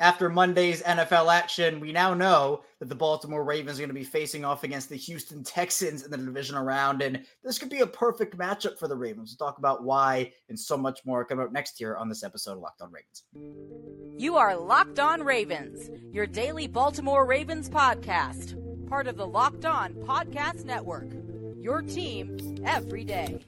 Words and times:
after 0.00 0.30
Monday's 0.30 0.82
NFL 0.82 1.32
action, 1.32 1.78
we 1.78 1.92
now 1.92 2.14
know 2.14 2.62
that 2.78 2.88
the 2.88 2.94
Baltimore 2.94 3.44
Ravens 3.44 3.78
are 3.78 3.82
going 3.82 3.90
to 3.90 3.94
be 3.94 4.02
facing 4.02 4.46
off 4.46 4.64
against 4.64 4.88
the 4.88 4.96
Houston 4.96 5.44
Texans 5.44 6.04
in 6.04 6.10
the 6.10 6.16
divisional 6.16 6.64
round. 6.64 7.02
And 7.02 7.24
this 7.44 7.58
could 7.58 7.68
be 7.68 7.80
a 7.80 7.86
perfect 7.86 8.36
matchup 8.38 8.78
for 8.78 8.88
the 8.88 8.96
Ravens. 8.96 9.36
We'll 9.38 9.46
talk 9.46 9.58
about 9.58 9.84
why 9.84 10.32
and 10.48 10.58
so 10.58 10.78
much 10.78 11.00
more 11.04 11.24
coming 11.26 11.44
up 11.44 11.52
next 11.52 11.80
year 11.80 11.96
on 11.96 12.08
this 12.08 12.24
episode 12.24 12.52
of 12.52 12.60
Locked 12.60 12.80
On 12.80 12.90
Ravens. 12.90 13.24
You 14.18 14.36
are 14.36 14.56
Locked 14.56 14.98
On 14.98 15.22
Ravens, 15.22 15.90
your 16.12 16.26
daily 16.26 16.66
Baltimore 16.66 17.26
Ravens 17.26 17.68
podcast, 17.68 18.56
part 18.88 19.06
of 19.06 19.18
the 19.18 19.26
Locked 19.26 19.66
On 19.66 19.92
Podcast 19.92 20.64
Network. 20.64 21.10
Your 21.58 21.82
team 21.82 22.38
every 22.64 23.04
day. 23.04 23.38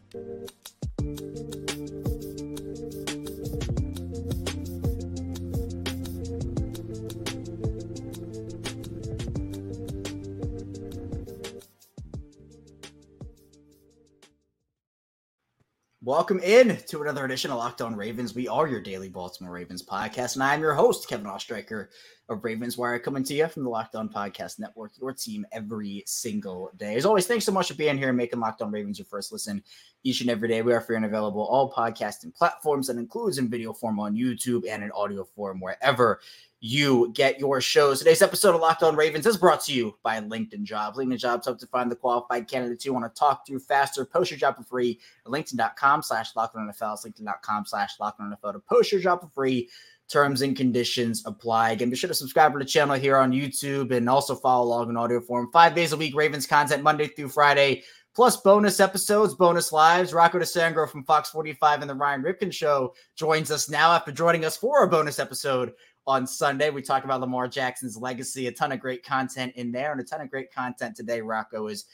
Welcome 16.05 16.41
in 16.41 16.79
to 16.89 17.01
another 17.03 17.25
edition 17.25 17.53
of 17.53 17.59
Locked 17.59 17.81
On 17.81 17.95
Ravens. 17.95 18.35
We 18.35 18.49
are 18.49 18.67
your 18.67 18.81
daily 18.81 19.09
Baltimore 19.09 19.53
Ravens 19.53 19.85
podcast, 19.85 20.35
and 20.35 20.43
I 20.43 20.53
am 20.53 20.61
your 20.61 20.75
host, 20.75 21.09
Kevin 21.09 21.29
Oestreicher 21.29 21.91
of 22.29 22.43
Ravens 22.43 22.77
Wire, 22.77 22.99
coming 22.99 23.23
to 23.23 23.35
you 23.35 23.47
from 23.47 23.63
the 23.63 23.71
Locked 23.71 23.95
On 23.95 24.09
Podcast 24.09 24.59
Network, 24.59 24.91
your 25.01 25.13
team 25.13 25.47
every 25.53 26.03
single 26.05 26.73
day. 26.77 26.97
As 26.97 27.07
always, 27.07 27.29
thanks 27.29 27.45
so 27.45 27.53
much 27.53 27.69
for 27.69 27.75
being 27.75 27.97
here 27.97 28.09
and 28.09 28.17
making 28.19 28.41
Locked 28.41 28.63
On 28.63 28.73
Ravens 28.73 28.99
your 28.99 29.07
first 29.07 29.31
listen 29.31 29.63
each 30.03 30.23
and 30.23 30.29
every 30.29 30.49
day. 30.49 30.61
We 30.61 30.73
are 30.73 30.81
free 30.81 30.97
and 30.97 31.05
available 31.05 31.43
all 31.43 31.73
podcasting 31.73 32.35
platforms 32.35 32.89
that 32.89 32.97
includes 32.97 33.39
in 33.39 33.49
video 33.49 33.73
form 33.73 34.01
on 34.01 34.17
YouTube 34.17 34.69
and 34.69 34.83
in 34.83 34.91
audio 34.91 35.23
form 35.23 35.61
wherever 35.61 36.19
you 36.65 37.11
get 37.13 37.41
your 37.41 37.61
shows. 37.61 37.99
Today's 37.99 38.23
episode 38.23 38.55
of 38.55 38.61
Locked 38.61 38.85
On 38.85 38.95
Ravens 38.95 39.27
is 39.27 39.37
brought 39.37 39.65
to 39.65 39.73
you 39.73 39.97
by 40.05 40.21
LinkedIn 40.21 40.63
Jobs. 40.63 40.97
LinkedIn 40.97 41.19
Jobs 41.19 41.47
help 41.47 41.59
to 41.59 41.67
find 41.67 41.91
the 41.91 41.97
qualified 41.97 42.47
candidates 42.47 42.87
you 42.87 42.95
want 42.95 43.05
to 43.05 43.19
talk 43.19 43.45
to 43.47 43.59
faster. 43.59 44.05
Post 44.05 44.31
your 44.31 44.39
job 44.39 44.57
for 44.57 44.63
free 44.63 45.01
at 45.27 45.33
LinkedIn.com 45.33 46.03
slash 46.05 46.37
Locked 46.37 46.55
On 46.55 46.69
NFL. 46.69 47.05
LinkedIn.com 47.05 47.67
slash 47.67 47.99
Locked 47.99 48.21
On 48.21 48.31
NFL 48.31 48.53
to 48.53 48.61
post 48.61 48.93
your 48.93 49.01
job 49.01 49.21
for 49.21 49.29
free. 49.35 49.69
Terms 50.09 50.43
and 50.43 50.57
conditions 50.57 51.25
apply. 51.27 51.71
Again, 51.73 51.91
be 51.91 51.97
sure 51.97 52.07
to 52.07 52.15
subscribe 52.15 52.53
to 52.53 52.61
the 52.61 52.65
channel 52.65 52.95
here 52.95 53.17
on 53.17 53.33
YouTube 53.33 53.91
and 53.91 54.09
also 54.09 54.37
follow 54.37 54.67
along 54.67 54.89
in 54.89 54.97
audio 54.97 55.21
form. 55.21 55.51
Five 55.53 55.75
days 55.75 55.93
a 55.93 55.97
week, 55.97 56.15
Ravens 56.15 56.47
content 56.47 56.83
Monday 56.85 57.09
through 57.09 57.31
Friday 57.31 57.83
plus 58.15 58.37
bonus 58.37 58.81
episodes, 58.81 59.35
bonus 59.35 59.73
lives. 59.73 60.13
Rocco 60.13 60.39
DiSangro 60.39 60.89
from 60.89 61.05
Fox 61.05 61.31
45 61.31 61.81
and 61.81 61.91
the 61.91 61.95
Ryan 61.95 62.23
Ripken 62.23 62.53
Show 62.53 62.95
joins 63.17 63.51
us 63.51 63.71
now 63.71 63.93
after 63.93 64.13
joining 64.13 64.45
us 64.45 64.57
for 64.57 64.85
a 64.85 64.89
bonus 64.89 65.19
episode 65.19 65.73
on 66.07 66.27
Sunday. 66.27 66.71
We 66.71 66.83
talked 66.83 67.05
about 67.05 67.21
Lamar 67.21 67.49
Jackson's 67.49 67.97
legacy, 67.97 68.47
a 68.47 68.53
ton 68.53 68.73
of 68.73 68.81
great 68.81 69.05
content 69.05 69.53
in 69.57 69.73
there, 69.73 69.93
and 69.93 70.01
a 70.01 70.05
ton 70.05 70.21
of 70.21 70.31
great 70.31 70.53
content 70.53 70.97
today. 70.97 71.21
Rocco 71.21 71.69
is 71.69 71.85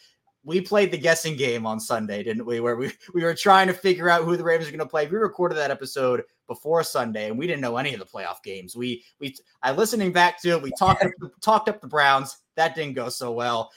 we 0.44 0.60
played 0.60 0.90
the 0.90 0.98
guessing 0.98 1.36
game 1.36 1.66
on 1.66 1.78
Sunday, 1.78 2.22
didn't 2.22 2.46
we? 2.46 2.60
Where 2.60 2.76
we, 2.76 2.92
we 3.14 3.22
were 3.22 3.34
trying 3.34 3.66
to 3.66 3.74
figure 3.74 4.08
out 4.08 4.24
who 4.24 4.36
the 4.36 4.44
Ravens 4.44 4.68
are 4.68 4.72
going 4.72 4.78
to 4.78 4.86
play. 4.86 5.06
We 5.06 5.18
recorded 5.18 5.56
that 5.56 5.70
episode 5.70 6.22
before 6.46 6.82
Sunday, 6.82 7.28
and 7.28 7.38
we 7.38 7.46
didn't 7.46 7.60
know 7.60 7.76
any 7.76 7.92
of 7.92 8.00
the 8.00 8.06
playoff 8.06 8.42
games. 8.42 8.74
We 8.74 9.04
we 9.20 9.36
I 9.62 9.72
listening 9.72 10.12
back 10.12 10.40
to 10.42 10.50
it. 10.50 10.62
We 10.62 10.72
talked 10.78 11.04
talked 11.42 11.68
up 11.68 11.80
the 11.80 11.88
Browns. 11.88 12.38
That 12.56 12.74
didn't 12.74 12.94
go 12.94 13.08
so 13.08 13.32
well. 13.32 13.70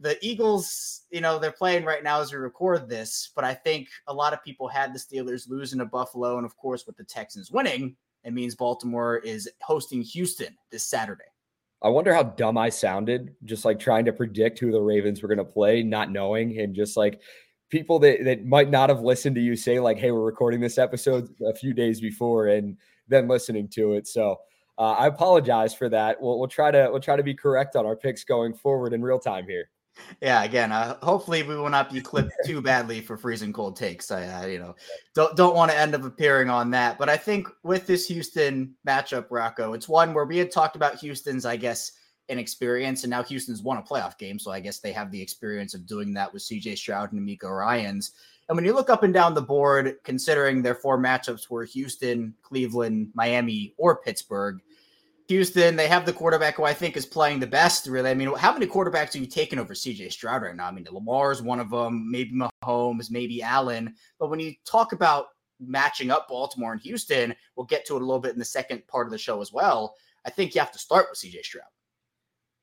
The 0.00 0.16
Eagles, 0.24 1.02
you 1.10 1.20
know, 1.20 1.40
they're 1.40 1.50
playing 1.50 1.84
right 1.84 2.04
now 2.04 2.20
as 2.20 2.32
we 2.32 2.38
record 2.38 2.88
this, 2.88 3.32
but 3.34 3.44
I 3.44 3.52
think 3.52 3.88
a 4.06 4.14
lot 4.14 4.32
of 4.32 4.44
people 4.44 4.68
had 4.68 4.94
the 4.94 4.98
Steelers 4.98 5.48
losing 5.48 5.80
to 5.80 5.84
Buffalo, 5.84 6.36
and 6.36 6.46
of 6.46 6.56
course, 6.56 6.86
with 6.86 6.96
the 6.96 7.02
Texans 7.02 7.50
winning, 7.50 7.96
it 8.28 8.34
means 8.34 8.54
Baltimore 8.54 9.16
is 9.18 9.50
hosting 9.62 10.02
Houston 10.02 10.56
this 10.70 10.84
Saturday. 10.84 11.24
I 11.82 11.88
wonder 11.88 12.12
how 12.12 12.24
dumb 12.24 12.58
I 12.58 12.68
sounded, 12.68 13.34
just 13.44 13.64
like 13.64 13.78
trying 13.78 14.04
to 14.04 14.12
predict 14.12 14.58
who 14.58 14.70
the 14.70 14.80
Ravens 14.80 15.22
were 15.22 15.28
going 15.28 15.38
to 15.38 15.44
play, 15.44 15.82
not 15.82 16.10
knowing, 16.10 16.58
and 16.58 16.74
just 16.74 16.96
like 16.96 17.20
people 17.70 17.98
that, 18.00 18.24
that 18.24 18.44
might 18.44 18.68
not 18.68 18.90
have 18.90 19.00
listened 19.00 19.36
to 19.36 19.40
you 19.40 19.56
say, 19.56 19.80
like, 19.80 19.96
hey, 19.96 20.10
we're 20.10 20.24
recording 20.24 20.60
this 20.60 20.76
episode 20.76 21.28
a 21.46 21.54
few 21.54 21.72
days 21.72 22.00
before, 22.00 22.48
and 22.48 22.76
then 23.06 23.28
listening 23.28 23.68
to 23.68 23.94
it. 23.94 24.06
So 24.06 24.36
uh, 24.76 24.92
I 24.92 25.06
apologize 25.06 25.72
for 25.72 25.88
that. 25.88 26.20
We'll, 26.20 26.38
we'll 26.38 26.48
try 26.48 26.70
to 26.70 26.88
we'll 26.90 27.00
try 27.00 27.16
to 27.16 27.22
be 27.22 27.34
correct 27.34 27.76
on 27.76 27.86
our 27.86 27.96
picks 27.96 28.24
going 28.24 28.54
forward 28.54 28.92
in 28.92 29.00
real 29.00 29.18
time 29.18 29.46
here 29.46 29.70
yeah 30.20 30.44
again 30.44 30.72
uh, 30.72 30.96
hopefully 31.02 31.42
we 31.42 31.56
will 31.56 31.68
not 31.68 31.92
be 31.92 32.00
clipped 32.00 32.32
too 32.46 32.60
badly 32.60 33.00
for 33.00 33.16
freezing 33.16 33.52
cold 33.52 33.76
takes 33.76 34.10
i 34.10 34.24
uh, 34.26 34.46
you 34.46 34.58
know 34.58 34.74
don't 35.14 35.36
don't 35.36 35.54
want 35.54 35.70
to 35.70 35.78
end 35.78 35.94
up 35.94 36.04
appearing 36.04 36.50
on 36.50 36.70
that 36.70 36.98
but 36.98 37.08
i 37.08 37.16
think 37.16 37.48
with 37.62 37.86
this 37.86 38.06
houston 38.06 38.74
matchup 38.86 39.26
rocco 39.30 39.72
it's 39.72 39.88
one 39.88 40.14
where 40.14 40.24
we 40.24 40.38
had 40.38 40.50
talked 40.50 40.76
about 40.76 40.98
houston's 40.98 41.44
i 41.44 41.56
guess 41.56 41.92
inexperience 42.28 43.04
and 43.04 43.10
now 43.10 43.22
houston's 43.22 43.62
won 43.62 43.78
a 43.78 43.82
playoff 43.82 44.18
game 44.18 44.38
so 44.38 44.50
i 44.50 44.60
guess 44.60 44.80
they 44.80 44.92
have 44.92 45.10
the 45.10 45.20
experience 45.20 45.74
of 45.74 45.86
doing 45.86 46.12
that 46.12 46.32
with 46.32 46.42
cj 46.42 46.76
stroud 46.76 47.12
and 47.12 47.26
DeMeco 47.26 47.50
ryans 47.50 48.12
and 48.48 48.56
when 48.56 48.64
you 48.64 48.74
look 48.74 48.90
up 48.90 49.02
and 49.02 49.14
down 49.14 49.34
the 49.34 49.42
board 49.42 49.96
considering 50.04 50.62
their 50.62 50.74
four 50.74 50.98
matchups 50.98 51.48
were 51.48 51.64
houston 51.64 52.34
cleveland 52.42 53.10
miami 53.14 53.74
or 53.78 53.96
pittsburgh 53.96 54.60
Houston, 55.28 55.76
they 55.76 55.88
have 55.88 56.06
the 56.06 56.12
quarterback 56.12 56.56
who 56.56 56.64
I 56.64 56.72
think 56.72 56.96
is 56.96 57.04
playing 57.04 57.38
the 57.38 57.46
best, 57.46 57.86
really. 57.86 58.10
I 58.10 58.14
mean, 58.14 58.34
how 58.34 58.52
many 58.52 58.66
quarterbacks 58.66 59.14
are 59.14 59.18
you 59.18 59.26
taking 59.26 59.58
over 59.58 59.74
CJ 59.74 60.10
Stroud 60.10 60.42
right 60.42 60.56
now? 60.56 60.66
I 60.66 60.70
mean, 60.70 60.86
Lamar's 60.90 61.42
one 61.42 61.60
of 61.60 61.70
them, 61.70 62.10
maybe 62.10 62.32
Mahomes, 62.32 63.10
maybe 63.10 63.42
Allen. 63.42 63.94
But 64.18 64.30
when 64.30 64.40
you 64.40 64.54
talk 64.64 64.92
about 64.92 65.26
matching 65.60 66.10
up 66.10 66.28
Baltimore 66.28 66.72
and 66.72 66.80
Houston, 66.80 67.34
we'll 67.56 67.66
get 67.66 67.84
to 67.86 67.96
it 67.96 68.02
a 68.02 68.04
little 68.04 68.20
bit 68.20 68.32
in 68.32 68.38
the 68.38 68.44
second 68.44 68.86
part 68.88 69.06
of 69.06 69.10
the 69.10 69.18
show 69.18 69.42
as 69.42 69.52
well. 69.52 69.94
I 70.24 70.30
think 70.30 70.54
you 70.54 70.60
have 70.60 70.72
to 70.72 70.78
start 70.78 71.06
with 71.10 71.18
CJ 71.18 71.44
Stroud. 71.44 71.66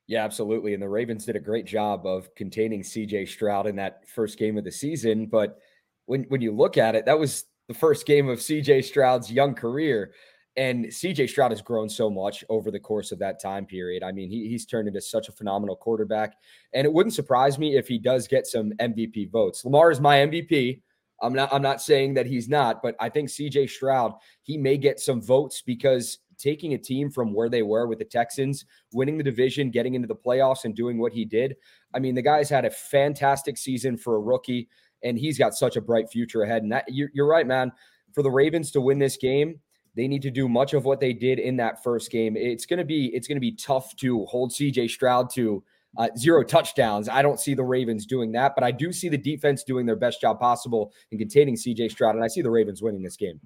Yeah, 0.08 0.24
absolutely. 0.24 0.74
And 0.74 0.82
the 0.82 0.90
Ravens 0.90 1.26
did 1.26 1.36
a 1.36 1.40
great 1.40 1.66
job 1.66 2.08
of 2.08 2.34
containing 2.34 2.82
CJ 2.82 3.28
Stroud 3.28 3.68
in 3.68 3.76
that 3.76 4.08
first 4.10 4.40
game 4.40 4.58
of 4.58 4.64
the 4.64 4.72
season. 4.72 5.28
But 5.28 5.60
when, 6.08 6.24
when 6.30 6.42
you 6.42 6.52
look 6.52 6.78
at 6.78 6.96
it, 6.96 7.06
that 7.06 7.20
was 7.20 7.46
the 7.68 7.74
first 7.76 8.08
game 8.08 8.28
of 8.28 8.40
CJ 8.40 8.86
Stroud's 8.86 9.32
young 9.32 9.54
career. 9.54 10.14
And 10.58 10.86
CJ 10.86 11.30
Stroud 11.30 11.52
has 11.52 11.62
grown 11.62 11.90
so 11.90 12.10
much 12.10 12.44
over 12.48 12.72
the 12.72 12.80
course 12.80 13.12
of 13.12 13.20
that 13.20 13.42
time 13.42 13.66
period. 13.66 14.04
I 14.04 14.12
mean, 14.12 14.30
he, 14.30 14.48
he's 14.48 14.66
turned 14.66 14.88
into 14.88 15.02
such 15.02 15.28
a 15.28 15.34
phenomenal 15.34 15.76
quarterback. 15.76 16.38
And 16.74 16.86
it 16.86 16.94
wouldn't 16.94 17.14
surprise 17.14 17.60
me 17.60 17.76
if 17.76 17.88
he 17.88 17.98
does 17.98 18.28
get 18.28 18.48
some 18.48 18.72
MVP 18.80 19.32
votes. 19.32 19.66
Lamar 19.66 19.92
is 19.92 20.00
my 20.00 20.18
MVP. 20.18 20.82
I'm 21.22 21.34
not 21.34 21.54
I'm 21.54 21.62
not 21.62 21.82
saying 21.82 22.14
that 22.16 22.26
he's 22.26 22.50
not, 22.50 22.82
but 22.82 22.96
I 23.00 23.10
think 23.10 23.30
CJ 23.30 23.70
Stroud, 23.70 24.14
he 24.42 24.58
may 24.58 24.78
get 24.78 25.00
some 25.00 25.22
votes 25.22 25.62
because 25.62 26.20
taking 26.38 26.74
a 26.74 26.78
team 26.78 27.10
from 27.10 27.34
where 27.34 27.50
they 27.50 27.62
were 27.62 27.88
with 27.88 28.00
the 28.00 28.06
Texans, 28.06 28.66
winning 28.92 29.18
the 29.18 29.24
division, 29.24 29.72
getting 29.72 29.96
into 29.96 30.08
the 30.08 30.16
playoffs 30.16 30.66
and 30.66 30.76
doing 30.76 30.98
what 30.98 31.14
he 31.14 31.24
did. 31.26 31.56
I 31.94 32.00
mean, 32.00 32.16
the 32.16 32.22
guy's 32.22 32.50
had 32.50 32.66
a 32.66 32.70
fantastic 32.70 33.58
season 33.58 33.98
for 33.98 34.16
a 34.16 34.20
rookie 34.20 34.68
and 35.04 35.18
he's 35.18 35.38
got 35.38 35.54
such 35.54 35.76
a 35.76 35.82
bright 35.82 36.10
future 36.10 36.44
ahead. 36.44 36.64
And 36.64 36.72
that 36.72 36.86
you're, 36.88 37.10
you're 37.14 37.28
right, 37.28 37.48
man. 37.48 37.72
For 38.14 38.24
the 38.24 38.32
Ravens 38.32 38.72
to 38.72 38.82
win 38.82 39.00
this 39.00 39.18
game, 39.18 39.60
they 39.96 40.08
need 40.08 40.22
to 40.24 40.32
do 40.32 40.50
much 40.50 40.74
of 40.74 40.86
what 40.86 41.00
they 41.00 41.14
did 41.14 41.40
in 41.40 41.56
that 41.58 41.84
first 41.84 42.12
game. 42.12 42.36
It's 42.36 42.66
going 42.66 42.80
to 42.80 42.86
be 42.86 43.08
it's 43.14 43.28
to 43.28 43.40
be 43.40 43.54
tough 43.54 43.96
to 43.98 44.26
hold 44.26 44.52
CJ 44.52 44.90
Stroud 44.90 45.30
to 45.32 45.64
uh, 45.98 46.10
zero 46.18 46.44
touchdowns. 46.44 47.08
I 47.08 47.22
don't 47.22 47.40
see 47.40 47.54
the 47.54 47.64
Ravens 47.64 48.06
doing 48.06 48.32
that, 48.34 48.54
but 48.56 48.64
I 48.64 48.72
do 48.72 48.92
see 48.92 49.10
the 49.10 49.18
defense 49.18 49.64
doing 49.64 49.86
their 49.86 49.96
best 49.96 50.20
job 50.20 50.40
possible 50.40 50.92
in 51.12 51.18
containing 51.18 51.56
CJ 51.56 51.92
Stroud, 51.92 52.16
and 52.16 52.24
I 52.24 52.28
see 52.28 52.42
the 52.42 52.52
Ravens 52.52 52.82
winning 52.82 53.02
this 53.02 53.16
game. 53.16 53.40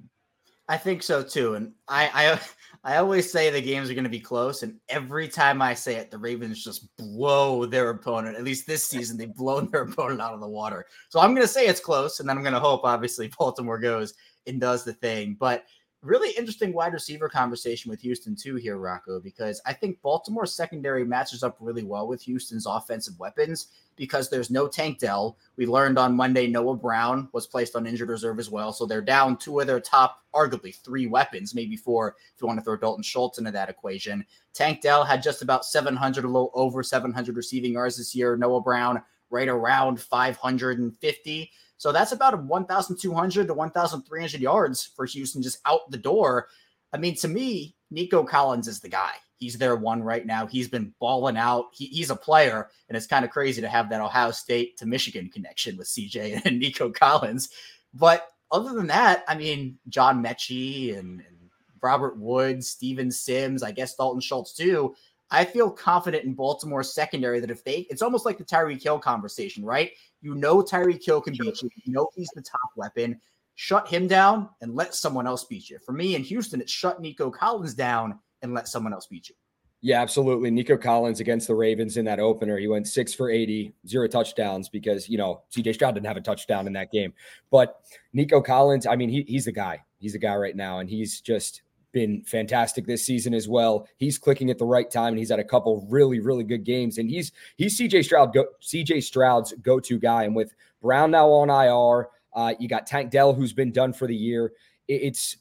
I 0.67 0.77
think 0.77 1.01
so 1.01 1.23
too, 1.23 1.55
and 1.55 1.73
I 1.87 2.39
I 2.83 2.93
I 2.93 2.97
always 2.97 3.31
say 3.31 3.49
the 3.49 3.61
games 3.61 3.89
are 3.89 3.95
going 3.95 4.03
to 4.03 4.09
be 4.09 4.19
close, 4.19 4.63
and 4.63 4.75
every 4.87 5.27
time 5.27 5.61
I 5.61 5.73
say 5.73 5.95
it, 5.95 6.11
the 6.11 6.17
Ravens 6.17 6.63
just 6.63 6.95
blow 6.97 7.65
their 7.65 7.89
opponent. 7.89 8.37
At 8.37 8.43
least 8.43 8.67
this 8.67 8.83
season, 8.83 9.17
they've 9.17 9.33
blown 9.33 9.69
their 9.71 9.81
opponent 9.81 10.21
out 10.21 10.33
of 10.33 10.39
the 10.39 10.47
water. 10.47 10.85
So 11.09 11.19
I'm 11.19 11.33
going 11.33 11.45
to 11.45 11.51
say 11.51 11.67
it's 11.67 11.79
close, 11.79 12.19
and 12.19 12.29
then 12.29 12.37
I'm 12.37 12.43
going 12.43 12.53
to 12.53 12.59
hope, 12.59 12.81
obviously, 12.83 13.31
Baltimore 13.39 13.79
goes 13.79 14.13
and 14.45 14.61
does 14.61 14.83
the 14.83 14.93
thing. 14.93 15.35
But 15.39 15.65
really 16.01 16.31
interesting 16.37 16.71
wide 16.71 16.93
receiver 16.93 17.27
conversation 17.27 17.89
with 17.89 18.01
Houston 18.01 18.35
too 18.35 18.55
here, 18.55 18.77
Rocco, 18.77 19.19
because 19.19 19.61
I 19.65 19.73
think 19.73 20.01
Baltimore's 20.01 20.55
secondary 20.55 21.03
matches 21.03 21.43
up 21.43 21.57
really 21.59 21.83
well 21.83 22.07
with 22.07 22.21
Houston's 22.21 22.65
offensive 22.65 23.19
weapons 23.19 23.67
because 23.97 24.29
there's 24.29 24.49
no 24.49 24.67
Tank 24.67 24.99
Dell. 24.99 25.37
We 25.57 25.65
learned 25.65 25.99
on 25.99 26.15
Monday 26.15 26.47
Noah 26.47 26.77
Brown 26.77 27.27
was 27.33 27.47
placed 27.47 27.75
on 27.75 27.85
injured 27.85 28.09
reserve 28.09 28.39
as 28.39 28.49
well, 28.49 28.71
so 28.71 28.85
they're 28.85 29.01
down 29.01 29.35
two 29.35 29.59
of 29.59 29.67
their 29.67 29.81
top, 29.81 30.23
arguably 30.33 30.73
three 30.73 31.07
weapons, 31.07 31.53
maybe 31.53 31.75
four 31.75 32.15
if 32.33 32.41
you 32.41 32.47
want 32.47 32.59
to 32.59 32.63
throw 32.63 32.77
Dalton 32.77 33.03
Schultz 33.03 33.37
into 33.37 33.51
that 33.51 33.69
equation. 33.69 34.25
Tank 34.53 34.81
Dell 34.81 35.03
had 35.03 35.21
just 35.21 35.41
about 35.41 35.65
700, 35.65 36.23
a 36.23 36.27
little 36.27 36.51
over 36.53 36.81
700 36.81 37.35
receiving 37.35 37.73
yards 37.73 37.97
this 37.97 38.15
year. 38.15 38.37
Noah 38.37 38.61
Brown 38.61 39.01
right 39.29 39.47
around 39.47 39.99
550. 39.99 41.51
So 41.79 41.93
that's 41.93 42.11
about 42.11 42.43
1,200 42.43 43.47
to 43.47 43.53
1,300 43.53 44.41
yards 44.41 44.83
for 44.83 45.05
Houston 45.05 45.41
just 45.41 45.59
out 45.65 45.89
the 45.89 45.97
door. 45.97 46.49
I 46.91 46.97
mean, 46.97 47.15
to 47.15 47.29
me, 47.29 47.73
Nico 47.89 48.25
Collins 48.25 48.67
is 48.67 48.81
the 48.81 48.89
guy. 48.89 49.13
He's 49.37 49.57
their 49.57 49.77
one 49.77 50.03
right 50.03 50.25
now. 50.25 50.45
He's 50.45 50.67
been 50.67 50.93
balling 50.99 51.37
out. 51.37 51.67
He, 51.71 51.85
he's 51.85 52.09
a 52.09 52.17
player, 52.17 52.67
and 52.89 52.97
it's 52.97 53.07
kind 53.07 53.23
of 53.23 53.31
crazy 53.31 53.61
to 53.61 53.69
have 53.69 53.89
that 53.89 54.01
Ohio 54.01 54.31
State 54.31 54.75
to 54.77 54.85
Michigan 54.85 55.29
connection 55.29 55.77
with 55.77 55.87
CJ 55.87 56.41
and 56.45 56.59
Nico 56.59 56.91
Collins. 56.91 57.47
But 57.93 58.27
other 58.51 58.73
than 58.73 58.87
that, 58.87 59.23
I 59.29 59.35
mean, 59.35 59.79
John 59.87 60.21
Metchie 60.21 60.99
and, 60.99 61.21
and 61.21 61.49
Robert 61.81 62.17
Woods, 62.17 62.69
Steven 62.69 63.09
Sims, 63.09 63.63
I 63.63 63.71
guess 63.71 63.95
Dalton 63.95 64.19
Schultz 64.19 64.51
too. 64.51 64.95
I 65.31 65.45
feel 65.45 65.69
confident 65.69 66.25
in 66.25 66.33
Baltimore's 66.33 66.93
secondary 66.93 67.39
that 67.39 67.51
if 67.51 67.63
they, 67.63 67.87
it's 67.89 68.01
almost 68.01 68.25
like 68.25 68.37
the 68.37 68.43
Tyreek 68.43 68.83
Hill 68.83 68.99
conversation, 68.99 69.63
right? 69.63 69.91
You 70.21 70.35
know 70.35 70.61
Tyreek 70.61 71.03
Hill 71.03 71.21
can 71.21 71.33
beat 71.33 71.61
you. 71.61 71.69
You 71.83 71.93
know 71.93 72.09
he's 72.15 72.29
the 72.35 72.41
top 72.41 72.71
weapon. 72.75 73.19
Shut 73.55 73.87
him 73.87 74.07
down 74.07 74.49
and 74.61 74.75
let 74.75 74.95
someone 74.95 75.27
else 75.27 75.43
beat 75.43 75.69
you. 75.69 75.79
For 75.85 75.91
me 75.91 76.15
in 76.15 76.23
Houston, 76.23 76.61
it's 76.61 76.71
shut 76.71 77.01
Nico 77.01 77.29
Collins 77.29 77.73
down 77.73 78.19
and 78.41 78.53
let 78.53 78.67
someone 78.67 78.93
else 78.93 79.07
beat 79.07 79.29
you. 79.29 79.35
Yeah, 79.81 80.01
absolutely. 80.01 80.51
Nico 80.51 80.75
Collins 80.75 81.21
against 81.21 81.47
the 81.47 81.55
Ravens 81.55 81.95
in 81.95 82.03
that 82.05 82.19
opener, 82.19 82.57
he 82.57 82.67
went 82.67 82.87
six 82.87 83.13
for 83.13 83.29
80, 83.29 83.73
zero 83.87 84.07
touchdowns 84.07 84.67
because, 84.67 85.07
you 85.07 85.17
know, 85.17 85.41
CJ 85.55 85.75
Stroud 85.75 85.93
didn't 85.93 86.07
have 86.07 86.17
a 86.17 86.21
touchdown 86.21 86.67
in 86.67 86.73
that 86.73 86.91
game. 86.91 87.13
But 87.49 87.79
Nico 88.11 88.41
Collins, 88.41 88.85
I 88.85 88.97
mean, 88.97 89.09
he, 89.09 89.23
he's 89.23 89.45
the 89.45 89.53
guy. 89.53 89.83
He's 89.97 90.13
the 90.13 90.19
guy 90.19 90.35
right 90.35 90.55
now. 90.55 90.79
And 90.79 90.89
he's 90.89 91.21
just 91.21 91.61
been 91.91 92.23
fantastic 92.23 92.85
this 92.85 93.05
season 93.05 93.33
as 93.33 93.47
well. 93.47 93.87
He's 93.97 94.17
clicking 94.17 94.49
at 94.49 94.57
the 94.57 94.65
right 94.65 94.89
time 94.89 95.09
and 95.09 95.17
he's 95.17 95.29
had 95.29 95.39
a 95.39 95.43
couple 95.43 95.85
really, 95.89 96.19
really 96.19 96.43
good 96.43 96.63
games. 96.63 96.97
And 96.97 97.09
he's 97.09 97.31
he's 97.57 97.77
CJ 97.77 98.05
Stroud, 98.05 98.33
go, 98.33 98.45
CJ 98.61 99.03
Stroud's 99.03 99.53
go-to 99.61 99.99
guy. 99.99 100.23
And 100.23 100.35
with 100.35 100.53
Brown 100.81 101.11
now 101.11 101.29
on 101.29 101.49
IR, 101.49 102.09
uh, 102.33 102.53
you 102.59 102.67
got 102.67 102.87
Tank 102.87 103.11
Dell, 103.11 103.33
who's 103.33 103.53
been 103.53 103.71
done 103.71 103.93
for 103.93 104.07
the 104.07 104.15
year. 104.15 104.53
It, 104.87 105.01
it's 105.03 105.37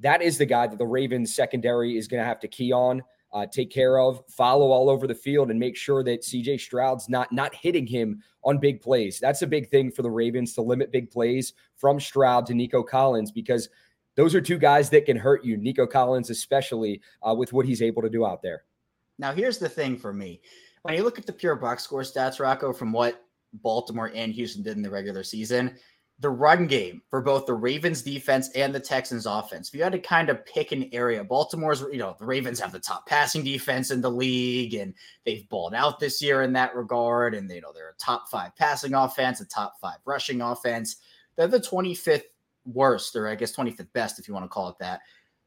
that 0.00 0.22
is 0.22 0.38
the 0.38 0.46
guy 0.46 0.66
that 0.66 0.78
the 0.78 0.86
Ravens 0.86 1.34
secondary 1.34 1.96
is 1.96 2.08
going 2.08 2.20
to 2.20 2.26
have 2.26 2.40
to 2.40 2.48
key 2.48 2.72
on 2.72 3.02
uh, 3.36 3.44
take 3.44 3.70
care 3.70 3.98
of, 3.98 4.22
follow 4.28 4.70
all 4.70 4.88
over 4.88 5.06
the 5.06 5.14
field, 5.14 5.50
and 5.50 5.60
make 5.60 5.76
sure 5.76 6.02
that 6.02 6.22
CJ 6.22 6.58
Stroud's 6.58 7.08
not 7.08 7.30
not 7.32 7.54
hitting 7.54 7.86
him 7.86 8.22
on 8.44 8.58
big 8.58 8.80
plays. 8.80 9.18
That's 9.18 9.42
a 9.42 9.46
big 9.46 9.68
thing 9.68 9.90
for 9.90 10.00
the 10.00 10.10
Ravens 10.10 10.54
to 10.54 10.62
limit 10.62 10.90
big 10.90 11.10
plays 11.10 11.52
from 11.76 12.00
Stroud 12.00 12.46
to 12.46 12.54
Nico 12.54 12.82
Collins 12.82 13.30
because 13.30 13.68
those 14.16 14.34
are 14.34 14.40
two 14.40 14.58
guys 14.58 14.90
that 14.90 15.06
can 15.06 15.16
hurt 15.16 15.44
you. 15.44 15.56
Nico 15.56 15.86
Collins, 15.86 16.30
especially 16.30 17.00
uh, 17.26 17.34
with 17.34 17.52
what 17.52 17.66
he's 17.66 17.82
able 17.82 18.02
to 18.02 18.10
do 18.10 18.26
out 18.26 18.42
there. 18.42 18.64
Now, 19.18 19.32
here's 19.32 19.58
the 19.58 19.68
thing 19.68 19.96
for 19.96 20.12
me: 20.12 20.40
when 20.82 20.94
you 20.94 21.04
look 21.04 21.18
at 21.18 21.26
the 21.26 21.32
pure 21.32 21.56
box 21.56 21.84
score 21.84 22.02
stats, 22.02 22.40
Rocco, 22.40 22.72
from 22.72 22.92
what 22.92 23.22
Baltimore 23.52 24.10
and 24.14 24.32
Houston 24.32 24.62
did 24.62 24.76
in 24.76 24.82
the 24.82 24.90
regular 24.90 25.22
season, 25.22 25.76
the 26.18 26.30
run 26.30 26.66
game 26.66 27.02
for 27.10 27.20
both 27.20 27.46
the 27.46 27.54
Ravens 27.54 28.02
defense 28.02 28.48
and 28.54 28.74
the 28.74 28.80
Texans 28.80 29.26
offense. 29.26 29.68
If 29.68 29.74
you 29.74 29.82
had 29.82 29.92
to 29.92 29.98
kind 29.98 30.30
of 30.30 30.44
pick 30.46 30.72
an 30.72 30.88
area, 30.92 31.22
Baltimore's, 31.22 31.82
you 31.92 31.98
know, 31.98 32.16
the 32.18 32.24
Ravens 32.24 32.58
have 32.60 32.72
the 32.72 32.80
top 32.80 33.06
passing 33.06 33.44
defense 33.44 33.90
in 33.90 34.00
the 34.00 34.10
league 34.10 34.74
and 34.74 34.94
they've 35.24 35.48
balled 35.50 35.74
out 35.74 36.00
this 36.00 36.22
year 36.22 36.42
in 36.42 36.54
that 36.54 36.74
regard. 36.74 37.34
And, 37.34 37.50
you 37.50 37.60
know, 37.60 37.72
they're 37.74 37.90
a 37.90 38.02
top 38.02 38.28
five 38.30 38.56
passing 38.56 38.94
offense, 38.94 39.40
a 39.40 39.46
top 39.46 39.74
five 39.80 39.98
rushing 40.06 40.40
offense. 40.40 40.96
They're 41.36 41.48
the 41.48 41.60
25th 41.60 42.22
worst, 42.66 43.16
or 43.16 43.28
I 43.28 43.34
guess 43.34 43.54
25th 43.54 43.92
best, 43.92 44.18
if 44.18 44.28
you 44.28 44.34
want 44.34 44.44
to 44.44 44.48
call 44.48 44.68
it 44.68 44.76
that. 44.80 45.00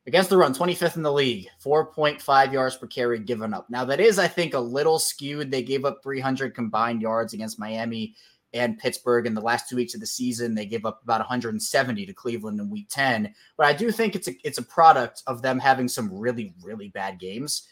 Against 0.07 0.29
the 0.29 0.37
run, 0.37 0.55
25th 0.55 0.95
in 0.95 1.03
the 1.03 1.11
league, 1.11 1.47
4.5 1.63 2.53
yards 2.53 2.77
per 2.77 2.87
carry 2.87 3.19
given 3.19 3.53
up. 3.53 3.69
Now, 3.69 3.85
that 3.85 3.99
is, 3.99 4.17
I 4.17 4.27
think, 4.27 4.53
a 4.53 4.59
little 4.59 4.97
skewed. 4.97 5.51
They 5.51 5.61
gave 5.61 5.85
up 5.85 5.99
300 6.01 6.55
combined 6.55 7.01
yards 7.01 7.33
against 7.33 7.59
Miami 7.59 8.15
and 8.53 8.79
Pittsburgh 8.79 9.27
in 9.27 9.35
the 9.35 9.41
last 9.41 9.69
two 9.69 9.75
weeks 9.75 9.93
of 9.93 9.99
the 9.99 10.07
season. 10.07 10.55
They 10.55 10.65
gave 10.65 10.85
up 10.85 11.03
about 11.03 11.19
170 11.19 12.05
to 12.05 12.13
Cleveland 12.13 12.59
in 12.59 12.69
week 12.69 12.87
10. 12.89 13.33
But 13.57 13.67
I 13.67 13.73
do 13.73 13.91
think 13.91 14.15
it's 14.15 14.27
a 14.27 14.33
it's 14.43 14.57
a 14.57 14.63
product 14.63 15.21
of 15.27 15.41
them 15.41 15.59
having 15.59 15.87
some 15.87 16.11
really, 16.11 16.53
really 16.63 16.89
bad 16.89 17.19
games 17.19 17.67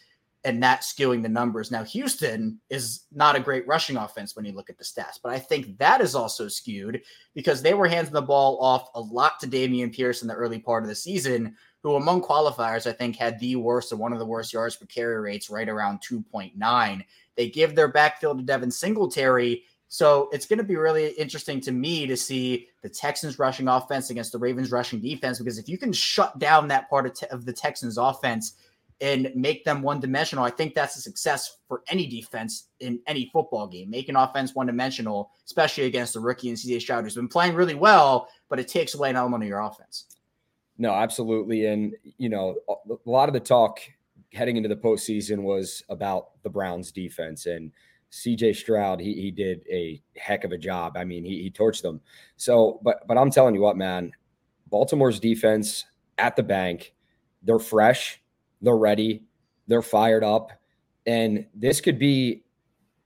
and 0.48 0.62
that 0.62 0.80
skewing 0.80 1.22
the 1.22 1.28
numbers. 1.28 1.70
Now, 1.70 1.84
Houston 1.84 2.58
is 2.70 3.04
not 3.12 3.36
a 3.36 3.40
great 3.40 3.66
rushing 3.66 3.98
offense 3.98 4.34
when 4.34 4.46
you 4.46 4.52
look 4.52 4.70
at 4.70 4.78
the 4.78 4.84
stats, 4.84 5.18
but 5.22 5.30
I 5.30 5.38
think 5.38 5.76
that 5.76 6.00
is 6.00 6.14
also 6.14 6.48
skewed 6.48 7.02
because 7.34 7.60
they 7.60 7.74
were 7.74 7.86
handing 7.86 8.14
the 8.14 8.22
ball 8.22 8.58
off 8.62 8.88
a 8.94 9.00
lot 9.00 9.38
to 9.40 9.46
Dameon 9.46 9.94
Pierce 9.94 10.22
in 10.22 10.28
the 10.28 10.34
early 10.34 10.58
part 10.58 10.84
of 10.84 10.88
the 10.88 10.94
season, 10.94 11.54
who 11.82 11.96
among 11.96 12.22
qualifiers, 12.22 12.86
I 12.86 12.92
think 12.92 13.16
had 13.16 13.38
the 13.38 13.56
worst 13.56 13.92
or 13.92 13.96
one 13.96 14.14
of 14.14 14.18
the 14.18 14.24
worst 14.24 14.54
yards 14.54 14.74
per 14.74 14.86
carry 14.86 15.20
rates 15.20 15.50
right 15.50 15.68
around 15.68 16.00
2.9. 16.00 17.04
They 17.36 17.50
give 17.50 17.74
their 17.74 17.88
backfield 17.88 18.38
to 18.38 18.44
Devin 18.44 18.70
Singletary 18.70 19.64
so 19.88 20.28
it's 20.32 20.46
going 20.46 20.58
to 20.58 20.64
be 20.64 20.76
really 20.76 21.08
interesting 21.12 21.60
to 21.62 21.72
me 21.72 22.06
to 22.06 22.16
see 22.16 22.68
the 22.82 22.90
Texans 22.90 23.38
rushing 23.38 23.68
offense 23.68 24.10
against 24.10 24.32
the 24.32 24.38
Ravens 24.38 24.70
rushing 24.70 25.00
defense 25.00 25.38
because 25.38 25.58
if 25.58 25.68
you 25.68 25.78
can 25.78 25.92
shut 25.92 26.38
down 26.38 26.68
that 26.68 26.90
part 26.90 27.06
of, 27.06 27.14
te- 27.14 27.26
of 27.28 27.46
the 27.46 27.54
Texans 27.54 27.96
offense 27.96 28.54
and 29.00 29.30
make 29.34 29.64
them 29.64 29.82
one 29.82 30.00
dimensional, 30.00 30.44
I 30.44 30.50
think 30.50 30.74
that's 30.74 30.96
a 30.96 31.00
success 31.00 31.58
for 31.68 31.82
any 31.88 32.06
defense 32.06 32.68
in 32.80 33.00
any 33.06 33.30
football 33.32 33.66
game. 33.66 33.90
Making 33.90 34.16
offense 34.16 34.54
one 34.54 34.66
dimensional, 34.66 35.30
especially 35.46 35.84
against 35.84 36.14
the 36.14 36.20
rookie 36.20 36.48
and 36.48 36.58
CJ 36.58 36.80
Stroud, 36.80 37.04
who's 37.04 37.14
been 37.14 37.28
playing 37.28 37.54
really 37.54 37.74
well, 37.74 38.28
but 38.48 38.58
it 38.58 38.68
takes 38.68 38.94
away 38.94 39.10
an 39.10 39.16
element 39.16 39.44
of 39.44 39.48
your 39.48 39.60
offense. 39.60 40.06
No, 40.78 40.92
absolutely. 40.92 41.66
And, 41.66 41.94
you 42.18 42.28
know, 42.28 42.56
a 42.68 42.96
lot 43.04 43.28
of 43.28 43.32
the 43.32 43.40
talk 43.40 43.80
heading 44.32 44.56
into 44.56 44.68
the 44.68 44.76
postseason 44.76 45.42
was 45.42 45.82
about 45.88 46.42
the 46.42 46.50
Browns 46.50 46.92
defense. 46.92 47.46
And, 47.46 47.72
CJ 48.10 48.56
Stroud, 48.56 49.00
he, 49.00 49.14
he 49.14 49.30
did 49.30 49.62
a 49.70 50.00
heck 50.16 50.44
of 50.44 50.52
a 50.52 50.58
job. 50.58 50.96
I 50.96 51.04
mean, 51.04 51.24
he, 51.24 51.42
he 51.42 51.50
torched 51.50 51.82
them. 51.82 52.00
So, 52.36 52.80
but 52.82 53.06
but 53.06 53.18
I'm 53.18 53.30
telling 53.30 53.54
you 53.54 53.60
what, 53.60 53.76
man, 53.76 54.12
Baltimore's 54.68 55.20
defense 55.20 55.84
at 56.16 56.36
the 56.36 56.42
bank, 56.42 56.94
they're 57.42 57.58
fresh, 57.58 58.20
they're 58.60 58.76
ready, 58.76 59.24
they're 59.66 59.82
fired 59.82 60.24
up, 60.24 60.52
and 61.06 61.46
this 61.54 61.80
could 61.80 61.98
be 61.98 62.44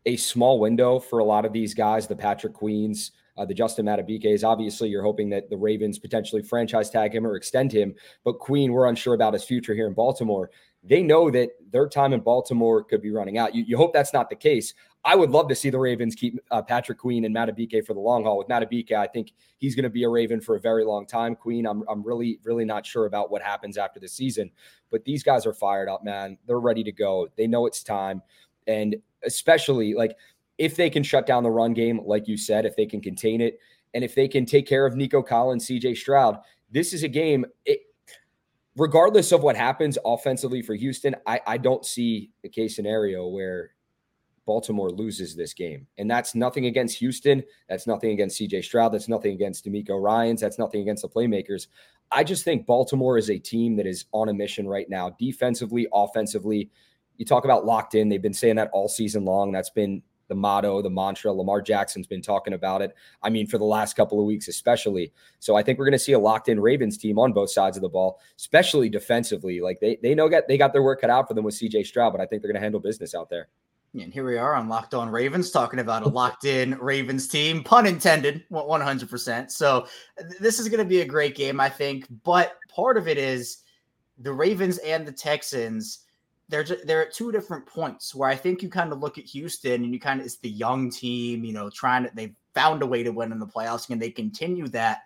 a 0.06 0.16
small 0.16 0.58
window 0.58 0.98
for 0.98 1.20
a 1.20 1.24
lot 1.24 1.44
of 1.44 1.52
these 1.52 1.74
guys, 1.74 2.06
the 2.06 2.16
Patrick 2.16 2.52
Queens, 2.52 3.12
uh, 3.36 3.44
the 3.44 3.54
Justin 3.54 3.86
Madubuikes. 3.86 4.44
Obviously, 4.44 4.88
you're 4.88 5.02
hoping 5.02 5.30
that 5.30 5.48
the 5.48 5.56
Ravens 5.56 5.98
potentially 5.98 6.42
franchise 6.42 6.90
tag 6.90 7.14
him 7.14 7.26
or 7.26 7.36
extend 7.36 7.72
him, 7.72 7.94
but 8.24 8.38
Queen, 8.38 8.72
we're 8.72 8.88
unsure 8.88 9.14
about 9.14 9.32
his 9.32 9.44
future 9.44 9.74
here 9.74 9.86
in 9.86 9.94
Baltimore. 9.94 10.50
They 10.82 11.02
know 11.02 11.30
that 11.30 11.50
their 11.70 11.88
time 11.88 12.12
in 12.12 12.20
Baltimore 12.20 12.82
could 12.82 13.00
be 13.00 13.12
running 13.12 13.38
out. 13.38 13.54
You, 13.54 13.62
you 13.64 13.76
hope 13.76 13.92
that's 13.92 14.12
not 14.12 14.28
the 14.28 14.36
case. 14.36 14.74
I 15.04 15.16
would 15.16 15.30
love 15.30 15.48
to 15.48 15.54
see 15.54 15.68
the 15.68 15.78
Ravens 15.78 16.14
keep 16.14 16.38
uh, 16.50 16.62
Patrick 16.62 16.98
Queen 16.98 17.24
and 17.24 17.34
Madubuike 17.34 17.84
for 17.84 17.92
the 17.92 18.00
long 18.00 18.22
haul. 18.22 18.38
With 18.38 18.46
Madubuike, 18.46 18.92
I 18.92 19.08
think 19.08 19.32
he's 19.58 19.74
going 19.74 19.82
to 19.82 19.90
be 19.90 20.04
a 20.04 20.08
Raven 20.08 20.40
for 20.40 20.54
a 20.54 20.60
very 20.60 20.84
long 20.84 21.06
time. 21.06 21.34
Queen, 21.34 21.66
I'm, 21.66 21.82
I'm 21.88 22.04
really, 22.04 22.38
really 22.44 22.64
not 22.64 22.86
sure 22.86 23.06
about 23.06 23.30
what 23.30 23.42
happens 23.42 23.76
after 23.76 23.98
the 23.98 24.08
season, 24.08 24.50
but 24.90 25.04
these 25.04 25.24
guys 25.24 25.44
are 25.44 25.52
fired 25.52 25.88
up, 25.88 26.04
man. 26.04 26.38
They're 26.46 26.60
ready 26.60 26.84
to 26.84 26.92
go. 26.92 27.28
They 27.36 27.48
know 27.48 27.66
it's 27.66 27.82
time. 27.82 28.22
And 28.68 28.96
especially 29.24 29.94
like 29.94 30.16
if 30.58 30.76
they 30.76 30.88
can 30.88 31.02
shut 31.02 31.26
down 31.26 31.42
the 31.42 31.50
run 31.50 31.72
game, 31.74 32.00
like 32.04 32.28
you 32.28 32.36
said, 32.36 32.64
if 32.64 32.76
they 32.76 32.86
can 32.86 33.00
contain 33.00 33.40
it, 33.40 33.58
and 33.94 34.04
if 34.04 34.14
they 34.14 34.28
can 34.28 34.46
take 34.46 34.66
care 34.66 34.86
of 34.86 34.94
Nico 34.94 35.22
Collins, 35.22 35.66
CJ 35.66 35.96
Stroud, 35.96 36.38
this 36.70 36.92
is 36.92 37.02
a 37.02 37.08
game. 37.08 37.44
It, 37.64 37.80
regardless 38.76 39.32
of 39.32 39.42
what 39.42 39.56
happens 39.56 39.98
offensively 40.04 40.62
for 40.62 40.74
Houston, 40.74 41.16
I, 41.26 41.40
I 41.46 41.58
don't 41.58 41.84
see 41.84 42.30
a 42.44 42.48
case 42.48 42.76
scenario 42.76 43.26
where 43.26 43.72
Baltimore 44.46 44.90
loses 44.90 45.34
this 45.34 45.54
game. 45.54 45.86
And 45.98 46.10
that's 46.10 46.34
nothing 46.34 46.66
against 46.66 46.98
Houston. 46.98 47.42
That's 47.68 47.86
nothing 47.86 48.10
against 48.10 48.40
CJ 48.40 48.64
Stroud. 48.64 48.92
That's 48.92 49.08
nothing 49.08 49.32
against 49.32 49.64
DeMeco 49.64 50.02
Ryans. 50.02 50.40
That's 50.40 50.58
nothing 50.58 50.82
against 50.82 51.02
the 51.02 51.08
playmakers. 51.08 51.68
I 52.10 52.24
just 52.24 52.44
think 52.44 52.66
Baltimore 52.66 53.18
is 53.18 53.30
a 53.30 53.38
team 53.38 53.76
that 53.76 53.86
is 53.86 54.06
on 54.12 54.28
a 54.28 54.34
mission 54.34 54.68
right 54.68 54.88
now, 54.88 55.10
defensively, 55.18 55.86
offensively. 55.92 56.70
You 57.16 57.24
talk 57.24 57.44
about 57.44 57.64
locked 57.64 57.94
in. 57.94 58.08
They've 58.08 58.20
been 58.20 58.34
saying 58.34 58.56
that 58.56 58.70
all 58.72 58.88
season 58.88 59.24
long. 59.24 59.52
That's 59.52 59.70
been 59.70 60.02
the 60.28 60.34
motto, 60.34 60.80
the 60.80 60.90
mantra. 60.90 61.30
Lamar 61.32 61.60
Jackson's 61.60 62.06
been 62.06 62.22
talking 62.22 62.54
about 62.54 62.80
it. 62.80 62.94
I 63.22 63.28
mean, 63.28 63.46
for 63.46 63.58
the 63.58 63.64
last 63.64 63.96
couple 63.96 64.18
of 64.18 64.26
weeks, 64.26 64.48
especially. 64.48 65.12
So 65.40 65.56
I 65.56 65.62
think 65.62 65.78
we're 65.78 65.84
going 65.84 65.92
to 65.92 65.98
see 65.98 66.12
a 66.12 66.18
locked 66.18 66.48
in 66.48 66.58
Ravens 66.58 66.96
team 66.96 67.18
on 67.18 67.32
both 67.32 67.50
sides 67.50 67.76
of 67.76 67.82
the 67.82 67.88
ball, 67.88 68.18
especially 68.38 68.88
defensively. 68.88 69.60
Like 69.60 69.80
they 69.80 69.98
they 70.02 70.14
know 70.14 70.28
get 70.28 70.48
they 70.48 70.56
got 70.56 70.72
their 70.72 70.82
work 70.82 71.02
cut 71.02 71.10
out 71.10 71.28
for 71.28 71.34
them 71.34 71.44
with 71.44 71.54
CJ 71.54 71.86
Stroud, 71.86 72.12
but 72.12 72.20
I 72.20 72.26
think 72.26 72.40
they're 72.40 72.50
going 72.50 72.60
to 72.60 72.64
handle 72.64 72.80
business 72.80 73.14
out 73.14 73.28
there. 73.28 73.48
And 73.94 74.12
here 74.12 74.24
we 74.24 74.38
are 74.38 74.54
on 74.54 74.68
Locked 74.68 74.94
On 74.94 75.10
Ravens 75.10 75.50
talking 75.50 75.78
about 75.78 76.02
a 76.02 76.08
locked 76.08 76.46
in 76.46 76.78
Ravens 76.80 77.28
team, 77.28 77.62
pun 77.62 77.86
intended, 77.86 78.42
100%. 78.50 79.50
So 79.50 79.86
this 80.40 80.58
is 80.58 80.68
going 80.70 80.78
to 80.78 80.84
be 80.84 81.02
a 81.02 81.06
great 81.06 81.36
game, 81.36 81.60
I 81.60 81.68
think. 81.68 82.06
But 82.24 82.56
part 82.68 82.96
of 82.96 83.06
it 83.06 83.18
is 83.18 83.58
the 84.18 84.32
Ravens 84.32 84.78
and 84.78 85.06
the 85.06 85.12
Texans. 85.12 86.06
They're, 86.48 86.64
they're 86.84 87.06
at 87.06 87.12
two 87.12 87.32
different 87.32 87.66
points 87.66 88.14
where 88.14 88.30
I 88.30 88.34
think 88.34 88.62
you 88.62 88.70
kind 88.70 88.92
of 88.92 89.00
look 89.00 89.18
at 89.18 89.24
Houston 89.24 89.84
and 89.84 89.92
you 89.92 90.00
kind 90.00 90.20
of, 90.20 90.26
it's 90.26 90.36
the 90.36 90.50
young 90.50 90.90
team, 90.90 91.44
you 91.44 91.52
know, 91.52 91.68
trying 91.68 92.04
to, 92.04 92.10
they've 92.14 92.34
found 92.54 92.82
a 92.82 92.86
way 92.86 93.02
to 93.02 93.12
win 93.12 93.30
in 93.30 93.38
the 93.38 93.46
playoffs 93.46 93.90
and 93.90 94.00
they 94.00 94.10
continue 94.10 94.68
that. 94.68 95.02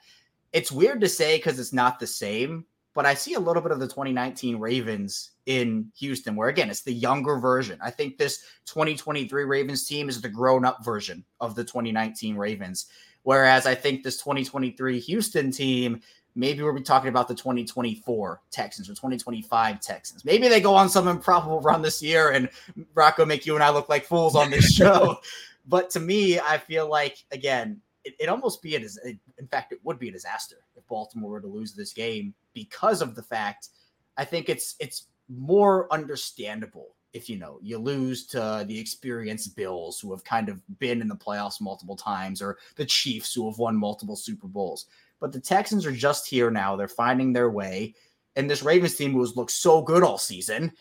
It's 0.53 0.71
weird 0.71 1.01
to 1.01 1.09
say 1.09 1.39
because 1.39 1.59
it's 1.59 1.73
not 1.73 1.99
the 1.99 2.07
same, 2.07 2.65
but 2.97 3.05
I 3.05 3.13
see 3.13 3.35
a 3.35 3.41
little 3.41 3.63
bit 3.63 3.73
of 3.73 3.79
the 3.79 3.87
2019 3.87 4.57
Ravens 4.57 5.33
in 5.45 5.93
Houston, 5.99 6.35
where 6.35 6.49
again, 6.49 6.71
it's 6.71 6.81
the 6.81 6.95
younger 6.95 7.39
version. 7.39 7.79
I 7.83 7.91
think 7.91 8.17
this 8.17 8.39
2023 8.65 9.45
Ravens 9.45 9.87
team 9.87 10.09
is 10.09 10.23
the 10.23 10.31
grown 10.31 10.65
up 10.65 10.83
version 10.83 11.23
of 11.39 11.55
the 11.55 11.63
2019 11.63 12.37
Ravens. 12.37 12.87
Whereas 13.23 13.67
I 13.67 13.75
think 13.75 14.03
this 14.03 14.17
2023 14.17 14.99
Houston 14.99 15.51
team, 15.51 16.01
maybe 16.35 16.63
we'll 16.63 16.73
be 16.73 16.81
talking 16.81 17.11
about 17.11 17.29
the 17.29 17.35
2024 17.35 18.41
Texans 18.51 18.89
or 18.89 18.93
2025 18.93 19.81
Texans. 19.81 20.25
Maybe 20.25 20.49
they 20.49 20.63
go 20.63 20.75
on 20.75 20.89
some 20.89 21.07
improbable 21.07 21.61
run 21.61 21.83
this 21.83 22.03
year 22.03 22.31
and 22.31 22.49
Rocco 22.95 23.27
make 23.27 23.45
you 23.45 23.57
and 23.57 23.63
I 23.63 23.69
look 23.69 23.91
like 23.91 24.07
fools 24.07 24.35
on 24.35 24.51
this 24.51 24.73
show. 24.75 25.19
but 25.67 25.91
to 25.91 26.01
me, 26.01 26.41
I 26.41 26.57
feel 26.57 26.89
like, 26.89 27.23
again, 27.31 27.83
it, 28.05 28.15
it 28.21 28.29
almost 28.31 28.63
be 28.63 28.75
a, 28.77 28.81
in 29.39 29.47
fact, 29.47 29.73
it 29.73 29.81
would 29.83 29.99
be 29.99 30.09
a 30.09 30.13
disaster 30.13 30.65
if 30.77 30.87
Baltimore 30.87 31.31
were 31.31 31.41
to 31.41 31.47
lose 31.47 31.73
this 31.73 31.93
game 31.93 32.35
because 32.55 33.03
of 33.03 33.15
the 33.15 33.23
fact 33.23 33.69
I 34.17 34.25
think 34.25 34.49
it's 34.49 34.77
it's 34.81 35.07
more 35.29 35.93
understandable 35.93 36.95
if 37.13 37.29
you 37.29 37.39
know 37.39 37.59
you 37.63 37.79
lose 37.79 38.27
to 38.27 38.65
the 38.67 38.79
experienced 38.79 39.57
Bills 39.57 40.01
who 40.01 40.11
have 40.11 40.25
kind 40.25 40.49
of 40.49 40.61
been 40.79 41.01
in 41.01 41.09
the 41.09 41.17
playoffs 41.17 41.61
multiple 41.61 41.97
times 41.97 42.43
or 42.43 42.59
the 42.77 42.85
Chiefs 42.85 43.35
who 43.35 43.49
have 43.49 43.59
won 43.59 43.77
multiple 43.77 44.17
Super 44.17 44.47
Bowls. 44.47 44.87
But 45.21 45.33
the 45.33 45.41
Texans 45.41 45.87
are 45.87 45.93
just 45.93 46.29
here 46.29 46.51
now. 46.51 46.77
They're 46.77 46.89
finding 46.89 47.33
their 47.33 47.51
way. 47.51 47.95
And 48.37 48.51
this 48.51 48.63
Ravens 48.63 48.97
team 48.97 49.13
who 49.13 49.21
has 49.21 49.35
looked 49.35 49.53
so 49.53 49.81
good 49.81 50.03
all 50.03 50.19
season, 50.19 50.73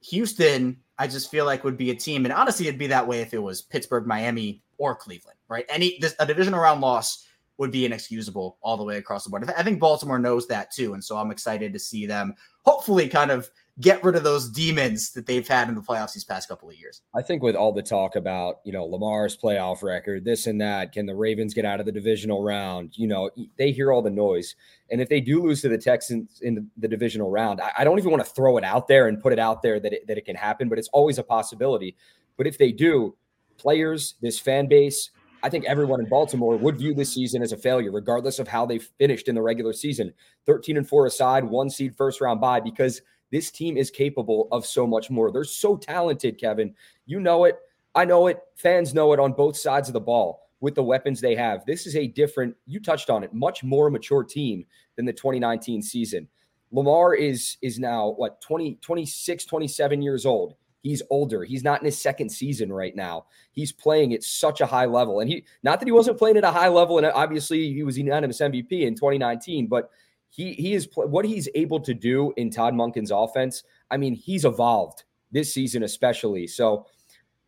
Houston, 0.00 0.78
I 0.98 1.06
just 1.06 1.30
feel 1.30 1.44
like 1.44 1.62
would 1.62 1.76
be 1.76 1.92
a 1.92 1.94
team. 1.94 2.24
And 2.24 2.34
honestly, 2.34 2.66
it'd 2.66 2.78
be 2.78 2.88
that 2.88 3.06
way 3.06 3.20
if 3.20 3.32
it 3.32 3.38
was 3.38 3.62
Pittsburgh, 3.62 4.04
Miami, 4.04 4.62
or 4.78 4.96
Cleveland, 4.96 5.38
right? 5.48 5.64
Any 5.68 5.96
this, 6.00 6.16
a 6.18 6.26
division 6.26 6.54
around 6.54 6.80
loss 6.80 7.27
would 7.58 7.70
be 7.70 7.84
inexcusable 7.84 8.56
all 8.62 8.76
the 8.76 8.84
way 8.84 8.96
across 8.96 9.24
the 9.24 9.30
board. 9.30 9.50
I 9.56 9.62
think 9.62 9.80
Baltimore 9.80 10.18
knows 10.18 10.46
that 10.46 10.70
too. 10.72 10.94
And 10.94 11.04
so 11.04 11.16
I'm 11.16 11.30
excited 11.30 11.72
to 11.72 11.78
see 11.78 12.06
them 12.06 12.34
hopefully 12.62 13.08
kind 13.08 13.30
of 13.30 13.50
get 13.80 14.02
rid 14.02 14.16
of 14.16 14.24
those 14.24 14.48
demons 14.48 15.12
that 15.12 15.26
they've 15.26 15.46
had 15.46 15.68
in 15.68 15.74
the 15.74 15.80
playoffs 15.80 16.12
these 16.12 16.24
past 16.24 16.48
couple 16.48 16.68
of 16.68 16.76
years. 16.76 17.02
I 17.14 17.22
think 17.22 17.42
with 17.42 17.54
all 17.54 17.72
the 17.72 17.82
talk 17.82 18.16
about, 18.16 18.60
you 18.64 18.72
know, 18.72 18.84
Lamar's 18.84 19.36
playoff 19.36 19.82
record, 19.82 20.24
this 20.24 20.46
and 20.46 20.60
that, 20.60 20.92
can 20.92 21.06
the 21.06 21.14
Ravens 21.14 21.54
get 21.54 21.64
out 21.64 21.78
of 21.78 21.86
the 21.86 21.92
divisional 21.92 22.42
round? 22.42 22.96
You 22.96 23.06
know, 23.06 23.30
they 23.56 23.70
hear 23.70 23.92
all 23.92 24.02
the 24.02 24.10
noise. 24.10 24.56
And 24.90 25.00
if 25.00 25.08
they 25.08 25.20
do 25.20 25.42
lose 25.42 25.62
to 25.62 25.68
the 25.68 25.78
Texans 25.78 26.40
in 26.42 26.68
the 26.76 26.88
divisional 26.88 27.30
round, 27.30 27.60
I, 27.60 27.84
don't 27.84 27.98
even 27.98 28.10
want 28.10 28.24
to 28.24 28.30
throw 28.30 28.56
it 28.56 28.64
out 28.64 28.88
there 28.88 29.06
and 29.06 29.20
put 29.20 29.32
it 29.32 29.38
out 29.38 29.62
there 29.62 29.78
that 29.78 29.92
it, 29.92 30.06
that 30.08 30.18
it 30.18 30.24
can 30.24 30.36
happen, 30.36 30.68
but 30.68 30.78
it's 30.78 30.88
always 30.88 31.18
a 31.18 31.22
possibility. 31.22 31.96
But 32.36 32.46
if 32.46 32.58
they 32.58 32.72
do, 32.72 33.14
players, 33.58 34.14
this 34.20 34.38
fan 34.38 34.66
base, 34.66 35.10
I 35.42 35.48
think 35.48 35.64
everyone 35.66 36.00
in 36.00 36.08
Baltimore 36.08 36.56
would 36.56 36.78
view 36.78 36.94
this 36.94 37.12
season 37.12 37.42
as 37.42 37.52
a 37.52 37.56
failure, 37.56 37.92
regardless 37.92 38.38
of 38.38 38.48
how 38.48 38.66
they 38.66 38.78
finished 38.78 39.28
in 39.28 39.34
the 39.34 39.42
regular 39.42 39.72
season. 39.72 40.12
13 40.46 40.76
and 40.76 40.88
4 40.88 41.06
aside, 41.06 41.44
one 41.44 41.70
seed 41.70 41.96
first 41.96 42.20
round 42.20 42.40
bye, 42.40 42.60
because– 42.60 43.02
this 43.30 43.50
team 43.50 43.76
is 43.76 43.90
capable 43.90 44.48
of 44.52 44.64
so 44.64 44.86
much 44.86 45.10
more. 45.10 45.30
They're 45.30 45.44
so 45.44 45.76
talented, 45.76 46.38
Kevin. 46.38 46.74
You 47.06 47.20
know 47.20 47.44
it. 47.44 47.58
I 47.94 48.04
know 48.04 48.26
it. 48.28 48.40
Fans 48.56 48.94
know 48.94 49.12
it 49.12 49.20
on 49.20 49.32
both 49.32 49.56
sides 49.56 49.88
of 49.88 49.92
the 49.92 50.00
ball 50.00 50.48
with 50.60 50.74
the 50.74 50.82
weapons 50.82 51.20
they 51.20 51.34
have. 51.34 51.64
This 51.66 51.86
is 51.86 51.96
a 51.96 52.06
different, 52.06 52.54
you 52.66 52.80
touched 52.80 53.10
on 53.10 53.22
it, 53.22 53.32
much 53.32 53.62
more 53.62 53.90
mature 53.90 54.24
team 54.24 54.64
than 54.96 55.04
the 55.04 55.12
2019 55.12 55.82
season. 55.82 56.28
Lamar 56.70 57.14
is 57.14 57.56
is 57.62 57.78
now 57.78 58.10
what 58.10 58.42
20 58.42 58.74
26 58.82 59.46
27 59.46 60.02
years 60.02 60.26
old. 60.26 60.54
He's 60.82 61.02
older. 61.10 61.44
He's 61.44 61.64
not 61.64 61.80
in 61.80 61.86
his 61.86 62.00
second 62.00 62.30
season 62.30 62.72
right 62.72 62.94
now. 62.94 63.26
He's 63.52 63.72
playing 63.72 64.14
at 64.14 64.22
such 64.22 64.60
a 64.60 64.66
high 64.66 64.86
level. 64.86 65.20
And 65.20 65.28
he 65.28 65.44
not 65.62 65.80
that 65.80 65.86
he 65.86 65.92
wasn't 65.92 66.18
playing 66.18 66.36
at 66.36 66.44
a 66.44 66.52
high 66.52 66.68
level 66.68 66.98
and 66.98 67.06
obviously 67.06 67.72
he 67.72 67.82
was 67.82 67.98
unanimous 67.98 68.40
MVP 68.40 68.82
in 68.82 68.94
2019, 68.94 69.66
but 69.66 69.90
he 70.28 70.52
he 70.52 70.74
is 70.74 70.88
what 70.94 71.24
he's 71.24 71.48
able 71.54 71.80
to 71.80 71.94
do 71.94 72.32
in 72.36 72.50
Todd 72.50 72.74
Monken's 72.74 73.10
offense. 73.10 73.64
I 73.90 73.96
mean, 73.96 74.14
he's 74.14 74.44
evolved 74.44 75.04
this 75.32 75.52
season, 75.52 75.82
especially. 75.82 76.46
So 76.46 76.86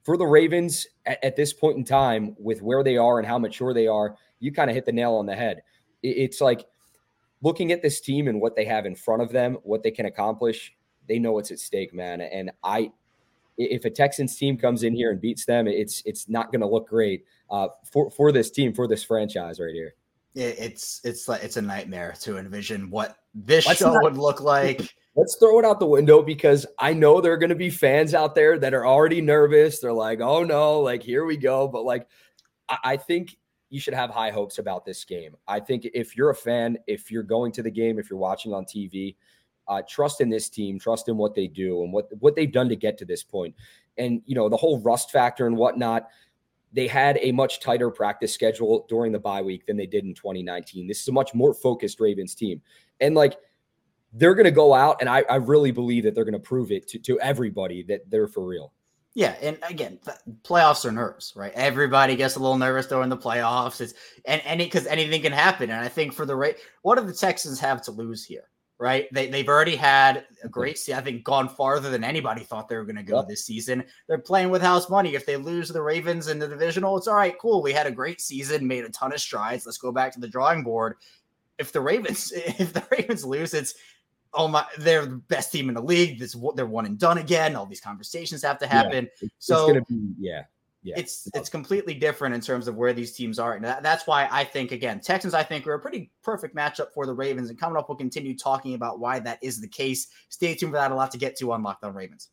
for 0.02 0.16
the 0.16 0.26
Ravens 0.26 0.87
at, 1.06 1.22
at 1.25 1.37
this 1.37 1.52
point 1.52 1.76
in 1.76 1.84
time, 1.84 2.34
with 2.38 2.62
where 2.62 2.82
they 2.82 2.96
are 2.96 3.18
and 3.18 3.26
how 3.26 3.38
mature 3.38 3.75
they 3.75 3.87
are, 3.87 4.16
you 4.38 4.52
kind 4.52 4.70
of 4.70 4.75
hit 4.75 4.87
the 4.87 4.92
nail 4.92 5.14
on 5.14 5.26
the 5.26 5.34
head. 5.34 5.62
It, 6.02 6.08
it's 6.08 6.40
like 6.40 6.66
looking 7.42 7.72
at 7.72 7.82
this 7.82 8.00
team 8.00 8.28
and 8.28 8.40
what 8.40 8.56
they 8.56 8.64
have 8.64 8.87
in 8.87 8.94
front 8.94 9.22
of 9.22 9.30
them, 9.30 9.58
what 9.62 9.82
they 9.82 9.90
can 9.90 10.06
accomplish. 10.06 10.75
They 11.08 11.18
know 11.18 11.32
what's 11.32 11.50
at 11.50 11.58
stake, 11.58 11.94
man. 11.94 12.20
And 12.20 12.50
I, 12.62 12.92
if 13.61 13.85
a 13.85 13.90
Texans 13.90 14.37
team 14.37 14.57
comes 14.57 14.83
in 14.83 14.95
here 14.95 15.11
and 15.11 15.21
beats 15.21 15.45
them, 15.45 15.67
it's 15.67 16.02
it's 16.07 16.29
not 16.29 16.50
going 16.50 16.61
to 16.61 16.67
look 16.67 16.88
great 16.88 17.25
uh, 17.50 17.69
for 17.90 18.11
for 18.11 18.33
this 18.33 18.50
team, 18.50 18.73
for 18.73 18.88
this 18.88 19.02
franchise 19.02 19.61
right 19.61 19.75
here 19.75 19.95
it's 20.35 21.00
it's 21.05 21.29
like 21.29 21.43
it's 21.43 21.57
a 21.57 21.62
nightmare 21.62 22.14
to 22.21 22.38
envision 22.38 22.90
what 22.90 23.17
this 23.35 23.67
Let's 23.67 23.81
show 23.81 23.93
not, 23.93 24.02
would 24.02 24.17
look 24.17 24.40
like. 24.40 24.95
Let's 25.17 25.37
throw 25.37 25.59
it 25.59 25.64
out 25.64 25.81
the 25.81 25.87
window 25.87 26.23
because 26.23 26.67
I 26.79 26.93
know 26.93 27.21
there 27.21 27.33
are 27.33 27.37
going 27.37 27.50
to 27.50 27.57
be 27.57 27.71
fans 27.71 28.14
out 28.14 28.35
there 28.35 28.59
that 28.59 28.75
are 28.75 28.87
already 28.87 29.21
nervous. 29.21 29.81
They're 29.81 29.93
like, 29.93 30.21
"Oh 30.21 30.45
no, 30.45 30.81
like 30.81 31.02
here 31.02 31.25
we 31.25 31.37
go." 31.37 31.67
But 31.67 31.85
like, 31.85 32.07
I, 32.69 32.79
I 32.85 32.97
think 32.97 33.37
you 33.71 33.81
should 33.81 33.95
have 33.95 34.11
high 34.11 34.31
hopes 34.31 34.59
about 34.59 34.85
this 34.85 35.05
game. 35.05 35.37
I 35.49 35.61
think 35.61 35.88
if 35.95 36.17
you're 36.17 36.31
a 36.31 36.35
fan, 36.35 36.79
if 36.87 37.11
you're 37.11 37.23
going 37.25 37.52
to 37.52 37.62
the 37.62 37.71
game, 37.71 37.99
if 37.99 38.09
you're 38.09 38.19
watching 38.19 38.52
on 38.52 38.64
TV, 38.64 39.17
uh, 39.70 39.82
trust 39.88 40.20
in 40.20 40.28
this 40.28 40.50
team, 40.50 40.78
trust 40.78 41.08
in 41.08 41.16
what 41.16 41.34
they 41.34 41.46
do 41.46 41.82
and 41.82 41.92
what 41.92 42.08
what 42.18 42.36
they've 42.36 42.52
done 42.52 42.68
to 42.68 42.76
get 42.76 42.98
to 42.98 43.04
this 43.06 43.22
point. 43.22 43.54
And 43.96 44.20
you 44.26 44.34
know 44.34 44.48
the 44.48 44.56
whole 44.56 44.80
rust 44.80 45.10
factor 45.10 45.46
and 45.46 45.56
whatnot 45.56 46.08
they 46.72 46.86
had 46.86 47.18
a 47.20 47.32
much 47.32 47.60
tighter 47.60 47.90
practice 47.90 48.32
schedule 48.32 48.86
during 48.88 49.12
the 49.12 49.18
bye 49.18 49.42
week 49.42 49.66
than 49.66 49.76
they 49.76 49.86
did 49.86 50.04
in 50.04 50.14
2019. 50.14 50.86
This 50.86 51.00
is 51.00 51.08
a 51.08 51.12
much 51.12 51.34
more 51.34 51.52
focused 51.52 52.00
Ravens 52.00 52.34
team. 52.34 52.62
And 53.00 53.14
like 53.14 53.36
they're 54.12 54.34
going 54.34 54.44
to 54.44 54.50
go 54.50 54.74
out, 54.74 54.98
and 55.00 55.08
I, 55.08 55.24
I 55.30 55.36
really 55.36 55.70
believe 55.70 56.04
that 56.04 56.14
they're 56.14 56.24
going 56.24 56.32
to 56.32 56.38
prove 56.38 56.72
it 56.72 56.88
to, 56.88 56.98
to 56.98 57.20
everybody 57.20 57.82
that 57.84 58.08
they're 58.10 58.28
for 58.28 58.44
real. 58.44 58.72
Yeah, 59.14 59.34
and 59.42 59.58
again, 59.68 59.98
playoffs 60.42 60.84
are 60.84 60.92
nerves, 60.92 61.32
right? 61.34 61.52
Everybody 61.54 62.14
gets 62.14 62.36
a 62.36 62.38
little 62.38 62.58
nervous 62.58 62.86
during 62.86 63.08
the 63.08 63.16
playoffs. 63.16 63.80
It's 63.80 63.94
and 64.24 64.40
any 64.44 64.64
because 64.64 64.86
anything 64.86 65.22
can 65.22 65.32
happen. 65.32 65.70
And 65.70 65.80
I 65.80 65.88
think 65.88 66.12
for 66.12 66.24
the 66.24 66.36
rate, 66.36 66.58
what 66.82 66.96
do 66.96 67.04
the 67.04 67.12
Texans 67.12 67.58
have 67.58 67.82
to 67.82 67.90
lose 67.90 68.24
here? 68.24 68.50
Right? 68.80 69.08
They, 69.12 69.28
they've 69.28 69.49
already 69.49 69.76
had 69.76 70.25
a 70.42 70.49
great 70.49 70.78
season. 70.78 70.99
I 70.99 71.04
think 71.04 71.22
gone 71.22 71.50
farther 71.50 71.90
than 71.90 72.02
anybody 72.02 72.42
thought 72.42 72.66
they 72.66 72.76
were 72.76 72.87
going 72.87 72.96
to 72.96 73.02
go 73.02 73.18
yep. 73.18 73.28
this 73.28 73.44
season. 73.44 73.84
They're 74.08 74.18
playing 74.18 74.49
with 74.49 74.62
house 74.62 74.88
money. 74.88 75.14
If 75.14 75.26
they 75.26 75.37
lose 75.37 75.68
the 75.68 75.82
Ravens 75.82 76.28
in 76.28 76.38
the 76.38 76.49
divisional, 76.49 76.96
it's 76.96 77.06
all 77.06 77.14
right, 77.14 77.38
cool. 77.38 77.62
We 77.62 77.75
had 77.75 77.87
a 77.87 77.90
great 77.92 78.22
season, 78.22 78.66
made 78.66 78.84
a 78.84 78.88
ton 78.88 79.12
of 79.12 79.20
strides. 79.20 79.66
Let's 79.66 79.76
go 79.76 79.92
back 79.92 80.14
to 80.14 80.20
the 80.20 80.26
drawing 80.26 80.64
board. 80.64 80.96
If 81.58 81.72
the 81.72 81.82
Ravens, 81.82 82.32
if 82.34 82.72
the 82.72 82.82
Ravens 82.90 83.25
lose, 83.25 83.52
it's 83.52 83.75
oh 84.32 84.49
my, 84.49 84.64
they're 84.78 85.04
the 85.04 85.16
best 85.16 85.52
team 85.52 85.68
in 85.68 85.75
the 85.75 85.82
league. 85.82 86.18
This 86.18 86.34
they're 86.56 86.64
one 86.64 86.87
and 86.87 86.99
done 86.99 87.18
again. 87.18 87.56
All 87.56 87.66
these 87.66 87.82
conversations 87.82 88.42
have 88.42 88.58
to 88.60 88.66
happen. 88.66 89.04
Yeah, 89.20 89.26
it's, 89.26 89.34
so 89.40 89.68
it's 89.68 89.87
be, 89.90 90.14
yeah 90.18 90.44
yeah. 90.82 90.94
it's 90.96 91.28
it's 91.34 91.49
completely 91.49 91.94
different 91.94 92.34
in 92.34 92.40
terms 92.40 92.66
of 92.68 92.76
where 92.76 92.92
these 92.92 93.12
teams 93.12 93.38
are, 93.38 93.54
and 93.54 93.64
that, 93.64 93.82
that's 93.82 94.06
why 94.06 94.28
I 94.30 94.44
think 94.44 94.72
again 94.72 95.00
Texans 95.00 95.34
I 95.34 95.42
think 95.42 95.66
are 95.66 95.75
a 95.75 95.78
pretty 95.78 96.10
perfect 96.22 96.56
matchup 96.56 96.92
for 96.94 97.06
the 97.06 97.12
Ravens. 97.12 97.50
And 97.50 97.58
coming 97.58 97.76
up, 97.76 97.88
we'll 97.88 97.99
continue 97.99 98.37
talking 98.37 98.75
about 98.75 98.99
why 98.99 99.18
that 99.20 99.38
is 99.42 99.60
the 99.60 99.68
case. 99.68 100.08
Stay 100.28 100.54
tuned 100.54 100.72
for 100.72 100.78
that. 100.78 100.90
A 100.90 100.94
lot 100.94 101.10
to 101.12 101.18
get 101.18 101.37
to 101.38 101.52
on 101.52 101.62
Locked 101.62 101.84
On 101.84 101.94
Ravens. 101.94 102.28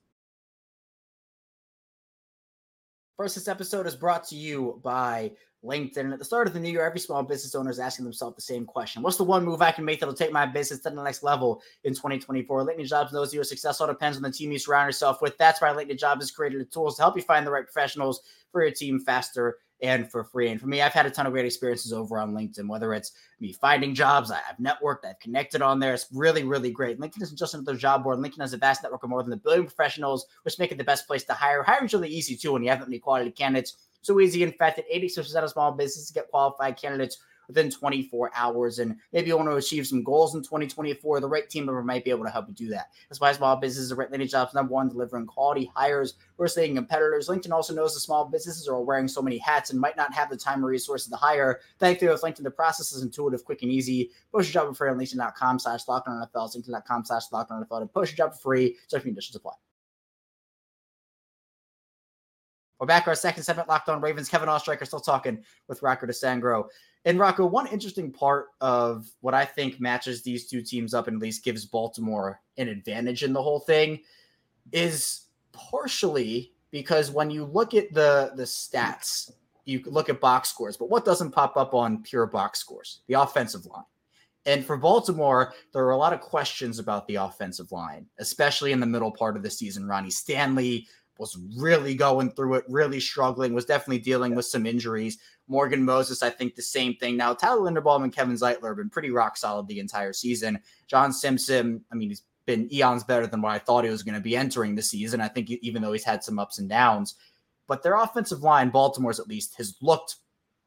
First, 3.18 3.34
this 3.34 3.48
episode 3.48 3.88
is 3.88 3.96
brought 3.96 4.24
to 4.26 4.36
you 4.36 4.80
by 4.84 5.32
LinkedIn. 5.64 6.14
At 6.14 6.20
the 6.20 6.26
start 6.26 6.48
of 6.48 6.54
the 6.54 6.60
new 6.60 6.72
year, 6.72 6.86
every 6.86 7.00
small 7.00 7.24
business 7.24 7.56
owner 7.56 7.70
is 7.70 7.80
asking 7.80 8.06
themselves 8.06 8.36
the 8.36 8.42
same 8.42 8.66
question 8.66 9.02
What's 9.02 9.18
the 9.18 9.24
one 9.24 9.44
move 9.44 9.62
I 9.62 9.72
can 9.72 9.86
make 9.86 10.00
that'll 10.00 10.16
take 10.16 10.32
my 10.32 10.46
business 10.46 10.82
to 10.82 10.90
the 10.90 11.04
next 11.04 11.24
level 11.24 11.62
in 11.84 11.94
2024? 11.94 12.66
LinkedIn 12.66 12.88
Jobs 12.88 13.14
knows 13.14 13.34
your 13.34 13.44
success 13.44 13.82
all 13.82 13.88
depends 13.88 14.18
on 14.18 14.24
the 14.24 14.32
team 14.32 14.52
you 14.52 14.60
surround 14.60 14.88
yourself 14.88 15.22
with. 15.22 15.38
That's 15.38 15.62
why 15.62 15.70
LinkedIn 15.70 16.00
Jobs 16.00 16.22
has 16.22 16.32
created 16.32 16.62
the 16.62 16.66
tools 16.66 16.96
to 16.98 17.02
help 17.02 17.16
you 17.16 17.24
find 17.24 17.46
the 17.46 17.52
right 17.52 17.66
professionals 17.66 18.22
for 18.52 18.62
your 18.62 18.72
team 18.72 19.00
faster 19.00 19.58
and 19.82 20.10
for 20.10 20.24
free. 20.24 20.50
And 20.50 20.60
for 20.60 20.68
me, 20.68 20.82
I've 20.82 20.94
had 20.94 21.06
a 21.06 21.12
ton 21.12 21.28
of 21.28 21.34
great 21.34 21.46
experiences 21.46 21.94
over 21.94 22.18
on 22.18 22.34
LinkedIn, 22.34 22.68
whether 22.68 22.94
it's 22.94 23.12
me 23.40 23.54
finding 23.54 23.94
jobs, 23.94 24.32
I've 24.32 24.58
networked, 24.60 25.06
I've 25.06 25.20
connected 25.20 25.62
on 25.62 25.80
there. 25.80 25.94
It's 25.94 26.08
really, 26.12 26.44
really 26.44 26.72
great. 26.72 27.00
LinkedIn 27.00 27.22
isn't 27.22 27.38
just 27.38 27.54
another 27.54 27.76
job 27.76 28.04
board. 28.04 28.18
LinkedIn 28.18 28.42
has 28.42 28.54
a 28.54 28.58
vast 28.58 28.82
network 28.82 29.04
of 29.04 29.10
more 29.10 29.24
than 29.24 29.34
a 29.34 29.38
billion 29.38 29.66
professionals, 29.66 30.26
which 30.44 30.58
make 30.58 30.72
it 30.72 30.78
the 30.78 30.84
best 30.84 31.08
place 31.08 31.24
to 31.26 31.34
hire. 31.34 31.62
Hiring's 31.62 31.94
really 31.94 32.10
easy 32.10 32.36
too 32.36 32.54
when 32.54 32.64
you 32.64 32.70
have 32.70 32.80
that 32.80 32.88
many 32.88 33.00
quality 33.00 33.32
candidates. 33.32 33.78
So 34.08 34.22
easy, 34.22 34.42
in 34.42 34.54
fact, 34.54 34.78
that 34.78 34.90
86% 34.90 35.44
of 35.44 35.50
small 35.50 35.74
businesses 35.74 36.12
get 36.12 36.30
qualified 36.30 36.78
candidates 36.78 37.18
within 37.50 37.70
24 37.70 38.32
hours. 38.34 38.80
And 38.80 38.96
maybe 39.12 39.28
you 39.28 39.36
want 39.36 39.50
to 39.50 39.56
achieve 39.58 39.86
some 39.86 40.02
goals 40.02 40.34
in 40.34 40.42
2024. 40.44 41.20
The 41.20 41.28
right 41.28 41.50
team 41.50 41.66
member 41.66 41.84
might 41.84 42.06
be 42.06 42.12
able 42.12 42.24
to 42.24 42.30
help 42.30 42.48
you 42.48 42.54
do 42.54 42.70
that. 42.70 42.92
That's 43.10 43.20
why 43.20 43.34
small 43.34 43.58
businesses 43.58 43.92
are 43.92 43.96
right 43.96 44.30
jobs 44.30 44.54
number 44.54 44.74
one, 44.74 44.88
delivering 44.88 45.26
quality 45.26 45.70
hires 45.76 46.14
versus 46.38 46.56
taking 46.56 46.78
competitors. 46.78 47.28
LinkedIn 47.28 47.52
also 47.52 47.74
knows 47.74 47.96
the 47.96 48.00
small 48.00 48.24
businesses 48.24 48.66
are 48.70 48.82
wearing 48.82 49.10
so 49.10 49.22
many 49.22 49.40
hats 49.40 49.72
and 49.72 49.80
might 49.82 49.98
not 49.98 50.14
have 50.14 50.30
the 50.30 50.38
time 50.38 50.64
or 50.64 50.70
resources 50.70 51.10
to 51.10 51.18
hire. 51.18 51.60
Thankfully, 51.78 52.10
with 52.10 52.22
LinkedIn, 52.22 52.44
the 52.44 52.52
process 52.52 52.94
is 52.94 53.04
intuitive, 53.04 53.44
quick, 53.44 53.62
and 53.62 53.74
easy. 53.74 54.12
Post 54.32 54.54
your 54.54 54.64
job 54.64 54.72
for 54.72 54.86
free 54.86 54.90
on 54.90 54.98
LinkedIn.com 54.98 55.60
slash 55.60 55.84
LockedOnNFL, 55.84 56.32
LinkedIn.com 56.34 57.04
slash 57.04 57.24
LockedOnNFL 57.34 57.82
to 57.82 57.88
post 57.88 58.18
your 58.18 58.26
job 58.26 58.36
for 58.36 58.40
free. 58.40 58.78
Certain 58.88 59.10
conditions 59.10 59.36
apply. 59.36 59.56
We're 62.80 62.86
back 62.86 63.08
our 63.08 63.16
second 63.16 63.42
segment, 63.42 63.68
Locked 63.68 63.90
On 63.90 64.02
Ravens. 64.02 64.30
Kevin 64.30 64.50
Oestreicher 64.50 64.86
still 64.86 65.00
talking 65.00 65.44
with 65.68 65.82
Rocco 65.82 66.06
DiSangro. 66.06 66.66
And 67.06 67.18
Rocco, 67.18 67.46
one 67.48 67.66
interesting 67.68 68.12
part 68.12 68.50
of 68.62 69.10
what 69.22 69.34
I 69.34 69.46
think 69.46 69.80
matches 69.80 70.22
these 70.22 70.48
two 70.48 70.62
teams 70.62 70.94
up 70.94 71.08
and 71.08 71.16
at 71.16 71.22
least 71.22 71.44
gives 71.44 71.66
Baltimore 71.66 72.40
an 72.58 72.68
advantage 72.68 73.24
in 73.24 73.34
the 73.34 73.42
whole 73.42 73.60
thing 73.60 74.02
is 74.72 75.26
partially 75.54 76.54
because 76.70 77.10
when 77.10 77.32
you 77.32 77.46
look 77.46 77.74
at 77.74 77.92
the 77.94 78.32
the 78.36 78.44
stats, 78.44 79.32
you 79.66 79.82
look 79.86 80.10
at 80.10 80.22
box 80.22 80.50
scores, 80.50 80.78
but 80.78 80.90
what 80.90 81.04
doesn't 81.04 81.32
pop 81.32 81.58
up 81.58 81.74
on 81.74 82.04
pure 82.04 82.28
box 82.28 82.60
scores? 82.60 83.00
The 83.08 83.16
offensive 83.16 83.66
line. 83.66 83.86
And 84.46 84.64
for 84.64 84.78
Baltimore, 84.78 85.54
there 85.74 85.84
are 85.84 85.92
a 85.92 85.98
lot 85.98 86.14
of 86.14 86.22
questions 86.22 86.80
about 86.80 87.08
the 87.08 87.16
offensive 87.16 87.72
line, 87.72 88.06
especially 88.20 88.72
in 88.72 88.80
the 88.80 88.86
middle 88.86 89.12
part 89.12 89.36
of 89.36 89.44
the 89.44 89.50
season. 89.50 89.88
Ronnie 89.88 90.10
Stanley 90.10 90.88
was 91.20 91.38
really 91.58 91.96
going 91.96 92.32
through 92.32 92.56
it, 92.56 92.66
really 92.68 93.00
struggling, 93.00 93.54
was 93.54 93.66
definitely 93.66 94.00
dealing 94.00 94.36
with 94.36 94.46
some 94.46 94.66
injuries. 94.66 95.18
Morgan 95.48 95.84
Moses, 95.84 96.22
I 96.24 96.30
think 96.30 96.56
the 96.56 96.62
same 96.62 96.96
thing. 96.96 97.18
Now, 97.18 97.34
Tyler 97.34 97.70
Linderbaum 97.70 98.04
and 98.04 98.14
Kevin 98.14 98.36
Zeitler 98.36 98.70
have 98.70 98.78
been 98.78 98.90
pretty 98.90 99.12
rock 99.12 99.38
solid 99.38 99.68
the 99.68 99.80
entire 99.80 100.14
season. 100.14 100.60
John 100.88 101.14
Simpson, 101.14 101.84
I 101.92 101.96
mean, 101.96 102.10
he's 102.10 102.24
been 102.46 102.74
eons 102.74 103.04
better 103.04 103.28
than 103.28 103.42
what 103.42 103.52
I 103.52 103.60
thought 103.60 103.84
he 103.84 103.90
was 103.90 104.04
going 104.04 104.16
to 104.16 104.22
be 104.22 104.36
entering 104.36 104.76
the 104.76 104.82
season. 104.82 105.22
I 105.22 105.28
think 105.28 105.50
even 105.50 105.82
though 105.82 105.92
he's 105.92 106.04
had 106.04 106.24
some 106.24 106.40
ups 106.40 106.60
and 106.60 106.70
downs, 106.70 107.16
but 107.68 107.84
their 107.84 107.96
offensive 107.96 108.42
line, 108.42 108.70
Baltimore's 108.70 109.20
at 109.20 109.28
least, 109.28 109.56
has 109.58 109.76
looked 109.82 110.16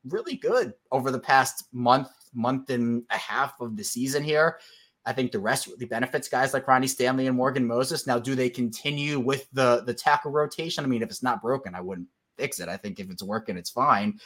really 0.04 0.36
good 0.36 0.74
over 0.92 1.10
the 1.10 1.18
past 1.18 1.64
month, 1.72 2.08
month 2.34 2.70
and 2.70 3.02
a 3.10 3.16
half 3.16 3.60
of 3.60 3.76
the 3.76 3.84
season 3.84 4.22
here. 4.22 4.58
I 5.06 5.12
think 5.12 5.32
the 5.32 5.38
rest 5.38 5.66
really 5.66 5.86
benefits 5.86 6.28
guys 6.28 6.52
like 6.52 6.68
Ronnie 6.68 6.86
Stanley 6.86 7.26
and 7.26 7.36
Morgan 7.36 7.66
Moses. 7.66 8.06
Now, 8.06 8.18
do 8.18 8.34
they 8.34 8.50
continue 8.50 9.18
with 9.18 9.48
the 9.52 9.82
the 9.86 9.94
tackle 9.94 10.30
rotation? 10.30 10.84
I 10.84 10.88
mean, 10.88 11.02
if 11.02 11.08
it's 11.08 11.22
not 11.22 11.42
broken, 11.42 11.74
I 11.74 11.80
wouldn't 11.80 12.08
fix 12.36 12.60
it. 12.60 12.68
I 12.68 12.76
think 12.76 13.00
if 13.00 13.10
it's 13.10 13.22
working, 13.22 13.56
it's 13.56 13.70
fine. 13.70 14.18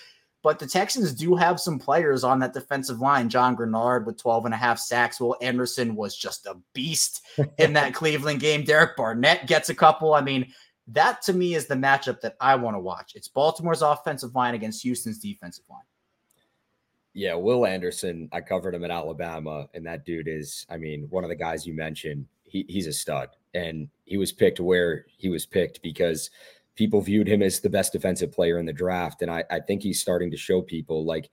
But 0.43 0.59
the 0.59 0.67
Texans 0.67 1.15
do 1.15 1.35
have 1.37 1.59
some 1.59 1.79
players 1.79 2.23
on 2.23 2.39
that 2.41 2.53
defensive 2.53 3.01
line. 3.01 3.31
John 3.31 3.57
Greenard 3.57 4.05
with 4.05 4.19
12 4.19 4.45
and 4.45 4.53
a 4.53 4.59
half 4.59 4.79
sacks. 4.79 5.19
Will 5.19 5.39
Anderson 5.41 5.97
was 5.97 6.15
just 6.15 6.45
a 6.45 6.57
beast 6.75 7.23
in 7.59 7.73
that 7.73 7.95
Cleveland 7.95 8.41
game. 8.41 8.63
Derek 8.63 8.95
Barnett 8.95 9.47
gets 9.47 9.71
a 9.71 9.75
couple. 9.75 10.13
I 10.13 10.21
mean, 10.21 10.53
that 10.89 11.23
to 11.23 11.33
me 11.33 11.55
is 11.55 11.67
the 11.67 11.75
matchup 11.75 12.21
that 12.21 12.37
I 12.41 12.57
want 12.57 12.77
to 12.77 12.81
watch. 12.81 13.13
It's 13.15 13.29
Baltimore's 13.29 13.81
offensive 13.81 14.35
line 14.35 14.55
against 14.55 14.83
Houston's 14.83 15.19
defensive 15.19 15.65
line. 15.71 15.81
Yeah, 17.15 17.35
Will 17.35 17.65
Anderson, 17.65 18.29
I 18.33 18.41
covered 18.41 18.75
him 18.75 18.85
at 18.85 18.91
Alabama, 18.91 19.69
and 19.73 19.87
that 19.87 20.05
dude 20.05 20.27
is, 20.29 20.67
I 20.69 20.77
mean, 20.77 21.07
one 21.11 21.23
of 21.25 21.31
the 21.31 21.37
guys 21.37 21.67
you 21.67 21.73
mentioned. 21.73 22.27
He, 22.43 22.67
he's 22.69 22.89
a 22.89 22.93
stud, 22.93 23.31
and 23.55 23.89
he 24.05 24.17
was 24.17 24.33
picked 24.33 24.61
where 24.61 25.07
he 25.17 25.29
was 25.29 25.47
picked 25.47 25.81
because 25.83 26.31
people 26.77 27.01
viewed 27.01 27.29
him 27.29 27.43
as 27.43 27.61
the 27.61 27.71
best 27.71 27.93
defensive 27.93 28.33
player 28.33 28.59
in 28.59 28.67
the 28.67 28.73
draft. 28.73 29.23
And 29.23 29.31
I, 29.31 29.45
I 29.51 29.61
think 29.61 29.83
he's 29.83 30.01
starting 30.01 30.31
to 30.33 30.37
show 30.37 30.61
people 30.61 31.05
like 31.05 31.31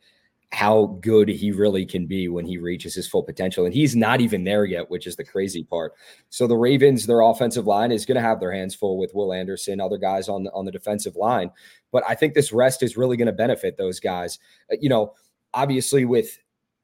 how 0.51 0.97
good 1.01 1.29
he 1.29 1.51
really 1.51 1.85
can 1.85 2.05
be 2.05 2.27
when 2.27 2.45
he 2.45 2.57
reaches 2.57 2.93
his 2.93 3.07
full 3.07 3.23
potential. 3.23 3.65
And 3.65 3.73
he's 3.73 3.95
not 3.95 4.19
even 4.19 4.43
there 4.43 4.65
yet, 4.65 4.89
which 4.91 5.07
is 5.07 5.15
the 5.15 5.23
crazy 5.23 5.63
part. 5.63 5.93
So 6.29 6.45
the 6.45 6.57
Ravens, 6.57 7.05
their 7.05 7.21
offensive 7.21 7.67
line 7.67 7.91
is 7.91 8.05
going 8.05 8.15
to 8.15 8.21
have 8.21 8.39
their 8.39 8.51
hands 8.51 8.75
full 8.75 8.97
with 8.97 9.15
Will 9.15 9.33
Anderson, 9.33 9.79
other 9.79 9.97
guys 9.97 10.27
on 10.27 10.43
the, 10.43 10.51
on 10.51 10.65
the 10.65 10.71
defensive 10.71 11.15
line. 11.15 11.51
But 11.91 12.03
I 12.07 12.15
think 12.15 12.33
this 12.33 12.51
rest 12.51 12.83
is 12.83 12.97
really 12.97 13.15
going 13.15 13.27
to 13.27 13.33
benefit 13.33 13.77
those 13.77 13.99
guys. 13.99 14.39
Uh, 14.71 14.75
you 14.81 14.89
know, 14.89 15.13
obviously 15.53 16.05
with 16.05 16.37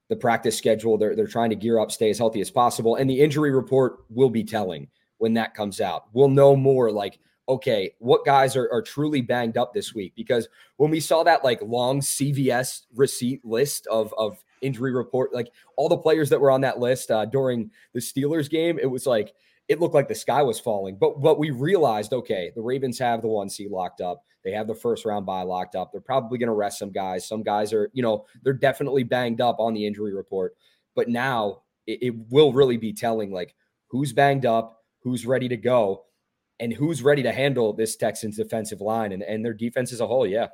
the 0.09 0.15
practice 0.15 0.57
schedule, 0.57 0.97
they're, 0.97 1.15
they're 1.15 1.27
trying 1.27 1.49
to 1.49 1.55
gear 1.55 1.79
up, 1.79 1.91
stay 1.91 2.09
as 2.09 2.17
healthy 2.17 2.41
as 2.41 2.51
possible. 2.51 2.95
And 2.95 3.09
the 3.09 3.21
injury 3.21 3.51
report 3.51 3.99
will 4.09 4.29
be 4.29 4.43
telling 4.43 4.87
when 5.17 5.33
that 5.33 5.53
comes 5.53 5.81
out. 5.81 6.05
We'll 6.13 6.29
know 6.29 6.55
more 6.55 6.91
like 6.91 7.19
okay, 7.49 7.93
what 7.99 8.25
guys 8.25 8.55
are, 8.55 8.69
are 8.71 8.81
truly 8.81 9.21
banged 9.21 9.57
up 9.57 9.73
this 9.73 9.95
week? 9.95 10.13
Because 10.15 10.49
when 10.75 10.91
we 10.91 10.99
saw 10.99 11.23
that 11.23 11.43
like 11.43 11.61
long 11.61 12.01
CVS 12.01 12.81
receipt 12.93 13.43
list 13.45 13.87
of 13.87 14.13
of 14.17 14.43
injury 14.61 14.91
report, 14.91 15.33
like 15.33 15.51
all 15.75 15.89
the 15.89 15.97
players 15.97 16.29
that 16.29 16.41
were 16.41 16.51
on 16.51 16.61
that 16.61 16.79
list 16.79 17.11
uh, 17.11 17.25
during 17.25 17.71
the 17.93 17.99
Steelers 17.99 18.49
game, 18.49 18.77
it 18.79 18.87
was 18.87 19.05
like 19.05 19.33
it 19.67 19.79
looked 19.79 19.93
like 19.93 20.07
the 20.07 20.15
sky 20.15 20.41
was 20.43 20.59
falling. 20.59 20.97
But 20.97 21.19
what 21.19 21.39
we 21.39 21.51
realized, 21.51 22.13
okay, 22.13 22.51
the 22.55 22.61
Ravens 22.61 22.99
have 22.99 23.21
the 23.21 23.27
one 23.27 23.49
seed 23.49 23.69
locked 23.69 24.01
up. 24.01 24.23
They 24.43 24.51
have 24.51 24.67
the 24.67 24.75
first 24.75 25.05
round 25.05 25.25
bye 25.25 25.43
locked 25.43 25.75
up. 25.75 25.91
They're 25.91 25.99
probably 25.99 26.37
going 26.37 26.47
to 26.47 26.53
rest 26.53 26.79
some 26.79 26.91
guys. 26.91 27.27
Some 27.27 27.43
guys 27.43 27.73
are, 27.73 27.89
you 27.93 28.01
know, 28.01 28.25
they're 28.43 28.53
definitely 28.53 29.03
banged 29.03 29.41
up 29.41 29.57
on 29.59 29.73
the 29.73 29.85
injury 29.85 30.13
report. 30.13 30.55
But 30.95 31.09
now 31.09 31.63
it, 31.85 31.99
it 32.01 32.15
will 32.29 32.53
really 32.53 32.77
be 32.77 32.93
telling 32.93 33.31
like 33.31 33.55
who's 33.87 34.13
banged 34.13 34.45
up, 34.45 34.83
who's 35.01 35.25
ready 35.25 35.49
to 35.49 35.57
go 35.57 36.05
and 36.59 36.71
who's 36.71 37.03
ready 37.03 37.23
to 37.23 37.31
handle 37.31 37.73
this 37.73 37.97
Texans 37.97 38.37
defensive 38.37 38.81
line 38.81 39.11
and, 39.11 39.21
and 39.21 39.43
their 39.43 39.53
defense 39.53 39.91
as 39.91 39.99
a 39.99 40.07
whole. 40.07 40.25
Yeah. 40.25 40.47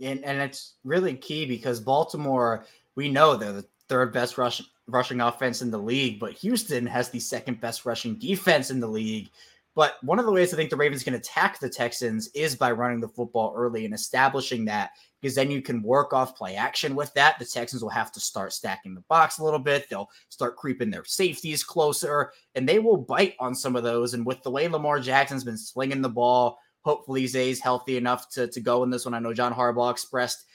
And, 0.00 0.24
and 0.24 0.40
it's 0.40 0.74
really 0.84 1.14
key 1.14 1.46
because 1.46 1.80
Baltimore, 1.80 2.66
we 2.96 3.08
know 3.08 3.36
they're 3.36 3.52
the 3.52 3.66
third 3.88 4.12
best 4.12 4.36
rush, 4.38 4.60
rushing 4.88 5.20
offense 5.20 5.62
in 5.62 5.70
the 5.70 5.78
league, 5.78 6.20
but 6.20 6.32
Houston 6.32 6.86
has 6.86 7.10
the 7.10 7.20
second 7.20 7.60
best 7.60 7.84
rushing 7.84 8.16
defense 8.16 8.70
in 8.70 8.80
the 8.80 8.86
league. 8.86 9.30
But 9.76 9.96
one 10.02 10.18
of 10.18 10.24
the 10.24 10.32
ways 10.32 10.54
I 10.54 10.56
think 10.56 10.70
the 10.70 10.76
Ravens 10.76 11.04
can 11.04 11.14
attack 11.14 11.60
the 11.60 11.68
Texans 11.68 12.28
is 12.28 12.56
by 12.56 12.72
running 12.72 12.98
the 12.98 13.08
football 13.08 13.52
early 13.54 13.84
and 13.84 13.92
establishing 13.92 14.64
that 14.64 14.92
because 15.20 15.34
then 15.34 15.50
you 15.50 15.60
can 15.60 15.82
work 15.82 16.14
off 16.14 16.34
play 16.34 16.56
action 16.56 16.94
with 16.94 17.12
that. 17.12 17.38
The 17.38 17.44
Texans 17.44 17.82
will 17.82 17.90
have 17.90 18.10
to 18.12 18.20
start 18.20 18.54
stacking 18.54 18.94
the 18.94 19.02
box 19.02 19.38
a 19.38 19.44
little 19.44 19.58
bit. 19.58 19.86
They'll 19.90 20.08
start 20.30 20.56
creeping 20.56 20.90
their 20.90 21.04
safeties 21.04 21.62
closer 21.62 22.32
and 22.54 22.66
they 22.66 22.78
will 22.78 22.96
bite 22.96 23.34
on 23.38 23.54
some 23.54 23.76
of 23.76 23.82
those. 23.82 24.14
And 24.14 24.24
with 24.24 24.42
the 24.42 24.50
way 24.50 24.66
Lamar 24.66 24.98
Jackson's 24.98 25.44
been 25.44 25.58
slinging 25.58 26.00
the 26.00 26.08
ball, 26.08 26.58
hopefully 26.80 27.26
Zay's 27.26 27.60
healthy 27.60 27.98
enough 27.98 28.30
to, 28.30 28.46
to 28.46 28.60
go 28.60 28.82
in 28.82 28.88
this 28.88 29.04
one. 29.04 29.12
I 29.12 29.18
know 29.18 29.34
John 29.34 29.52
Harbaugh 29.52 29.90
expressed 29.90 30.45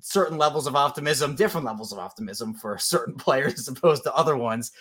certain 0.00 0.38
levels 0.38 0.66
of 0.66 0.76
optimism, 0.76 1.34
different 1.34 1.66
levels 1.66 1.92
of 1.92 1.98
optimism 1.98 2.54
for 2.54 2.78
certain 2.78 3.14
players 3.14 3.54
as 3.54 3.68
opposed 3.68 4.02
to 4.04 4.14
other 4.14 4.36
ones. 4.36 4.72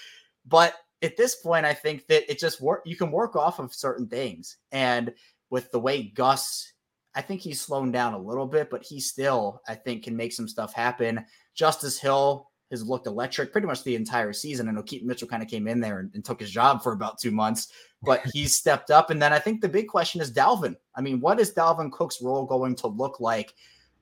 But 0.45 0.75
at 1.01 1.17
this 1.17 1.35
point, 1.35 1.65
I 1.65 1.73
think 1.73 2.07
that 2.07 2.29
it 2.31 2.39
just 2.39 2.61
work. 2.61 2.81
You 2.85 2.95
can 2.95 3.11
work 3.11 3.35
off 3.35 3.59
of 3.59 3.73
certain 3.73 4.07
things, 4.07 4.57
and 4.71 5.13
with 5.49 5.71
the 5.71 5.79
way 5.79 6.03
Gus, 6.03 6.73
I 7.15 7.21
think 7.21 7.41
he's 7.41 7.61
slowing 7.61 7.91
down 7.91 8.13
a 8.13 8.17
little 8.17 8.47
bit, 8.47 8.69
but 8.69 8.83
he 8.83 8.99
still, 8.99 9.61
I 9.67 9.75
think, 9.75 10.03
can 10.03 10.15
make 10.15 10.33
some 10.33 10.47
stuff 10.47 10.73
happen. 10.73 11.23
Justice 11.53 11.99
Hill 11.99 12.49
has 12.71 12.87
looked 12.87 13.05
electric 13.05 13.51
pretty 13.51 13.67
much 13.67 13.83
the 13.83 13.95
entire 13.95 14.33
season. 14.33 14.67
I 14.67 14.71
know 14.71 14.81
Keaton 14.81 15.07
Mitchell 15.07 15.27
kind 15.27 15.43
of 15.43 15.49
came 15.49 15.67
in 15.67 15.79
there 15.79 15.99
and, 15.99 16.09
and 16.15 16.25
took 16.25 16.39
his 16.39 16.49
job 16.49 16.81
for 16.81 16.91
about 16.91 17.19
two 17.19 17.29
months, 17.29 17.67
but 18.01 18.25
he's 18.33 18.55
stepped 18.55 18.89
up. 18.89 19.11
And 19.11 19.21
then 19.21 19.31
I 19.31 19.39
think 19.39 19.61
the 19.61 19.69
big 19.69 19.87
question 19.87 20.21
is 20.21 20.33
Dalvin. 20.33 20.75
I 20.95 21.01
mean, 21.01 21.19
what 21.19 21.39
is 21.39 21.53
Dalvin 21.53 21.91
Cook's 21.91 22.21
role 22.21 22.45
going 22.45 22.75
to 22.77 22.87
look 22.87 23.19
like? 23.19 23.53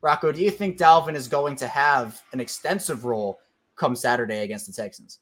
Rocco, 0.01 0.31
do 0.31 0.41
you 0.41 0.51
think 0.51 0.77
Dalvin 0.77 1.15
is 1.15 1.27
going 1.27 1.55
to 1.57 1.67
have 1.67 2.21
an 2.33 2.39
extensive 2.39 3.05
role 3.05 3.39
come 3.75 3.95
Saturday 3.95 4.39
against 4.39 4.67
the 4.67 4.73
Texans? 4.73 5.19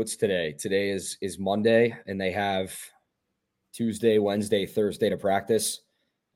what's 0.00 0.16
today? 0.16 0.52
Today 0.52 0.88
is 0.88 1.18
is 1.20 1.38
Monday, 1.38 1.94
and 2.06 2.18
they 2.18 2.30
have 2.30 2.74
Tuesday, 3.74 4.18
Wednesday, 4.18 4.64
Thursday 4.64 5.10
to 5.10 5.16
practice. 5.18 5.82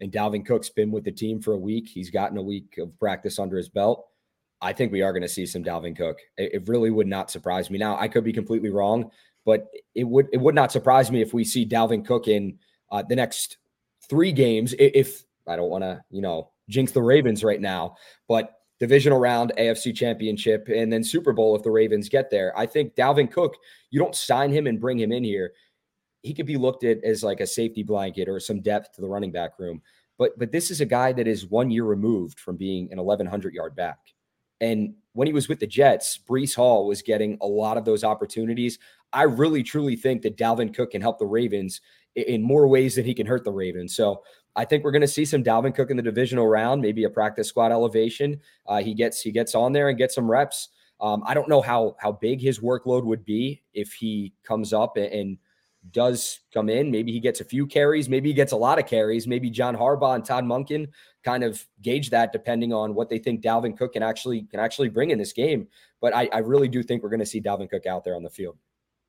And 0.01 0.13
Dalvin 0.13 0.45
Cook's 0.45 0.69
been 0.69 0.91
with 0.91 1.05
the 1.05 1.11
team 1.11 1.41
for 1.41 1.55
a 1.55 1.59
week. 1.59 1.89
He's 1.89 2.11
gotten 2.11 2.37
a 2.37 2.43
week 2.43 2.77
of 2.77 2.99
practice 2.99 3.39
under 3.39 3.57
his 3.57 3.71
belt. 3.71 4.07
I 4.61 4.75
think 4.75 4.93
we 4.93 5.01
are 5.01 5.13
going 5.13 5.23
to 5.23 5.29
see 5.29 5.47
some 5.47 5.65
Dalvin 5.65 5.97
Cook. 5.97 6.19
It, 6.37 6.55
it, 6.55 6.69
really 6.69 6.91
would 6.91 7.07
not 7.07 7.31
surprise 7.31 7.71
me. 7.71 7.79
Now, 7.79 7.97
I 7.97 8.07
could 8.07 8.23
be 8.23 8.35
completely 8.35 8.69
wrong, 8.69 9.11
but 9.47 9.69
it 9.95 10.05
would 10.05 10.29
it 10.31 10.43
would 10.43 10.55
not 10.55 10.71
surprise 10.71 11.11
me 11.11 11.23
if 11.23 11.33
we 11.33 11.43
see 11.43 11.65
Dalvin 11.65 12.05
Cook 12.05 12.29
in 12.29 12.59
uh, 12.91 13.03
the 13.03 13.17
next 13.17 13.57
three 14.11 14.33
games. 14.33 14.75
If, 14.75 14.93
if 14.95 15.25
I 15.49 15.57
don't 15.57 15.71
want 15.71 15.85
to, 15.85 16.05
you 16.11 16.21
know, 16.21 16.51
jinx 16.69 16.93
the 16.93 17.03
Ravens 17.03 17.45
right 17.45 17.61
now, 17.61 17.97
but 18.29 18.53
divisional 18.81 19.19
round, 19.19 19.53
AFC 19.59 19.95
championship, 19.95 20.69
and 20.69 20.93
then 20.93 21.05
Super 21.05 21.33
Bowl 21.33 21.55
if 21.55 21.63
the 21.63 21.71
Ravens 21.71 22.09
get 22.09 22.31
there. 22.31 22.57
I 22.59 22.67
think 22.67 22.95
Dalvin 22.95 23.31
Cook, 23.31 23.57
you 23.91 24.01
don't 24.01 24.15
sign 24.15 24.51
him 24.51 24.67
and 24.67 24.81
bring 24.81 24.99
him 24.99 25.13
in 25.13 25.25
here. 25.25 25.53
He 26.23 26.35
could 26.35 26.47
be 26.47 26.57
looked 26.57 26.85
at 26.85 27.03
as 27.05 27.23
like 27.23 27.41
a 27.41 27.47
safety 27.47 27.83
blanket 27.83 28.29
or 28.29 28.41
some 28.41 28.61
depth 28.61 28.93
to 28.95 29.01
the 29.01 29.09
running 29.09 29.33
back 29.33 29.59
room. 29.59 29.83
But 30.19 30.39
but 30.39 30.53
this 30.53 30.71
is 30.71 30.81
a 30.81 30.87
guy 30.87 31.13
that 31.13 31.27
is 31.27 31.47
one 31.47 31.71
year 31.71 31.85
removed 31.85 32.39
from 32.39 32.57
being 32.57 32.89
an 32.93 32.99
1100 32.99 33.55
yard 33.55 33.75
back. 33.77 33.99
And 34.61 34.95
when 35.13 35.27
he 35.27 35.33
was 35.33 35.49
with 35.49 35.61
the 35.61 35.67
Jets, 35.67 36.19
Breece 36.29 36.55
Hall 36.55 36.87
was 36.87 37.03
getting 37.03 37.37
a 37.41 37.47
lot 37.47 37.77
of 37.77 37.85
those 37.85 38.05
opportunities. 38.05 38.79
I 39.13 39.25
really 39.25 39.63
truly 39.63 39.97
think 39.97 40.23
that 40.23 40.37
Dalvin 40.37 40.75
Cook 40.75 40.93
can 40.93 41.03
help 41.03 41.19
the 41.19 41.27
Ravens 41.27 41.81
in 42.15 42.43
more 42.43 42.67
ways 42.67 42.95
than 42.95 43.05
he 43.05 43.15
can 43.15 43.27
hurt 43.27 43.45
the 43.45 43.53
Ravens. 43.53 43.95
So 43.95 44.23
I 44.57 44.65
think 44.65 44.85
we're 44.85 44.93
going 44.93 45.03
to 45.03 45.09
see 45.09 45.25
some 45.25 45.43
Dalvin 45.43 45.75
Cook 45.75 45.91
in 45.91 45.97
the 45.97 46.03
divisional 46.03 46.47
round, 46.47 46.81
maybe 46.81 47.05
a 47.05 47.11
practice 47.11 47.49
squad 47.49 47.73
elevation. 47.73 48.41
Uh, 48.67 48.83
he 48.83 48.95
gets 48.95 49.21
he 49.21 49.33
gets 49.33 49.55
on 49.55 49.73
there 49.73 49.89
and 49.89 49.99
gets 49.99 50.15
some 50.15 50.31
reps. 50.31 50.69
Um, 51.01 51.23
I 51.27 51.35
don't 51.35 51.49
know 51.49 51.61
how 51.61 51.97
how 51.99 52.13
big 52.13 52.41
his 52.41 52.61
workload 52.61 53.05
would 53.05 53.25
be 53.25 53.63
if 53.73 53.93
he 53.93 54.33
comes 54.45 54.73
up 54.73 54.97
and, 54.97 55.07
and 55.07 55.39
does 55.91 56.41
come 56.53 56.69
in. 56.69 56.91
Maybe 56.91 57.13
he 57.13 57.21
gets 57.21 57.41
a 57.41 57.45
few 57.45 57.67
carries. 57.67 58.09
Maybe 58.09 58.31
he 58.31 58.35
gets 58.35 58.53
a 58.53 58.57
lot 58.57 58.79
of 58.79 58.87
carries. 58.87 59.27
Maybe 59.27 59.51
John 59.51 59.77
Harbaugh 59.77 60.15
and 60.15 60.25
Todd 60.25 60.45
Monken 60.45 60.89
kind 61.23 61.45
of 61.45 61.67
gauge 61.83 62.11
that 62.11 62.33
depending 62.33 62.73
on 62.73 62.95
what 62.95 63.09
they 63.09 63.19
think 63.19 63.43
Dalvin 63.43 63.77
Cook 63.77 63.95
can 63.95 64.03
actually 64.03 64.43
can 64.43 64.61
actually 64.61 64.89
bring 64.89 65.11
in 65.11 65.19
this 65.19 65.33
game. 65.33 65.69
But 66.01 66.15
I, 66.15 66.29
I 66.33 66.39
really 66.39 66.69
do 66.69 66.83
think 66.83 67.03
we're 67.03 67.11
going 67.11 67.21
to 67.21 67.27
see 67.27 67.41
Dalvin 67.41 67.69
Cook 67.69 67.87
out 67.87 68.05
there 68.05 68.17
on 68.17 68.23
the 68.23 68.31
field. 68.31 68.57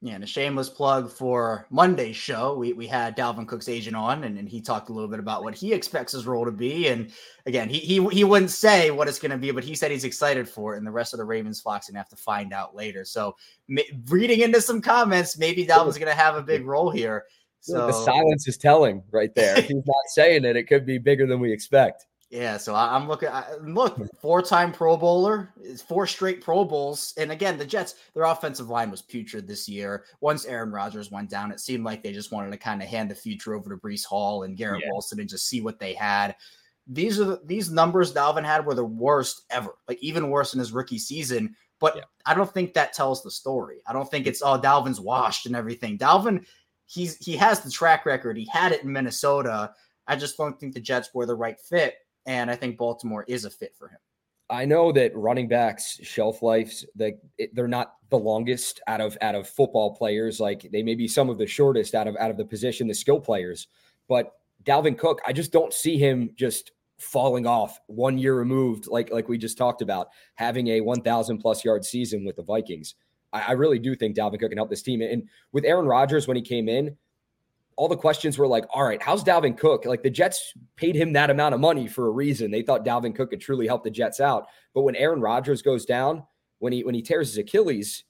Yeah, 0.05 0.13
and 0.13 0.23
a 0.23 0.27
shameless 0.27 0.69
plug 0.69 1.09
for 1.09 1.65
Monday's 1.71 2.15
show. 2.15 2.55
We, 2.55 2.73
we 2.73 2.85
had 2.85 3.17
Dalvin 3.17 3.47
Cook's 3.47 3.67
agent 3.67 3.95
on, 3.95 4.23
and, 4.23 4.37
and 4.37 4.47
he 4.47 4.61
talked 4.61 4.89
a 4.89 4.93
little 4.93 5.09
bit 5.09 5.17
about 5.17 5.41
what 5.41 5.55
he 5.55 5.73
expects 5.73 6.13
his 6.13 6.27
role 6.27 6.45
to 6.45 6.51
be. 6.51 6.89
And 6.89 7.11
again, 7.47 7.69
he 7.69 7.79
he, 7.79 8.07
he 8.09 8.23
wouldn't 8.23 8.51
say 8.51 8.91
what 8.91 9.07
it's 9.07 9.17
going 9.17 9.31
to 9.31 9.37
be, 9.39 9.49
but 9.49 9.63
he 9.63 9.73
said 9.73 9.89
he's 9.89 10.03
excited 10.03 10.47
for 10.47 10.75
it. 10.75 10.77
And 10.77 10.85
the 10.85 10.91
rest 10.91 11.15
of 11.15 11.17
the 11.17 11.25
Ravens 11.25 11.59
flock's 11.59 11.87
going 11.87 11.95
to 11.95 12.01
have 12.01 12.09
to 12.09 12.17
find 12.17 12.53
out 12.53 12.75
later. 12.75 13.03
So, 13.03 13.35
reading 14.07 14.41
into 14.41 14.61
some 14.61 14.79
comments, 14.79 15.39
maybe 15.39 15.65
Dalvin's 15.65 15.97
going 15.97 16.11
to 16.11 16.13
have 16.13 16.35
a 16.35 16.43
big 16.43 16.67
role 16.67 16.91
here. 16.91 17.23
So 17.61 17.87
the 17.87 17.93
silence 17.93 18.47
is 18.47 18.59
telling 18.59 19.01
right 19.09 19.33
there. 19.33 19.55
He's 19.59 19.71
not 19.73 19.95
saying 20.09 20.45
it. 20.45 20.55
It 20.55 20.65
could 20.65 20.85
be 20.85 20.99
bigger 20.99 21.25
than 21.25 21.39
we 21.39 21.51
expect. 21.51 22.05
Yeah, 22.35 22.57
so 22.57 22.75
I, 22.75 22.97
am 22.97 23.07
looking. 23.07 23.29
I, 23.29 23.45
look, 23.61 23.97
four-time 24.19 24.73
Pro 24.73 24.97
Bowler, 24.97 25.53
four 25.87 26.05
straight 26.05 26.41
Pro 26.41 26.65
Bowls, 26.65 27.13
and 27.17 27.31
again, 27.31 27.57
the 27.57 27.65
Jets, 27.65 27.95
their 28.13 28.23
offensive 28.23 28.69
line 28.69 28.91
was 28.91 29.01
putrid 29.01 29.47
this 29.47 29.69
year. 29.69 30.03
Once 30.19 30.45
Aaron 30.45 30.71
Rodgers 30.71 31.09
went 31.09 31.29
down, 31.29 31.51
it 31.51 31.61
seemed 31.61 31.85
like 31.85 32.03
they 32.03 32.11
just 32.11 32.33
wanted 32.33 32.51
to 32.51 32.57
kind 32.57 32.81
of 32.81 32.89
hand 32.89 33.09
the 33.09 33.15
future 33.15 33.53
over 33.53 33.69
to 33.69 33.77
Breece 33.77 34.03
Hall 34.03 34.43
and 34.43 34.57
Garrett 34.57 34.83
yeah. 34.83 34.91
Wilson 34.91 35.21
and 35.21 35.29
just 35.29 35.47
see 35.47 35.61
what 35.61 35.79
they 35.79 35.93
had. 35.93 36.35
These 36.87 37.21
are 37.21 37.25
the, 37.25 37.41
these 37.45 37.71
numbers 37.71 38.13
Dalvin 38.13 38.43
had 38.43 38.65
were 38.65 38.75
the 38.75 38.83
worst 38.83 39.43
ever, 39.49 39.75
like 39.87 39.99
even 40.01 40.29
worse 40.29 40.53
in 40.53 40.59
his 40.59 40.73
rookie 40.73 40.99
season. 40.99 41.55
But 41.79 41.95
yeah. 41.95 42.03
I 42.25 42.33
don't 42.33 42.53
think 42.53 42.73
that 42.73 42.91
tells 42.91 43.23
the 43.23 43.31
story. 43.31 43.77
I 43.87 43.93
don't 43.93 44.11
think 44.11 44.27
it's 44.27 44.41
oh 44.41 44.59
Dalvin's 44.59 44.99
washed 44.99 45.45
and 45.45 45.55
everything. 45.55 45.97
Dalvin 45.97 46.45
he's 46.85 47.17
he 47.17 47.37
has 47.37 47.61
the 47.61 47.71
track 47.71 48.05
record. 48.05 48.37
He 48.37 48.47
had 48.51 48.71
it 48.71 48.83
in 48.83 48.91
Minnesota. 48.91 49.71
I 50.07 50.15
just 50.15 50.37
don't 50.37 50.59
think 50.59 50.73
the 50.73 50.79
Jets 50.79 51.09
were 51.13 51.25
the 51.25 51.35
right 51.35 51.59
fit, 51.59 51.95
and 52.25 52.49
I 52.49 52.55
think 52.55 52.77
Baltimore 52.77 53.25
is 53.27 53.45
a 53.45 53.49
fit 53.49 53.75
for 53.77 53.87
him. 53.89 53.99
I 54.49 54.65
know 54.65 54.91
that 54.91 55.15
running 55.15 55.47
backs 55.47 55.99
shelf 56.03 56.43
lives 56.43 56.85
they 56.95 57.15
they're 57.53 57.67
not 57.67 57.95
the 58.09 58.17
longest 58.17 58.79
out 58.87 59.01
of 59.01 59.17
out 59.21 59.33
of 59.33 59.47
football 59.47 59.95
players. 59.95 60.39
Like 60.39 60.69
they 60.71 60.83
may 60.83 60.95
be 60.95 61.07
some 61.07 61.29
of 61.29 61.37
the 61.37 61.47
shortest 61.47 61.95
out 61.95 62.07
of 62.07 62.15
out 62.17 62.29
of 62.29 62.37
the 62.37 62.45
position, 62.45 62.87
the 62.87 62.93
skill 62.93 63.19
players. 63.19 63.67
But 64.07 64.33
Dalvin 64.63 64.97
Cook, 64.97 65.19
I 65.25 65.33
just 65.33 65.51
don't 65.51 65.73
see 65.73 65.97
him 65.97 66.31
just 66.35 66.71
falling 66.99 67.45
off 67.45 67.79
one 67.87 68.17
year 68.17 68.35
removed, 68.35 68.87
like 68.87 69.11
like 69.11 69.27
we 69.27 69.37
just 69.37 69.57
talked 69.57 69.81
about, 69.81 70.09
having 70.35 70.67
a 70.67 70.81
1,000 70.81 71.39
plus 71.39 71.65
yard 71.65 71.83
season 71.83 72.23
with 72.23 72.35
the 72.35 72.43
Vikings. 72.43 72.95
I, 73.33 73.41
I 73.41 73.51
really 73.53 73.79
do 73.79 73.95
think 73.95 74.15
Dalvin 74.15 74.39
Cook 74.39 74.49
can 74.49 74.57
help 74.57 74.69
this 74.69 74.83
team. 74.83 75.01
And 75.01 75.27
with 75.51 75.65
Aaron 75.65 75.87
Rodgers 75.87 76.27
when 76.27 76.37
he 76.37 76.43
came 76.43 76.69
in, 76.69 76.95
all 77.77 77.87
the 77.87 77.97
questions 77.97 78.37
were 78.37 78.47
like, 78.47 78.65
all 78.69 78.83
right, 78.83 79.01
how's 79.01 79.23
Dalvin 79.23 79.57
Cook? 79.57 79.85
Like 79.85 80.01
the 80.01 80.09
Jets 80.09 80.53
paid 80.75 80.95
him 80.95 81.13
that 81.13 81.29
amount 81.29 81.53
of 81.53 81.59
money 81.59 81.87
for 81.87 82.07
a 82.07 82.11
reason. 82.11 82.51
They 82.51 82.61
thought 82.61 82.85
Dalvin 82.85 83.15
Cook 83.15 83.31
could 83.31 83.41
truly 83.41 83.67
help 83.67 83.83
the 83.83 83.91
Jets 83.91 84.19
out. 84.21 84.47
But 84.73 84.83
when 84.83 84.95
Aaron 84.95 85.19
Rodgers 85.19 85.61
goes 85.61 85.85
down, 85.85 86.23
when 86.59 86.71
he 86.71 86.83
when 86.83 86.95
he 86.95 87.01
tears 87.01 87.29
his 87.29 87.37
Achilles, 87.37 88.05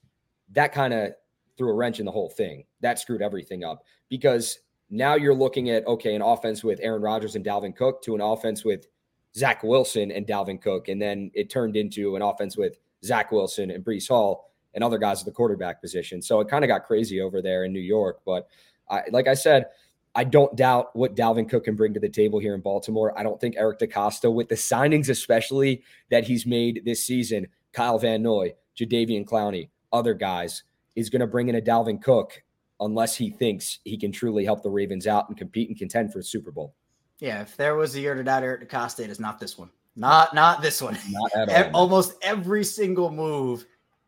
that 0.51 0.71
kind 0.71 0.93
of 0.93 1.11
threw 1.57 1.69
a 1.69 1.73
wrench 1.73 1.99
in 1.99 2.05
the 2.05 2.11
whole 2.11 2.29
thing. 2.29 2.65
That 2.81 2.99
screwed 2.99 3.21
everything 3.21 3.63
up 3.63 3.83
because 4.09 4.59
now 4.89 5.15
you're 5.15 5.33
looking 5.33 5.69
at 5.71 5.85
okay, 5.87 6.15
an 6.15 6.21
offense 6.21 6.63
with 6.63 6.79
Aaron 6.81 7.01
Rodgers 7.01 7.35
and 7.35 7.43
Dalvin 7.43 7.75
Cook 7.75 8.03
to 8.03 8.13
an 8.13 8.21
offense 8.21 8.63
with 8.63 8.87
Zach 9.35 9.63
Wilson 9.63 10.11
and 10.11 10.27
Dalvin 10.27 10.61
Cook, 10.61 10.87
and 10.87 11.01
then 11.01 11.31
it 11.33 11.49
turned 11.49 11.75
into 11.75 12.15
an 12.15 12.21
offense 12.21 12.55
with 12.55 12.77
Zach 13.03 13.31
Wilson 13.31 13.71
and 13.71 13.83
Breece 13.83 14.07
Hall 14.07 14.51
and 14.73 14.83
other 14.83 14.97
guys 14.97 15.21
at 15.21 15.25
the 15.25 15.31
quarterback 15.31 15.81
position. 15.81 16.21
So 16.21 16.39
it 16.39 16.49
kind 16.49 16.63
of 16.63 16.67
got 16.67 16.85
crazy 16.85 17.21
over 17.21 17.41
there 17.41 17.65
in 17.65 17.73
New 17.73 17.79
York, 17.79 18.19
but 18.25 18.47
I, 18.89 19.03
like 19.11 19.27
I 19.27 19.33
said, 19.33 19.67
I 20.15 20.23
don't 20.23 20.55
doubt 20.55 20.95
what 20.95 21.15
Dalvin 21.15 21.49
Cook 21.49 21.65
can 21.65 21.75
bring 21.75 21.93
to 21.93 21.99
the 21.99 22.09
table 22.09 22.39
here 22.39 22.55
in 22.55 22.61
Baltimore. 22.61 23.17
I 23.19 23.23
don't 23.23 23.39
think 23.39 23.55
Eric 23.57 23.79
DeCosta, 23.79 24.33
with 24.33 24.47
the 24.47 24.55
signings 24.55 25.09
especially 25.09 25.83
that 26.09 26.23
he's 26.23 26.45
made 26.45 26.83
this 26.85 27.03
season, 27.03 27.47
Kyle 27.73 27.99
Van 27.99 28.23
Noy, 28.23 28.53
Jadeveon 28.77 29.25
Clowney, 29.25 29.69
other 29.91 30.13
guys, 30.13 30.63
is 30.95 31.09
going 31.09 31.19
to 31.19 31.27
bring 31.27 31.49
in 31.49 31.55
a 31.55 31.61
Dalvin 31.61 32.01
Cook 32.01 32.41
unless 32.79 33.15
he 33.15 33.29
thinks 33.29 33.79
he 33.83 33.97
can 33.97 34.11
truly 34.11 34.45
help 34.45 34.63
the 34.63 34.69
Ravens 34.69 35.05
out 35.05 35.27
and 35.27 35.37
compete 35.37 35.69
and 35.69 35.77
contend 35.77 36.13
for 36.13 36.19
the 36.19 36.23
Super 36.23 36.51
Bowl. 36.51 36.73
Yeah, 37.19 37.41
if 37.41 37.55
there 37.57 37.75
was 37.75 37.95
a 37.95 37.99
year 37.99 38.15
to 38.15 38.23
doubt 38.23 38.43
Eric 38.43 38.69
DeCosta, 38.69 39.01
it 39.01 39.09
is 39.09 39.19
not 39.19 39.39
this 39.39 39.57
one. 39.57 39.69
Not 39.97 40.33
not 40.33 40.61
this 40.61 40.81
one. 40.81 40.97
Not 41.09 41.49
at 41.49 41.67
all. 41.67 41.71
Almost 41.83 42.15
every 42.21 42.63
single 42.63 43.09
move. 43.09 43.65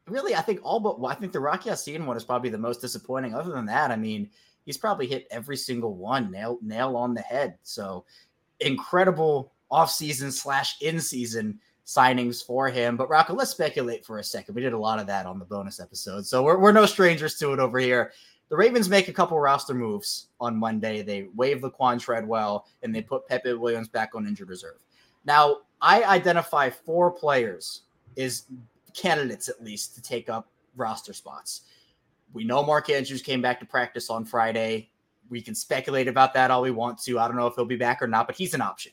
Really, 0.07 0.35
I 0.35 0.41
think 0.41 0.59
all 0.63 0.79
but 0.79 0.99
well, 0.99 1.11
I 1.11 1.15
think 1.15 1.31
the 1.31 1.39
Rock 1.39 1.65
Ya-Sin 1.65 2.05
one 2.05 2.17
is 2.17 2.23
probably 2.23 2.49
the 2.49 2.57
most 2.57 2.81
disappointing. 2.81 3.33
Other 3.33 3.51
than 3.51 3.65
that, 3.67 3.91
I 3.91 3.95
mean, 3.95 4.29
he's 4.67 4.77
probably 4.77 5.07
hit 5.07 5.25
every 5.31 5.57
single 5.57 5.95
one 5.95 6.29
nail 6.29 6.59
nail 6.61 6.95
on 6.95 7.15
the 7.15 7.21
head. 7.21 7.57
So 7.63 8.05
incredible 8.59 9.51
offseason 9.71 10.31
slash 10.31 10.79
in 10.81 10.99
season 10.99 11.59
signings 11.85 12.45
for 12.45 12.67
him. 12.69 12.97
But 12.97 13.09
Rocco, 13.09 13.33
let's 13.33 13.51
speculate 13.51 14.05
for 14.05 14.19
a 14.19 14.23
second. 14.23 14.53
We 14.53 14.61
did 14.61 14.73
a 14.73 14.77
lot 14.77 14.99
of 14.99 15.07
that 15.07 15.25
on 15.25 15.39
the 15.39 15.45
bonus 15.45 15.79
episode, 15.79 16.27
so 16.27 16.43
we're, 16.43 16.59
we're 16.59 16.71
no 16.73 16.85
strangers 16.85 17.35
to 17.39 17.53
it 17.53 17.59
over 17.59 17.79
here. 17.79 18.11
The 18.49 18.57
Ravens 18.57 18.87
make 18.87 19.07
a 19.07 19.13
couple 19.13 19.39
roster 19.39 19.73
moves 19.73 20.27
on 20.39 20.55
Monday. 20.55 21.01
They 21.01 21.27
waive 21.35 21.61
Laquan 21.61 21.99
Treadwell 21.99 22.65
and 22.83 22.93
they 22.93 23.01
put 23.01 23.27
Pepe 23.27 23.53
Williams 23.53 23.89
back 23.89 24.15
on 24.15 24.27
injured 24.27 24.49
reserve. 24.49 24.77
Now, 25.25 25.57
I 25.81 26.03
identify 26.03 26.69
four 26.69 27.11
players 27.11 27.81
is 28.15 28.43
candidates 28.93 29.49
at 29.49 29.61
least 29.61 29.95
to 29.95 30.01
take 30.01 30.29
up 30.29 30.49
roster 30.77 31.13
spots. 31.13 31.63
We 32.33 32.43
know 32.43 32.63
Mark 32.63 32.89
Andrews 32.89 33.21
came 33.21 33.41
back 33.41 33.59
to 33.59 33.65
practice 33.65 34.09
on 34.09 34.25
Friday. 34.25 34.91
We 35.29 35.41
can 35.41 35.55
speculate 35.55 36.07
about 36.07 36.33
that 36.33 36.51
all 36.51 36.61
we 36.61 36.71
want 36.71 37.01
to. 37.03 37.19
I 37.19 37.27
don't 37.27 37.37
know 37.37 37.47
if 37.47 37.55
he'll 37.55 37.65
be 37.65 37.75
back 37.75 38.01
or 38.01 38.07
not, 38.07 38.27
but 38.27 38.35
he's 38.35 38.53
an 38.53 38.61
option. 38.61 38.91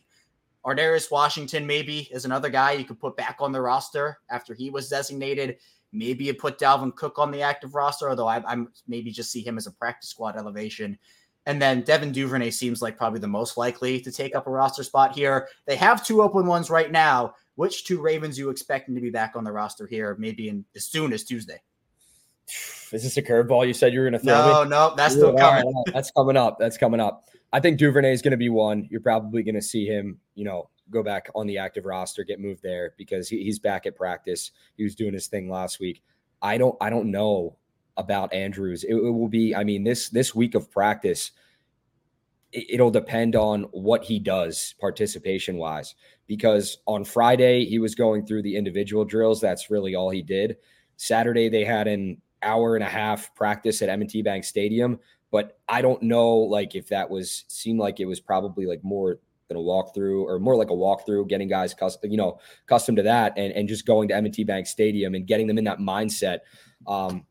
Ar'Darius 0.64 1.11
Washington 1.11 1.66
maybe 1.66 2.09
is 2.11 2.25
another 2.25 2.49
guy 2.49 2.73
you 2.73 2.85
could 2.85 2.99
put 2.99 3.16
back 3.16 3.37
on 3.40 3.53
the 3.53 3.61
roster 3.61 4.18
after 4.31 4.55
he 4.55 4.70
was 4.70 4.88
designated. 4.88 5.59
Maybe 5.92 6.25
you 6.25 6.35
put 6.35 6.59
Dalvin 6.59 6.94
Cook 6.97 7.18
on 7.18 7.31
the 7.31 7.42
active 7.42 7.75
roster, 7.75 8.09
although 8.09 8.27
I, 8.27 8.42
am 8.51 8.73
maybe 8.88 9.11
just 9.11 9.31
see 9.31 9.42
him 9.47 9.59
as 9.59 9.66
a 9.66 9.73
practice 9.73 10.11
squad 10.11 10.37
elevation. 10.37 10.99
And 11.47 11.61
then 11.61 11.83
Devin 11.83 12.12
Duvernay 12.12 12.51
seems 12.51 12.81
like 12.81 12.97
probably 12.97 13.20
the 13.20 13.29
most 13.29 13.59
likely 13.59 14.01
to 14.01 14.11
take 14.11 14.35
up 14.35 14.47
a 14.47 14.51
roster 14.51 14.83
spot 14.83 15.14
here. 15.14 15.49
They 15.66 15.77
have 15.77 16.05
two 16.05 16.23
open 16.23 16.47
ones 16.47 16.70
right 16.70 16.90
now. 16.90 17.35
Which 17.57 17.85
two 17.85 18.01
Ravens 18.01 18.37
you 18.37 18.51
expecting 18.51 18.97
to 18.97 19.01
be 19.01 19.11
back 19.11 19.35
on 19.37 19.44
the 19.44 19.53
roster 19.53 19.87
here, 19.87 20.16
maybe 20.18 20.49
in 20.49 20.64
as 20.75 20.87
soon 20.87 21.12
as 21.12 21.23
Tuesday? 21.23 21.62
Is 22.92 23.02
this 23.02 23.16
a 23.16 23.22
curveball 23.22 23.66
you 23.66 23.74
said 23.74 23.92
you 23.92 24.00
were 24.00 24.11
going 24.11 24.20
to 24.20 24.24
throw? 24.24 24.52
No, 24.52 24.64
me? 24.64 24.70
no, 24.70 24.94
that's 24.96 25.14
still 25.14 25.35
coming. 25.35 25.72
that's 25.92 26.11
coming 26.11 26.37
up. 26.37 26.59
That's 26.59 26.76
coming 26.76 27.00
up. 27.00 27.24
I 27.52 27.61
think 27.61 27.78
Duvernay 27.78 28.12
is 28.12 28.22
going 28.22 28.33
to 28.33 28.37
be 28.37 28.48
one. 28.48 28.87
You're 28.90 29.00
probably 29.00 29.42
going 29.42 29.54
to 29.54 29.62
see 29.62 29.87
him, 29.87 30.18
you 30.35 30.44
know, 30.44 30.68
go 30.90 31.02
back 31.02 31.28
on 31.35 31.46
the 31.46 31.59
active 31.59 31.85
roster, 31.85 32.24
get 32.24 32.40
moved 32.40 32.62
there 32.62 32.94
because 32.96 33.28
he, 33.28 33.42
he's 33.42 33.59
back 33.59 33.87
at 33.87 33.96
practice. 33.96 34.50
He 34.76 34.85
was 34.85 34.94
doing 34.94 35.14
his 35.14 35.28
thing 35.28 35.48
last 35.48 35.80
week. 35.80 36.02
I 36.42 36.59
don't, 36.59 36.76
I 36.80 36.90
don't 36.90 37.11
know 37.11 37.57
about 37.96 38.33
Andrews. 38.33 38.85
It, 38.85 38.94
it 38.94 39.11
will 39.11 39.28
be. 39.28 39.54
I 39.54 39.64
mean, 39.64 39.85
this 39.85 40.09
this 40.09 40.35
week 40.35 40.54
of 40.54 40.70
practice, 40.70 41.33
it, 42.52 42.66
it'll 42.70 42.90
depend 42.90 43.37
on 43.37 43.62
what 43.72 44.04
he 44.04 44.18
does 44.18 44.74
participation 44.80 45.57
wise. 45.57 45.94
Because 46.26 46.78
on 46.87 47.04
Friday 47.04 47.64
he 47.64 47.78
was 47.78 47.94
going 47.94 48.26
through 48.26 48.42
the 48.42 48.57
individual 48.57 49.04
drills. 49.04 49.40
That's 49.40 49.70
really 49.70 49.94
all 49.94 50.11
he 50.11 50.22
did. 50.22 50.57
Saturday 50.96 51.48
they 51.48 51.64
had 51.64 51.87
an 51.87 52.20
hour 52.44 52.76
and 52.76 52.85
a 52.85 52.88
half 52.88 53.35
practice 53.35 53.83
at 53.83 53.88
M&T 53.88 54.22
Bank 54.22 54.44
Stadium, 54.44 54.98
but 55.30 55.59
I 55.68 55.83
don't 55.83 56.02
know 56.02 56.37
like 56.37 56.74
if 56.74 56.88
that 56.88 57.09
was 57.09 57.44
seemed 57.48 57.80
like 57.80 58.00
it 58.00 58.07
was 58.07 58.20
probably 58.20 58.66
like 58.66 58.85
more 58.85 59.18
than 59.48 59.57
a 59.57 59.61
walkthrough 59.61 60.24
or 60.24 60.38
more 60.38 60.57
like 60.57 60.70
a 60.70 60.74
walkthrough, 60.74 61.28
getting 61.28 61.48
guys 61.48 61.74
custom, 61.74 62.11
you 62.11 62.16
know, 62.16 62.38
accustomed 62.66 62.96
to 62.96 63.02
that 63.02 63.33
and, 63.37 63.52
and 63.52 63.68
just 63.68 63.87
going 63.87 64.09
to 64.09 64.14
M&T 64.14 64.44
Bank 64.44 64.66
Stadium 64.66 65.14
and 65.14 65.26
getting 65.26 65.46
them 65.46 65.59
in 65.59 65.64
that 65.64 65.78
mindset. 65.78 66.38
Um, 66.87 67.26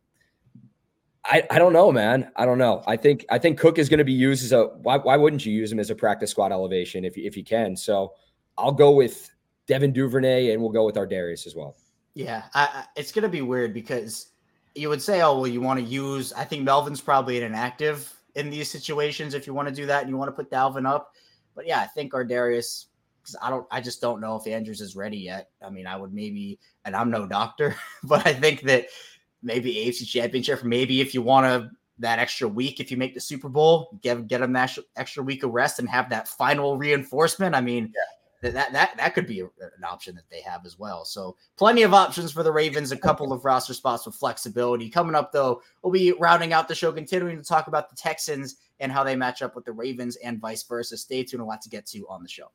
I, 1.26 1.44
I 1.50 1.58
don't 1.58 1.74
know, 1.74 1.92
man. 1.92 2.32
I 2.36 2.46
don't 2.46 2.58
know. 2.58 2.84
I 2.86 2.98
think 2.98 3.26
I 3.30 3.40
think 3.40 3.58
Cook 3.58 3.78
is 3.78 3.88
going 3.88 4.00
to 4.00 4.04
be 4.04 4.12
used 4.12 4.44
as 4.44 4.52
a 4.52 4.66
why, 4.82 4.98
why 4.98 5.16
wouldn't 5.16 5.46
you 5.46 5.54
use 5.54 5.72
him 5.72 5.80
as 5.80 5.90
a 5.90 5.96
practice 5.96 6.32
squad 6.32 6.52
elevation 6.52 7.06
if 7.06 7.18
if 7.18 7.38
you 7.38 7.44
can? 7.44 7.78
So 7.78 8.14
I'll 8.58 8.74
go 8.74 8.92
with 8.92 9.30
Devin 9.68 9.94
Duvernay 9.94 10.52
and 10.52 10.62
we'll 10.62 10.72
go 10.72 10.86
with 10.86 10.96
Ar'Darius 10.96 11.48
as 11.48 11.56
well. 11.56 11.78
Yeah, 12.14 12.44
I, 12.54 12.64
I, 12.64 12.86
it's 12.96 13.12
going 13.12 13.24
to 13.24 13.30
be 13.30 13.42
weird 13.42 13.74
because 13.74 14.33
you 14.76 14.90
would 14.90 15.02
say, 15.02 15.22
oh, 15.22 15.38
well, 15.38 15.48
you 15.48 15.62
want 15.62 15.80
to 15.80 15.86
use, 15.86 16.34
I 16.34 16.44
think 16.44 16.64
Melvin's 16.64 17.02
probably 17.02 17.38
an 17.38 17.44
inactive 17.44 18.12
in 18.36 18.50
these 18.50 18.70
situations 18.70 19.34
if 19.34 19.46
you 19.46 19.54
want 19.54 19.68
to 19.68 19.74
do 19.74 19.86
that 19.86 20.02
and 20.02 20.10
you 20.10 20.18
want 20.18 20.30
to 20.30 20.36
put 20.36 20.52
Dalvin 20.52 20.88
up. 20.88 21.14
But 21.56 21.68
yeah, 21.68 21.80
I 21.80 21.88
think 21.88 22.14
Ar'Darius, 22.14 22.86
because 23.22 23.36
I 23.42 23.50
don't, 23.50 23.68
I 23.70 23.82
just 23.82 24.02
don't 24.02 24.20
know 24.20 24.36
if 24.36 24.48
Andrews 24.48 24.82
is 24.82 24.96
ready 24.96 25.18
yet. 25.18 25.50
I 25.64 25.70
mean, 25.70 25.86
I 25.86 25.96
would 25.96 26.14
maybe, 26.14 26.60
and 26.86 26.96
I'm 26.96 27.12
no 27.12 27.28
doctor, 27.28 27.76
but 28.04 28.26
I 28.26 28.34
think 28.34 28.62
that 28.64 28.88
maybe 29.44 29.76
AFC 29.76 30.08
Championship, 30.08 30.64
maybe 30.64 31.02
if 31.02 31.14
you 31.14 31.22
want 31.22 31.46
to, 31.46 31.72
that 32.00 32.18
extra 32.18 32.48
week, 32.48 32.80
if 32.80 32.90
you 32.90 32.98
make 32.98 33.14
the 33.14 33.22
Super 33.22 33.48
Bowl, 33.48 34.00
get 34.02 34.28
get 34.28 34.40
them 34.40 34.52
that 34.54 34.76
extra 34.96 35.22
week 35.22 35.44
of 35.44 35.52
rest 35.52 35.78
and 35.78 35.88
have 35.88 36.10
that 36.10 36.28
final 36.28 36.76
reinforcement. 36.76 37.54
I 37.54 37.62
mean, 37.62 37.94
yeah 37.96 38.23
that 38.52 38.74
that 38.74 38.98
that 38.98 39.16
could 39.16 39.28
be 39.28 39.40
a, 39.40 39.46
an 39.46 39.84
option 39.84 40.16
that 40.16 40.30
they 40.30 40.42
have 40.42 40.66
as 40.66 40.78
well. 40.78 41.06
So 41.06 41.36
plenty 41.58 41.84
of 41.84 41.94
options 41.94 42.32
for 42.32 42.44
the 42.44 42.52
Ravens. 42.52 42.92
A 42.92 42.98
couple 42.98 43.32
of 43.32 43.46
roster 43.46 43.74
spots 43.74 44.06
with 44.06 44.16
flexibility 44.16 44.90
coming 44.90 45.16
up. 45.16 45.32
Though 45.32 45.62
we'll 45.82 45.94
be 45.94 46.12
rounding 46.14 46.54
out 46.54 46.68
the 46.68 46.76
show, 46.76 46.92
continuing 46.92 47.38
to 47.38 47.44
talk 47.44 47.68
about 47.68 47.90
the 47.90 47.96
Texans 47.96 48.58
and 48.80 48.92
how 48.92 49.04
they 49.04 49.16
match 49.16 49.42
up 49.42 49.56
with 49.56 49.66
the 49.66 49.72
Ravens 49.72 50.18
and 50.18 50.40
vice 50.40 50.64
versa. 50.64 50.98
Stay 50.98 51.24
tuned. 51.24 51.42
A 51.42 51.46
lot 51.46 51.62
to 51.62 51.70
get 51.70 51.86
to 51.88 52.08
on 52.08 52.22
the 52.22 52.30
show. 52.30 52.52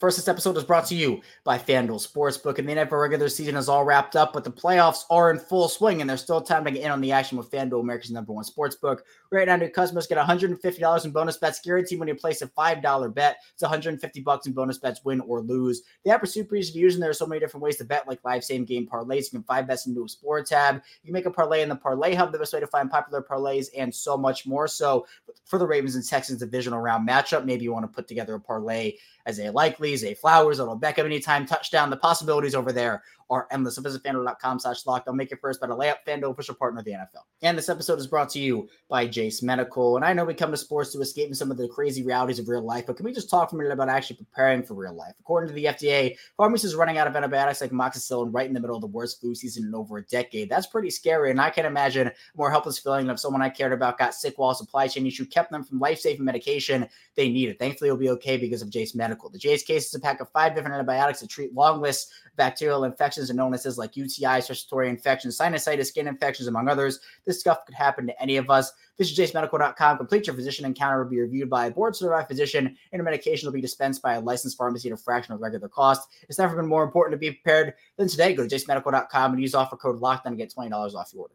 First, 0.00 0.16
this 0.16 0.26
episode 0.26 0.56
is 0.56 0.64
brought 0.64 0.86
to 0.86 0.96
you 0.96 1.20
by 1.44 1.56
FanDuel 1.56 2.04
Sportsbook, 2.04 2.58
and 2.58 2.68
the 2.68 2.74
NFL 2.74 3.00
regular 3.00 3.28
season 3.28 3.54
is 3.54 3.68
all 3.68 3.84
wrapped 3.84 4.16
up, 4.16 4.32
but 4.32 4.42
the 4.42 4.50
playoffs 4.50 5.04
are 5.08 5.30
in 5.30 5.38
full 5.38 5.68
swing, 5.68 6.00
and 6.00 6.10
there's 6.10 6.20
still 6.20 6.40
time 6.40 6.64
to 6.64 6.72
get 6.72 6.82
in 6.82 6.90
on 6.90 7.00
the 7.00 7.12
action 7.12 7.38
with 7.38 7.48
FanDuel, 7.48 7.80
America's 7.80 8.10
number 8.10 8.32
one 8.32 8.44
sportsbook. 8.44 9.02
Right 9.30 9.46
now, 9.46 9.54
new 9.54 9.68
customers 9.68 10.08
get 10.08 10.18
$150 10.18 11.04
in 11.04 11.10
bonus 11.12 11.36
bets 11.36 11.60
guaranteed 11.60 12.00
when 12.00 12.08
you 12.08 12.16
place 12.16 12.42
a 12.42 12.48
$5 12.48 13.14
bet. 13.14 13.36
It's 13.52 13.62
150 13.62 14.20
bucks 14.22 14.48
in 14.48 14.52
bonus 14.52 14.78
bets, 14.78 15.04
win 15.04 15.20
or 15.20 15.40
lose. 15.40 15.82
The 16.04 16.10
app 16.10 16.24
is 16.24 16.32
super 16.32 16.56
easy 16.56 16.72
to 16.72 16.78
use, 16.80 16.94
and 16.94 17.02
there 17.02 17.10
are 17.10 17.14
so 17.14 17.26
many 17.26 17.38
different 17.38 17.62
ways 17.62 17.76
to 17.76 17.84
bet, 17.84 18.08
like 18.08 18.18
live 18.24 18.42
same 18.42 18.64
game 18.64 18.88
parlays. 18.88 19.26
You 19.26 19.38
can 19.38 19.42
find 19.44 19.64
bets 19.64 19.86
into 19.86 20.04
a 20.04 20.08
sport 20.08 20.48
tab. 20.48 20.82
You 21.04 21.06
can 21.06 21.12
make 21.12 21.26
a 21.26 21.30
parlay 21.30 21.62
in 21.62 21.68
the 21.68 21.76
Parlay 21.76 22.14
Hub, 22.14 22.32
the 22.32 22.38
best 22.40 22.52
way 22.52 22.58
to 22.58 22.66
find 22.66 22.90
popular 22.90 23.22
parlays, 23.22 23.68
and 23.78 23.94
so 23.94 24.16
much 24.16 24.44
more. 24.44 24.66
So, 24.66 25.06
for 25.44 25.60
the 25.60 25.66
Ravens 25.68 25.94
and 25.94 26.04
Texans 26.04 26.40
divisional 26.40 26.80
round 26.80 27.08
matchup. 27.08 27.44
Maybe 27.44 27.62
you 27.62 27.72
want 27.72 27.84
to 27.84 27.94
put 27.94 28.08
together 28.08 28.34
a 28.34 28.40
parlay 28.40 28.94
Isaiah 29.28 29.52
Likely, 29.52 29.96
Zay 29.96 30.14
Flowers, 30.14 30.60
Odell 30.60 30.78
Beckham 30.78 31.04
anytime 31.04 31.46
touchdown. 31.46 31.90
The 31.90 31.96
possibilities 31.96 32.54
over 32.54 32.72
there 32.72 33.02
are 33.30 33.46
endless. 33.50 33.76
So 33.76 33.82
visit 33.82 34.02
fanduel.com 34.02 34.58
slash 34.58 34.86
lock. 34.86 35.04
They'll 35.04 35.14
make 35.14 35.32
it 35.32 35.40
first, 35.40 35.60
but 35.60 35.70
a 35.70 35.74
layup 35.74 35.96
FanDuel 36.06 36.32
official 36.32 36.54
partner 36.54 36.80
of 36.80 36.84
the 36.84 36.92
NFL. 36.92 37.24
And 37.42 37.56
this 37.56 37.68
episode 37.68 37.98
is 37.98 38.06
brought 38.06 38.28
to 38.30 38.38
you 38.38 38.68
by 38.88 39.06
Jase 39.06 39.42
Medical. 39.42 39.96
And 39.96 40.04
I 40.04 40.12
know 40.12 40.24
we 40.24 40.34
come 40.34 40.50
to 40.50 40.56
sports 40.56 40.92
to 40.92 41.00
escape 41.00 41.28
from 41.28 41.34
some 41.34 41.50
of 41.50 41.56
the 41.56 41.68
crazy 41.68 42.02
realities 42.02 42.38
of 42.38 42.48
real 42.48 42.62
life, 42.62 42.86
but 42.86 42.96
can 42.96 43.04
we 43.04 43.12
just 43.12 43.30
talk 43.30 43.50
for 43.50 43.56
a 43.56 43.58
minute 43.58 43.72
about 43.72 43.88
actually 43.88 44.16
preparing 44.16 44.62
for 44.62 44.74
real 44.74 44.94
life? 44.94 45.14
According 45.20 45.48
to 45.48 45.54
the 45.54 45.64
FDA, 45.66 46.16
pharmacists 46.36 46.74
are 46.74 46.78
running 46.78 46.98
out 46.98 47.06
of 47.06 47.16
antibiotics 47.16 47.60
like 47.60 47.70
amoxicillin 47.70 48.32
right 48.32 48.46
in 48.46 48.54
the 48.54 48.60
middle 48.60 48.76
of 48.76 48.82
the 48.82 48.86
worst 48.86 49.20
flu 49.20 49.34
season 49.34 49.64
in 49.66 49.74
over 49.74 49.98
a 49.98 50.04
decade. 50.06 50.48
That's 50.48 50.66
pretty 50.66 50.90
scary. 50.90 51.30
And 51.30 51.40
I 51.40 51.50
can 51.50 51.66
imagine 51.66 52.10
more 52.36 52.50
helpless 52.50 52.78
feeling 52.78 53.08
if 53.08 53.20
someone 53.20 53.42
I 53.42 53.48
cared 53.48 53.72
about 53.72 53.98
got 53.98 54.14
sick 54.14 54.34
while 54.38 54.54
supply 54.54 54.88
chain 54.88 55.06
issue 55.06 55.26
kept 55.26 55.50
them 55.50 55.64
from 55.64 55.78
life-saving 55.78 56.24
medication 56.24 56.88
they 57.14 57.28
needed. 57.28 57.58
Thankfully, 57.58 57.88
it'll 57.88 57.98
be 57.98 58.10
okay 58.10 58.36
because 58.36 58.62
of 58.62 58.70
Jase 58.70 58.94
Medical. 58.94 59.30
The 59.30 59.38
Jase 59.38 59.62
case 59.62 59.86
is 59.86 59.94
a 59.94 60.00
pack 60.00 60.20
of 60.20 60.30
five 60.30 60.54
different 60.54 60.74
antibiotics 60.74 61.20
to 61.20 61.26
treat 61.26 61.54
long 61.54 61.80
lists 61.80 62.12
bacterial 62.36 62.84
infections 62.84 63.13
and 63.30 63.38
illnesses 63.38 63.78
like 63.78 63.92
UTIs, 63.92 64.48
respiratory 64.48 64.88
infections, 64.88 65.38
sinusitis, 65.38 65.86
skin 65.86 66.08
infections, 66.08 66.48
among 66.48 66.68
others. 66.68 67.00
This 67.24 67.40
stuff 67.40 67.64
could 67.66 67.74
happen 67.74 68.06
to 68.06 68.22
any 68.22 68.36
of 68.36 68.50
us. 68.50 68.72
Visit 68.98 69.16
jasemedical.com. 69.16 69.96
Complete 69.98 70.26
your 70.26 70.36
physician 70.36 70.64
encounter 70.64 71.02
will 71.02 71.10
be 71.10 71.20
reviewed 71.20 71.50
by 71.50 71.66
a 71.66 71.70
board 71.70 71.96
certified 71.96 72.28
physician, 72.28 72.66
and 72.66 72.76
your 72.92 73.04
medication 73.04 73.46
will 73.46 73.52
be 73.52 73.60
dispensed 73.60 74.02
by 74.02 74.14
a 74.14 74.20
licensed 74.20 74.56
pharmacy 74.56 74.88
at 74.88 74.94
a 74.94 74.96
fraction 74.96 75.34
of 75.34 75.40
regular 75.40 75.68
cost. 75.68 76.08
It's 76.28 76.38
never 76.38 76.56
been 76.56 76.66
more 76.66 76.84
important 76.84 77.14
to 77.14 77.18
be 77.18 77.32
prepared 77.32 77.74
than 77.96 78.08
today. 78.08 78.34
Go 78.34 78.46
to 78.46 78.54
jasemedical.com 78.54 79.32
and 79.32 79.40
use 79.42 79.54
offer 79.54 79.76
code 79.76 80.00
LOCKEDON 80.00 80.30
to 80.30 80.36
get 80.36 80.54
$20 80.54 80.94
off 80.94 81.10
your 81.12 81.22
order. 81.22 81.34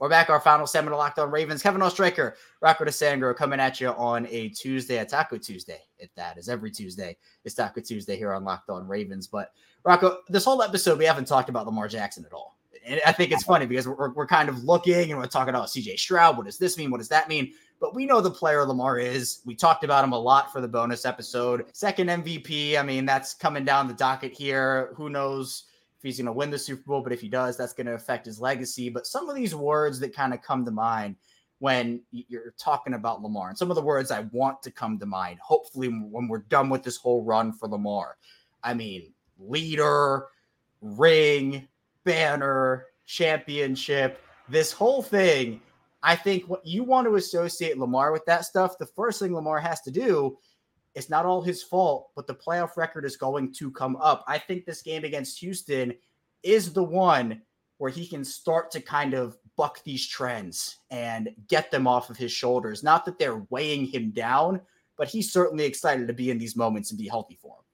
We're 0.00 0.08
back. 0.08 0.30
Our 0.30 0.38
final 0.38 0.68
segment 0.68 0.94
of 0.94 0.98
Locked 0.98 1.18
On 1.18 1.28
Ravens. 1.28 1.60
Kevin 1.60 1.80
Oestreicher, 1.80 2.34
Rocco 2.60 2.84
DiSangro 2.84 3.34
coming 3.34 3.58
at 3.58 3.80
you 3.80 3.88
on 3.88 4.28
a 4.30 4.48
Tuesday, 4.50 4.98
a 4.98 5.04
Taco 5.04 5.38
Tuesday. 5.38 5.80
If 5.98 6.14
that 6.14 6.38
is 6.38 6.48
every 6.48 6.70
Tuesday, 6.70 7.16
it's 7.44 7.56
Taco 7.56 7.80
Tuesday 7.80 8.16
here 8.16 8.32
on 8.32 8.44
Locked 8.44 8.70
On 8.70 8.86
Ravens. 8.86 9.26
But 9.26 9.50
Rocco, 9.82 10.18
this 10.28 10.44
whole 10.44 10.62
episode 10.62 11.00
we 11.00 11.04
haven't 11.04 11.26
talked 11.26 11.48
about 11.48 11.66
Lamar 11.66 11.88
Jackson 11.88 12.24
at 12.24 12.32
all. 12.32 12.56
And 12.86 13.00
I 13.04 13.10
think 13.10 13.32
it's 13.32 13.42
funny 13.42 13.66
because 13.66 13.88
we're, 13.88 14.10
we're 14.12 14.26
kind 14.28 14.48
of 14.48 14.62
looking 14.62 15.10
and 15.10 15.18
we're 15.18 15.26
talking 15.26 15.52
about 15.52 15.66
CJ 15.66 15.98
Stroud. 15.98 16.36
What 16.36 16.46
does 16.46 16.58
this 16.58 16.78
mean? 16.78 16.92
What 16.92 16.98
does 16.98 17.08
that 17.08 17.28
mean? 17.28 17.52
But 17.80 17.96
we 17.96 18.06
know 18.06 18.20
the 18.20 18.30
player 18.30 18.64
Lamar 18.64 19.00
is. 19.00 19.40
We 19.44 19.56
talked 19.56 19.82
about 19.82 20.04
him 20.04 20.12
a 20.12 20.18
lot 20.18 20.52
for 20.52 20.60
the 20.60 20.68
bonus 20.68 21.06
episode. 21.06 21.66
Second 21.72 22.08
MVP. 22.08 22.78
I 22.78 22.84
mean, 22.84 23.04
that's 23.04 23.34
coming 23.34 23.64
down 23.64 23.88
the 23.88 23.94
docket 23.94 24.32
here. 24.32 24.92
Who 24.94 25.10
knows? 25.10 25.64
If 25.98 26.02
he's 26.02 26.18
going 26.18 26.26
to 26.26 26.32
win 26.32 26.50
the 26.50 26.58
Super 26.58 26.82
Bowl, 26.86 27.02
but 27.02 27.12
if 27.12 27.20
he 27.20 27.28
does, 27.28 27.56
that's 27.56 27.72
going 27.72 27.88
to 27.88 27.94
affect 27.94 28.26
his 28.26 28.40
legacy. 28.40 28.88
But 28.88 29.06
some 29.06 29.28
of 29.28 29.34
these 29.34 29.54
words 29.54 29.98
that 29.98 30.14
kind 30.14 30.32
of 30.32 30.40
come 30.42 30.64
to 30.64 30.70
mind 30.70 31.16
when 31.58 32.00
you're 32.12 32.54
talking 32.56 32.94
about 32.94 33.20
Lamar, 33.20 33.48
and 33.48 33.58
some 33.58 33.68
of 33.68 33.74
the 33.74 33.82
words 33.82 34.12
I 34.12 34.20
want 34.30 34.62
to 34.62 34.70
come 34.70 34.96
to 35.00 35.06
mind, 35.06 35.40
hopefully, 35.42 35.88
when 35.88 36.28
we're 36.28 36.38
done 36.38 36.70
with 36.70 36.84
this 36.84 36.96
whole 36.96 37.24
run 37.24 37.52
for 37.52 37.68
Lamar. 37.68 38.16
I 38.62 38.74
mean, 38.74 39.12
leader, 39.40 40.26
ring, 40.80 41.66
banner, 42.04 42.86
championship, 43.06 44.22
this 44.48 44.70
whole 44.70 45.02
thing. 45.02 45.60
I 46.00 46.14
think 46.14 46.48
what 46.48 46.64
you 46.64 46.84
want 46.84 47.08
to 47.08 47.16
associate 47.16 47.76
Lamar 47.76 48.12
with 48.12 48.24
that 48.26 48.44
stuff, 48.44 48.78
the 48.78 48.86
first 48.86 49.18
thing 49.18 49.34
Lamar 49.34 49.58
has 49.58 49.80
to 49.80 49.90
do 49.90 50.38
it's 50.98 51.08
not 51.08 51.24
all 51.24 51.40
his 51.40 51.62
fault, 51.62 52.10
but 52.16 52.26
the 52.26 52.34
playoff 52.34 52.76
record 52.76 53.04
is 53.04 53.16
going 53.16 53.52
to 53.54 53.70
come 53.70 53.96
up. 53.96 54.24
I 54.26 54.38
think 54.38 54.64
this 54.64 54.82
game 54.82 55.04
against 55.04 55.38
Houston 55.38 55.94
is 56.42 56.72
the 56.72 56.82
one 56.82 57.40
where 57.78 57.90
he 57.90 58.06
can 58.06 58.24
start 58.24 58.70
to 58.72 58.80
kind 58.80 59.14
of 59.14 59.36
buck 59.56 59.82
these 59.84 60.06
trends 60.06 60.78
and 60.90 61.30
get 61.48 61.70
them 61.70 61.86
off 61.86 62.10
of 62.10 62.16
his 62.16 62.32
shoulders. 62.32 62.82
Not 62.82 63.04
that 63.04 63.18
they're 63.18 63.46
weighing 63.50 63.86
him 63.86 64.10
down, 64.10 64.60
but 64.96 65.08
he's 65.08 65.32
certainly 65.32 65.64
excited 65.64 66.08
to 66.08 66.12
be 66.12 66.30
in 66.30 66.38
these 66.38 66.56
moments 66.56 66.90
and 66.90 66.98
be 66.98 67.06
healthy 67.06 67.38
for 67.40 67.56
him. 67.56 67.64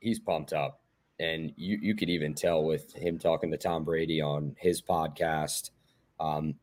He's 0.00 0.18
pumped 0.18 0.52
up. 0.52 0.80
And 1.20 1.52
you, 1.56 1.78
you 1.80 1.94
could 1.94 2.10
even 2.10 2.34
tell 2.34 2.64
with 2.64 2.92
him 2.92 3.18
talking 3.18 3.50
to 3.50 3.56
Tom 3.56 3.84
Brady 3.84 4.20
on 4.20 4.54
his 4.58 4.82
podcast, 4.82 5.70
um, 6.18 6.56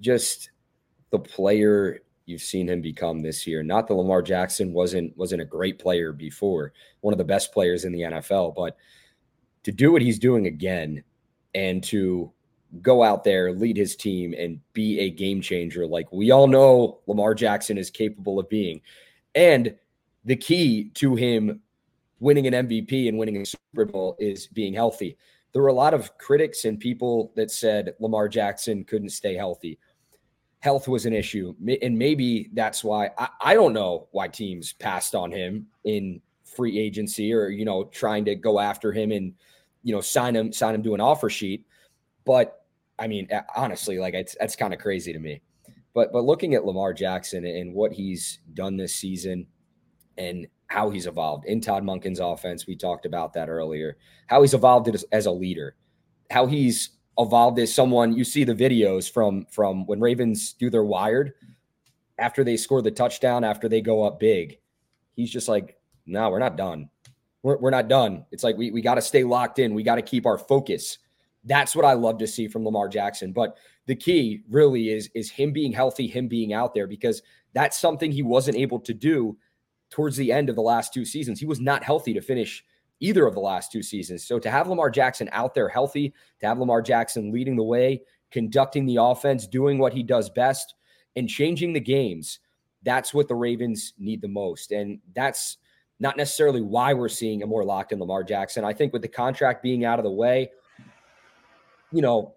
just 0.00 0.50
the 1.10 1.18
player 1.18 2.00
you've 2.28 2.42
seen 2.42 2.68
him 2.68 2.82
become 2.82 3.20
this 3.20 3.46
year. 3.46 3.62
Not 3.62 3.88
that 3.88 3.94
Lamar 3.94 4.20
Jackson 4.20 4.72
wasn't 4.72 5.16
wasn't 5.16 5.42
a 5.42 5.46
great 5.46 5.78
player 5.78 6.12
before, 6.12 6.72
one 7.00 7.14
of 7.14 7.18
the 7.18 7.24
best 7.24 7.52
players 7.52 7.84
in 7.84 7.92
the 7.92 8.00
NFL, 8.00 8.54
but 8.54 8.76
to 9.64 9.72
do 9.72 9.90
what 9.90 10.02
he's 10.02 10.18
doing 10.18 10.46
again 10.46 11.02
and 11.54 11.82
to 11.84 12.30
go 12.82 13.02
out 13.02 13.24
there, 13.24 13.52
lead 13.52 13.76
his 13.76 13.96
team 13.96 14.34
and 14.36 14.60
be 14.74 15.00
a 15.00 15.10
game 15.10 15.40
changer 15.40 15.86
like 15.86 16.12
we 16.12 16.30
all 16.30 16.46
know 16.46 17.00
Lamar 17.06 17.34
Jackson 17.34 17.78
is 17.78 17.90
capable 17.90 18.38
of 18.38 18.48
being. 18.48 18.82
And 19.34 19.74
the 20.24 20.36
key 20.36 20.90
to 20.94 21.14
him 21.14 21.60
winning 22.20 22.46
an 22.46 22.68
MVP 22.68 23.08
and 23.08 23.16
winning 23.16 23.40
a 23.40 23.46
Super 23.46 23.86
Bowl 23.86 24.16
is 24.18 24.48
being 24.48 24.74
healthy. 24.74 25.16
There 25.52 25.62
were 25.62 25.68
a 25.68 25.72
lot 25.72 25.94
of 25.94 26.18
critics 26.18 26.66
and 26.66 26.78
people 26.78 27.32
that 27.36 27.50
said 27.50 27.94
Lamar 28.00 28.28
Jackson 28.28 28.84
couldn't 28.84 29.10
stay 29.10 29.34
healthy 29.34 29.78
health 30.60 30.88
was 30.88 31.06
an 31.06 31.12
issue. 31.12 31.54
And 31.82 31.98
maybe 31.98 32.50
that's 32.52 32.82
why 32.82 33.10
I, 33.18 33.28
I 33.40 33.54
don't 33.54 33.72
know 33.72 34.08
why 34.10 34.28
teams 34.28 34.72
passed 34.72 35.14
on 35.14 35.30
him 35.30 35.66
in 35.84 36.20
free 36.44 36.78
agency 36.78 37.32
or, 37.32 37.48
you 37.48 37.64
know, 37.64 37.84
trying 37.84 38.24
to 38.24 38.34
go 38.34 38.58
after 38.58 38.92
him 38.92 39.12
and, 39.12 39.34
you 39.82 39.94
know, 39.94 40.00
sign 40.00 40.34
him, 40.34 40.52
sign 40.52 40.74
him 40.74 40.82
to 40.82 40.94
an 40.94 41.00
offer 41.00 41.30
sheet. 41.30 41.64
But 42.24 42.64
I 42.98 43.06
mean, 43.06 43.28
honestly, 43.56 43.98
like 43.98 44.14
it's 44.14 44.36
that's 44.40 44.56
kind 44.56 44.74
of 44.74 44.80
crazy 44.80 45.12
to 45.12 45.18
me. 45.18 45.40
But 45.94 46.12
but 46.12 46.24
looking 46.24 46.54
at 46.54 46.64
Lamar 46.64 46.92
Jackson 46.92 47.44
and 47.44 47.72
what 47.72 47.92
he's 47.92 48.40
done 48.54 48.76
this 48.76 48.94
season 48.94 49.46
and 50.16 50.46
how 50.66 50.90
he's 50.90 51.06
evolved 51.06 51.46
in 51.46 51.60
Todd 51.60 51.84
Monken's 51.84 52.20
offense, 52.20 52.66
we 52.66 52.76
talked 52.76 53.06
about 53.06 53.32
that 53.34 53.48
earlier. 53.48 53.96
How 54.26 54.42
he's 54.42 54.54
evolved 54.54 54.88
as, 54.88 55.04
as 55.12 55.26
a 55.26 55.30
leader, 55.30 55.76
how 56.30 56.46
he's 56.46 56.90
evolved 57.18 57.58
as 57.58 57.74
someone 57.74 58.16
you 58.16 58.24
see 58.24 58.44
the 58.44 58.54
videos 58.54 59.10
from 59.10 59.46
from 59.50 59.86
when 59.86 60.00
Ravens 60.00 60.52
do 60.52 60.70
their 60.70 60.84
wired 60.84 61.32
after 62.18 62.44
they 62.44 62.56
score 62.56 62.82
the 62.82 62.90
touchdown 62.90 63.44
after 63.44 63.68
they 63.68 63.80
go 63.80 64.02
up 64.04 64.18
big. 64.18 64.58
He's 65.14 65.30
just 65.30 65.48
like, 65.48 65.76
no, 66.06 66.30
we're 66.30 66.38
not 66.38 66.56
done. 66.56 66.90
We're, 67.42 67.58
we're 67.58 67.70
not 67.70 67.88
done. 67.88 68.24
It's 68.32 68.44
like 68.44 68.56
we, 68.56 68.70
we 68.70 68.80
got 68.80 68.96
to 68.96 69.02
stay 69.02 69.24
locked 69.24 69.58
in. 69.58 69.74
We 69.74 69.82
got 69.82 69.96
to 69.96 70.02
keep 70.02 70.26
our 70.26 70.38
focus. 70.38 70.98
That's 71.44 71.74
what 71.74 71.84
I 71.84 71.92
love 71.92 72.18
to 72.18 72.26
see 72.26 72.48
from 72.48 72.64
Lamar 72.64 72.88
Jackson. 72.88 73.32
But 73.32 73.56
the 73.86 73.96
key 73.96 74.42
really 74.50 74.90
is 74.90 75.10
is 75.14 75.30
him 75.30 75.52
being 75.52 75.72
healthy, 75.72 76.06
him 76.06 76.28
being 76.28 76.52
out 76.52 76.74
there 76.74 76.86
because 76.86 77.22
that's 77.52 77.78
something 77.78 78.12
he 78.12 78.22
wasn't 78.22 78.56
able 78.56 78.80
to 78.80 78.94
do 78.94 79.36
towards 79.90 80.16
the 80.16 80.32
end 80.32 80.50
of 80.50 80.56
the 80.56 80.62
last 80.62 80.92
two 80.92 81.04
seasons. 81.04 81.40
He 81.40 81.46
was 81.46 81.60
not 81.60 81.82
healthy 81.82 82.12
to 82.14 82.20
finish 82.20 82.64
either 83.00 83.26
of 83.26 83.34
the 83.34 83.40
last 83.40 83.70
two 83.70 83.82
seasons. 83.82 84.26
So 84.26 84.38
to 84.38 84.50
have 84.50 84.68
Lamar 84.68 84.90
Jackson 84.90 85.28
out 85.32 85.54
there 85.54 85.68
healthy, 85.68 86.12
to 86.40 86.46
have 86.46 86.58
Lamar 86.58 86.82
Jackson 86.82 87.32
leading 87.32 87.56
the 87.56 87.62
way, 87.62 88.02
conducting 88.30 88.86
the 88.86 88.96
offense, 88.96 89.46
doing 89.46 89.78
what 89.78 89.92
he 89.92 90.02
does 90.02 90.30
best, 90.30 90.74
and 91.16 91.28
changing 91.28 91.72
the 91.72 91.80
games, 91.80 92.40
that's 92.82 93.12
what 93.12 93.28
the 93.28 93.34
Ravens 93.34 93.94
need 93.98 94.20
the 94.20 94.28
most. 94.28 94.72
And 94.72 95.00
that's 95.14 95.58
not 96.00 96.16
necessarily 96.16 96.60
why 96.60 96.94
we're 96.94 97.08
seeing 97.08 97.42
a 97.42 97.46
more 97.46 97.64
locked 97.64 97.92
in 97.92 97.98
Lamar 97.98 98.22
Jackson. 98.22 98.64
I 98.64 98.72
think 98.72 98.92
with 98.92 99.02
the 99.02 99.08
contract 99.08 99.62
being 99.62 99.84
out 99.84 99.98
of 99.98 100.04
the 100.04 100.10
way, 100.10 100.50
you 101.90 102.02
know, 102.02 102.34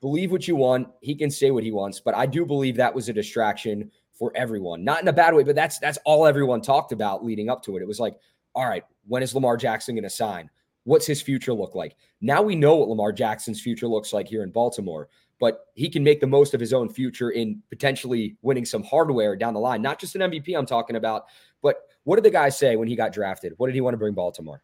believe 0.00 0.30
what 0.30 0.46
you 0.46 0.56
want. 0.56 0.88
He 1.00 1.14
can 1.14 1.30
say 1.30 1.50
what 1.50 1.64
he 1.64 1.72
wants, 1.72 2.00
but 2.00 2.14
I 2.14 2.26
do 2.26 2.44
believe 2.44 2.76
that 2.76 2.94
was 2.94 3.08
a 3.08 3.12
distraction 3.12 3.90
for 4.12 4.32
everyone. 4.34 4.84
Not 4.84 5.02
in 5.02 5.08
a 5.08 5.12
bad 5.12 5.34
way, 5.34 5.42
but 5.42 5.56
that's 5.56 5.78
that's 5.78 5.98
all 6.04 6.26
everyone 6.26 6.60
talked 6.60 6.92
about 6.92 7.24
leading 7.24 7.48
up 7.48 7.62
to 7.64 7.76
it. 7.76 7.82
It 7.82 7.88
was 7.88 7.98
like, 7.98 8.16
all 8.54 8.68
right, 8.68 8.84
when 9.06 9.22
is 9.22 9.34
Lamar 9.34 9.56
Jackson 9.56 9.94
going 9.94 10.04
to 10.04 10.10
sign? 10.10 10.50
What's 10.84 11.06
his 11.06 11.22
future 11.22 11.52
look 11.52 11.74
like? 11.74 11.96
Now 12.20 12.42
we 12.42 12.56
know 12.56 12.76
what 12.76 12.88
Lamar 12.88 13.12
Jackson's 13.12 13.60
future 13.60 13.86
looks 13.86 14.12
like 14.12 14.26
here 14.26 14.42
in 14.42 14.50
Baltimore, 14.50 15.08
but 15.38 15.66
he 15.74 15.88
can 15.88 16.02
make 16.02 16.20
the 16.20 16.26
most 16.26 16.54
of 16.54 16.60
his 16.60 16.72
own 16.72 16.88
future 16.88 17.30
in 17.30 17.62
potentially 17.68 18.36
winning 18.42 18.64
some 18.64 18.82
hardware 18.82 19.36
down 19.36 19.54
the 19.54 19.60
line. 19.60 19.82
Not 19.82 20.00
just 20.00 20.14
an 20.16 20.22
MVP 20.22 20.56
I'm 20.56 20.66
talking 20.66 20.96
about, 20.96 21.24
but 21.62 21.82
what 22.04 22.16
did 22.16 22.24
the 22.24 22.30
guy 22.30 22.48
say 22.48 22.76
when 22.76 22.88
he 22.88 22.96
got 22.96 23.12
drafted? 23.12 23.54
What 23.56 23.68
did 23.68 23.74
he 23.74 23.80
want 23.80 23.94
to 23.94 23.98
bring 23.98 24.14
Baltimore? 24.14 24.62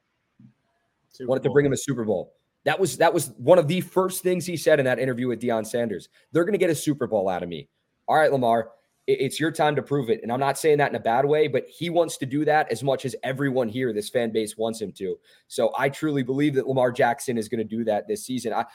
Super 1.11 1.29
Wanted 1.29 1.42
Bowl. 1.42 1.51
to 1.51 1.55
bring 1.55 1.66
him 1.66 1.72
a 1.72 1.77
Super 1.77 2.05
Bowl. 2.05 2.35
That 2.64 2.79
was 2.79 2.96
that 2.98 3.14
was 3.14 3.33
one 3.38 3.59
of 3.59 3.68
the 3.68 3.81
first 3.81 4.22
things 4.22 4.44
he 4.44 4.57
said 4.57 4.79
in 4.79 4.85
that 4.85 4.98
interview 4.98 5.29
with 5.29 5.40
Deion 5.40 5.66
Sanders. 5.66 6.09
They're 6.33 6.44
going 6.44 6.53
to 6.53 6.59
get 6.59 6.70
a 6.70 6.74
Super 6.74 7.07
Bowl 7.07 7.29
out 7.29 7.42
of 7.42 7.48
me. 7.48 7.68
All 8.07 8.16
right, 8.16 8.31
Lamar, 8.31 8.70
it's 9.09 9.40
your 9.40 9.51
time 9.51 9.75
to 9.75 9.83
prove 9.83 10.11
it. 10.11 10.21
And 10.23 10.31
I'm 10.31 10.38
not 10.38 10.59
saying 10.59 10.77
that 10.79 10.90
in 10.90 10.97
a 10.97 11.01
bad 11.01 11.25
way, 11.25 11.49
but 11.49 11.66
he 11.66 11.88
wants 11.88 12.18
to 12.18 12.27
do 12.27 12.44
that 12.44 12.71
as 12.71 12.83
much 12.83 13.07
as 13.07 13.16
everyone 13.23 13.68
here, 13.68 13.90
this 13.94 14.11
fan 14.11 14.31
base 14.31 14.59
wants 14.59 14.83
him 14.83 14.92
to. 14.92 15.18
So 15.47 15.73
I 15.79 15.88
truly 15.88 16.23
believe 16.23 16.55
that 16.57 16.68
Lamar 16.68 16.92
Jackson 16.92 17.38
is 17.38 17.49
going 17.49 17.59
to 17.59 17.64
do 17.64 17.85
that 17.85 18.07
this 18.07 18.27
season. 18.27 18.53
I, 18.53 18.66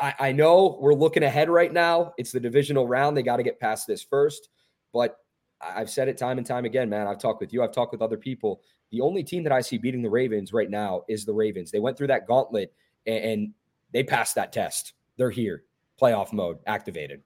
I, 0.00 0.14
I 0.18 0.32
know 0.32 0.78
we're 0.80 0.94
looking 0.94 1.22
ahead 1.22 1.48
right 1.48 1.72
now. 1.72 2.12
It's 2.18 2.32
the 2.32 2.40
divisional 2.40 2.88
round. 2.88 3.16
They 3.16 3.22
got 3.22 3.36
to 3.36 3.44
get 3.44 3.60
past 3.60 3.86
this 3.86 4.02
first. 4.02 4.48
But 4.92 5.16
I've 5.60 5.90
said 5.90 6.08
it 6.08 6.18
time 6.18 6.38
and 6.38 6.46
time 6.46 6.64
again, 6.64 6.88
man. 6.88 7.06
I've 7.06 7.20
talked 7.20 7.40
with 7.40 7.52
you, 7.52 7.62
I've 7.62 7.72
talked 7.72 7.92
with 7.92 8.02
other 8.02 8.16
people. 8.16 8.62
The 8.90 9.00
only 9.00 9.22
team 9.22 9.44
that 9.44 9.52
I 9.52 9.60
see 9.60 9.78
beating 9.78 10.02
the 10.02 10.10
Ravens 10.10 10.52
right 10.52 10.70
now 10.70 11.02
is 11.08 11.24
the 11.24 11.34
Ravens. 11.34 11.70
They 11.70 11.78
went 11.78 11.96
through 11.96 12.06
that 12.08 12.26
gauntlet 12.26 12.72
and, 13.06 13.24
and 13.24 13.54
they 13.92 14.02
passed 14.02 14.34
that 14.34 14.52
test. 14.52 14.94
They're 15.18 15.30
here, 15.30 15.62
playoff 16.00 16.32
mode 16.32 16.58
activated. 16.66 17.22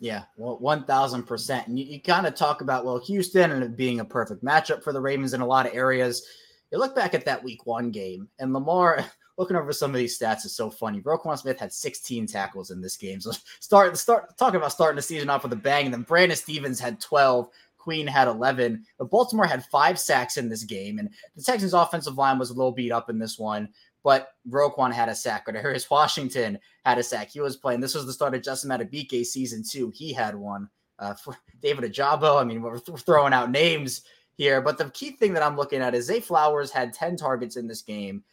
Yeah, 0.00 0.22
well, 0.36 0.58
1000%. 0.58 1.66
And 1.66 1.78
you, 1.78 1.84
you 1.84 2.00
kind 2.00 2.26
of 2.26 2.34
talk 2.34 2.62
about, 2.62 2.86
well, 2.86 2.98
Houston 2.98 3.52
and 3.52 3.62
it 3.62 3.76
being 3.76 4.00
a 4.00 4.04
perfect 4.04 4.42
matchup 4.42 4.82
for 4.82 4.94
the 4.94 5.00
Ravens 5.00 5.34
in 5.34 5.42
a 5.42 5.46
lot 5.46 5.66
of 5.66 5.74
areas. 5.74 6.26
You 6.72 6.78
look 6.78 6.96
back 6.96 7.12
at 7.14 7.26
that 7.26 7.44
week 7.44 7.66
one 7.66 7.90
game, 7.90 8.26
and 8.38 8.54
Lamar, 8.54 9.04
looking 9.36 9.56
over 9.56 9.72
some 9.72 9.90
of 9.90 9.96
these 9.96 10.18
stats 10.18 10.46
is 10.46 10.56
so 10.56 10.70
funny. 10.70 11.02
Roquan 11.02 11.38
Smith 11.38 11.60
had 11.60 11.72
16 11.72 12.26
tackles 12.26 12.70
in 12.70 12.80
this 12.80 12.96
game. 12.96 13.20
So 13.20 13.32
start 13.60 13.96
start 13.98 14.36
talking 14.38 14.56
about 14.56 14.72
starting 14.72 14.96
the 14.96 15.02
season 15.02 15.28
off 15.28 15.42
with 15.42 15.52
a 15.52 15.56
bang. 15.56 15.84
And 15.84 15.94
then 15.94 16.02
Brandon 16.02 16.36
Stephens 16.36 16.80
had 16.80 17.00
12. 17.00 17.48
Queen 17.76 18.06
had 18.06 18.28
11. 18.28 18.84
But 18.98 19.10
Baltimore 19.10 19.46
had 19.46 19.64
five 19.64 19.98
sacks 19.98 20.36
in 20.36 20.50
this 20.50 20.64
game. 20.64 20.98
And 20.98 21.08
the 21.34 21.42
Texans' 21.42 21.72
offensive 21.72 22.18
line 22.18 22.38
was 22.38 22.50
a 22.50 22.54
little 22.54 22.72
beat 22.72 22.92
up 22.92 23.08
in 23.08 23.18
this 23.18 23.38
one. 23.38 23.70
But 24.02 24.28
Roquan 24.48 24.92
had 24.92 25.08
a 25.08 25.14
sack. 25.14 25.44
Or 25.46 25.52
Harris 25.60 25.90
Washington 25.90 26.58
had 26.84 26.98
a 26.98 27.02
sack. 27.02 27.30
He 27.30 27.40
was 27.40 27.56
playing. 27.56 27.80
This 27.80 27.94
was 27.94 28.06
the 28.06 28.12
start 28.12 28.34
of 28.34 28.42
Justin 28.42 28.70
Madubuike 28.70 29.24
season 29.24 29.62
two. 29.68 29.90
He 29.94 30.12
had 30.12 30.34
one. 30.34 30.68
Uh, 30.98 31.14
David 31.62 31.90
Ojabo. 31.92 32.40
I 32.40 32.44
mean, 32.44 32.62
we're 32.62 32.78
th- 32.78 33.00
throwing 33.00 33.32
out 33.32 33.50
names 33.50 34.02
here. 34.36 34.60
But 34.60 34.78
the 34.78 34.90
key 34.90 35.12
thing 35.12 35.34
that 35.34 35.42
I'm 35.42 35.56
looking 35.56 35.82
at 35.82 35.94
is 35.94 36.06
Zay 36.06 36.20
Flowers 36.20 36.70
had 36.70 36.94
10 36.94 37.16
targets 37.16 37.56
in 37.56 37.66
this 37.66 37.82
game. 37.82 38.24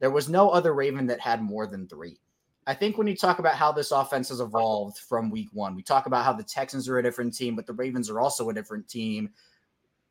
There 0.00 0.10
was 0.10 0.28
no 0.28 0.50
other 0.50 0.74
Raven 0.74 1.06
that 1.06 1.20
had 1.20 1.40
more 1.40 1.66
than 1.66 1.88
three. 1.88 2.18
I 2.66 2.74
think 2.74 2.96
when 2.96 3.06
you 3.06 3.16
talk 3.16 3.38
about 3.38 3.56
how 3.56 3.72
this 3.72 3.90
offense 3.90 4.30
has 4.30 4.40
evolved 4.40 4.98
from 4.98 5.30
week 5.30 5.48
one, 5.52 5.74
we 5.74 5.82
talk 5.82 6.06
about 6.06 6.24
how 6.24 6.32
the 6.32 6.42
Texans 6.42 6.88
are 6.88 6.98
a 6.98 7.02
different 7.02 7.34
team, 7.34 7.56
but 7.56 7.66
the 7.66 7.74
Ravens 7.74 8.08
are 8.08 8.20
also 8.20 8.48
a 8.48 8.54
different 8.54 8.88
team. 8.88 9.30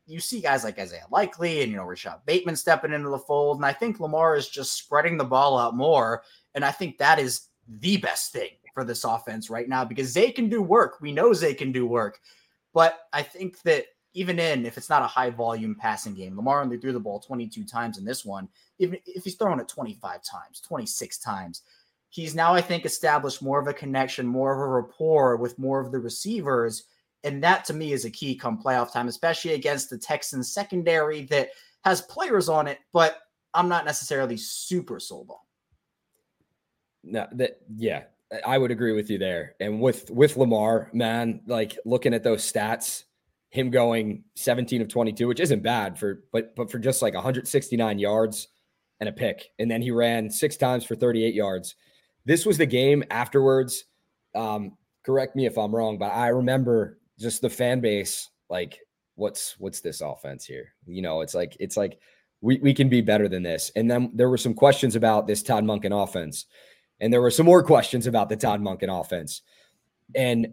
You 0.06 0.20
see 0.20 0.42
guys 0.42 0.64
like 0.64 0.80
Isaiah 0.80 1.06
Likely 1.10 1.62
and, 1.62 1.72
you 1.72 1.78
know, 1.78 1.86
Rashod 1.86 2.22
Bateman 2.26 2.56
stepping 2.56 2.92
into 2.92 3.10
the 3.10 3.20
fold. 3.20 3.58
And 3.58 3.66
I 3.66 3.74
think 3.74 4.00
Lamar 4.00 4.36
is 4.36 4.50
just 4.50 4.74
spreading 4.74 5.18
the 5.18 5.24
ball 5.24 5.58
out 5.58 5.76
more. 5.76 6.24
And 6.56 6.66
I 6.66 6.72
think 6.72 6.98
that 6.98 7.20
is 7.20 7.48
the 7.68 7.98
best 7.98 8.34
thing 8.34 8.50
for 8.74 8.84
this 8.84 9.04
offense 9.04 9.50
right 9.50 9.70
now 9.70 9.86
because 9.86 10.08
Zay 10.08 10.32
can 10.32 10.50
do 10.50 10.62
work. 10.62 11.00
We 11.00 11.12
know 11.12 11.34
Zay 11.34 11.54
can 11.54 11.72
do 11.72 11.86
work. 11.86 12.20
But 12.74 13.00
I 13.14 13.22
think 13.22 13.62
that 13.62 13.86
even 14.14 14.40
in 14.40 14.66
if 14.66 14.78
it's 14.78 14.90
not 14.90 15.04
a 15.04 15.08
high 15.08 15.30
volume 15.30 15.76
passing 15.76 16.14
game, 16.14 16.36
Lamar 16.36 16.62
only 16.62 16.78
threw 16.78 16.92
the 16.92 17.00
ball 17.00 17.20
22 17.20 17.64
times 17.64 17.98
in 17.98 18.06
this 18.06 18.26
one. 18.26 18.48
Even 18.80 19.00
if 19.06 19.24
he's 19.24 19.36
throwing 19.36 19.60
it 19.60 19.68
25 19.68 20.24
times, 20.24 20.62
26 20.62 21.18
times, 21.20 21.62
he's 22.10 22.36
now 22.36 22.54
I 22.54 22.62
think 22.62 22.86
established 22.86 23.42
more 23.42 23.60
of 23.60 23.68
a 23.68 23.74
connection, 23.74 24.28
more 24.28 24.54
of 24.54 24.60
a 24.60 24.68
rapport 24.68 25.38
with 25.38 25.58
more 25.58 25.80
of 25.80 25.92
the 25.92 26.00
receivers, 26.00 26.84
and 27.24 27.44
that 27.44 27.66
to 27.66 27.74
me 27.74 27.94
is 27.94 28.06
a 28.06 28.12
key 28.12 28.36
come 28.36 28.62
playoff 28.62 28.92
time, 28.92 29.08
especially 29.08 29.54
against 29.54 29.90
the 29.90 29.98
Texans 29.98 30.54
secondary 30.54 31.24
that 31.26 31.50
has 31.84 32.02
players 32.02 32.50
on 32.50 32.68
it, 32.68 32.80
but 32.92 33.20
I'm 33.54 33.70
not 33.70 33.86
necessarily 33.86 34.38
super 34.38 35.00
sold 35.00 35.30
on. 35.30 35.38
No, 37.04 37.28
that 37.34 37.60
yeah, 37.76 38.04
I 38.46 38.58
would 38.58 38.72
agree 38.72 38.94
with 38.94 39.10
you 39.10 39.18
there. 39.18 39.56
And 39.60 39.82
with 39.82 40.10
with 40.10 40.38
Lamar, 40.38 40.90
man, 40.94 41.42
like 41.48 41.78
looking 41.86 42.14
at 42.14 42.24
those 42.24 42.50
stats, 42.50 43.04
him 43.50 43.70
going 43.70 44.24
17 44.36 44.82
of 44.82 44.88
22, 44.88 45.28
which 45.28 45.40
isn't 45.40 45.62
bad 45.62 46.00
for 46.00 46.24
but 46.32 46.56
but 46.56 46.72
for 46.72 46.80
just 46.80 47.02
like 47.02 47.14
169 47.14 48.00
yards 48.00 48.48
and 49.00 49.10
a 49.10 49.12
pick. 49.12 49.52
And 49.60 49.70
then 49.70 49.82
he 49.82 49.92
ran 49.92 50.30
six 50.30 50.56
times 50.56 50.86
for 50.86 50.96
38 50.96 51.34
yards. 51.34 51.76
This 52.26 52.46
was 52.46 52.58
the 52.58 52.66
game 52.66 53.04
afterwards. 53.12 53.84
Um, 54.34 54.78
correct 55.06 55.36
me 55.36 55.46
if 55.46 55.58
I'm 55.58 55.76
wrong, 55.76 55.98
but 55.98 56.12
I 56.14 56.30
remember 56.30 57.00
just 57.20 57.42
the 57.42 57.50
fan 57.50 57.80
base 57.80 58.30
like 58.50 58.80
what's 59.16 59.60
what's 59.60 59.82
this 59.82 60.02
offense 60.02 60.46
here? 60.46 60.74
You 60.86 61.02
know, 61.02 61.22
it's 61.22 61.36
like 61.36 61.56
it's 61.60 61.78
like 61.78 62.00
we, 62.42 62.60
we 62.60 62.74
can 62.74 62.90
be 62.90 63.02
better 63.02 63.28
than 63.28 63.44
this. 63.44 63.72
And 63.76 63.90
then 63.90 64.12
there 64.14 64.30
were 64.30 64.38
some 64.38 64.54
questions 64.54 64.96
about 64.96 65.28
this 65.28 65.42
Todd 65.42 65.64
Monken 65.64 66.04
offense. 66.04 66.46
And 67.00 67.12
there 67.12 67.22
were 67.22 67.32
some 67.32 67.46
more 67.46 67.64
questions 67.64 68.06
about 68.06 68.30
the 68.30 68.36
Todd 68.36 68.62
Monken 68.62 68.90
offense. 69.00 69.42
And 70.14 70.48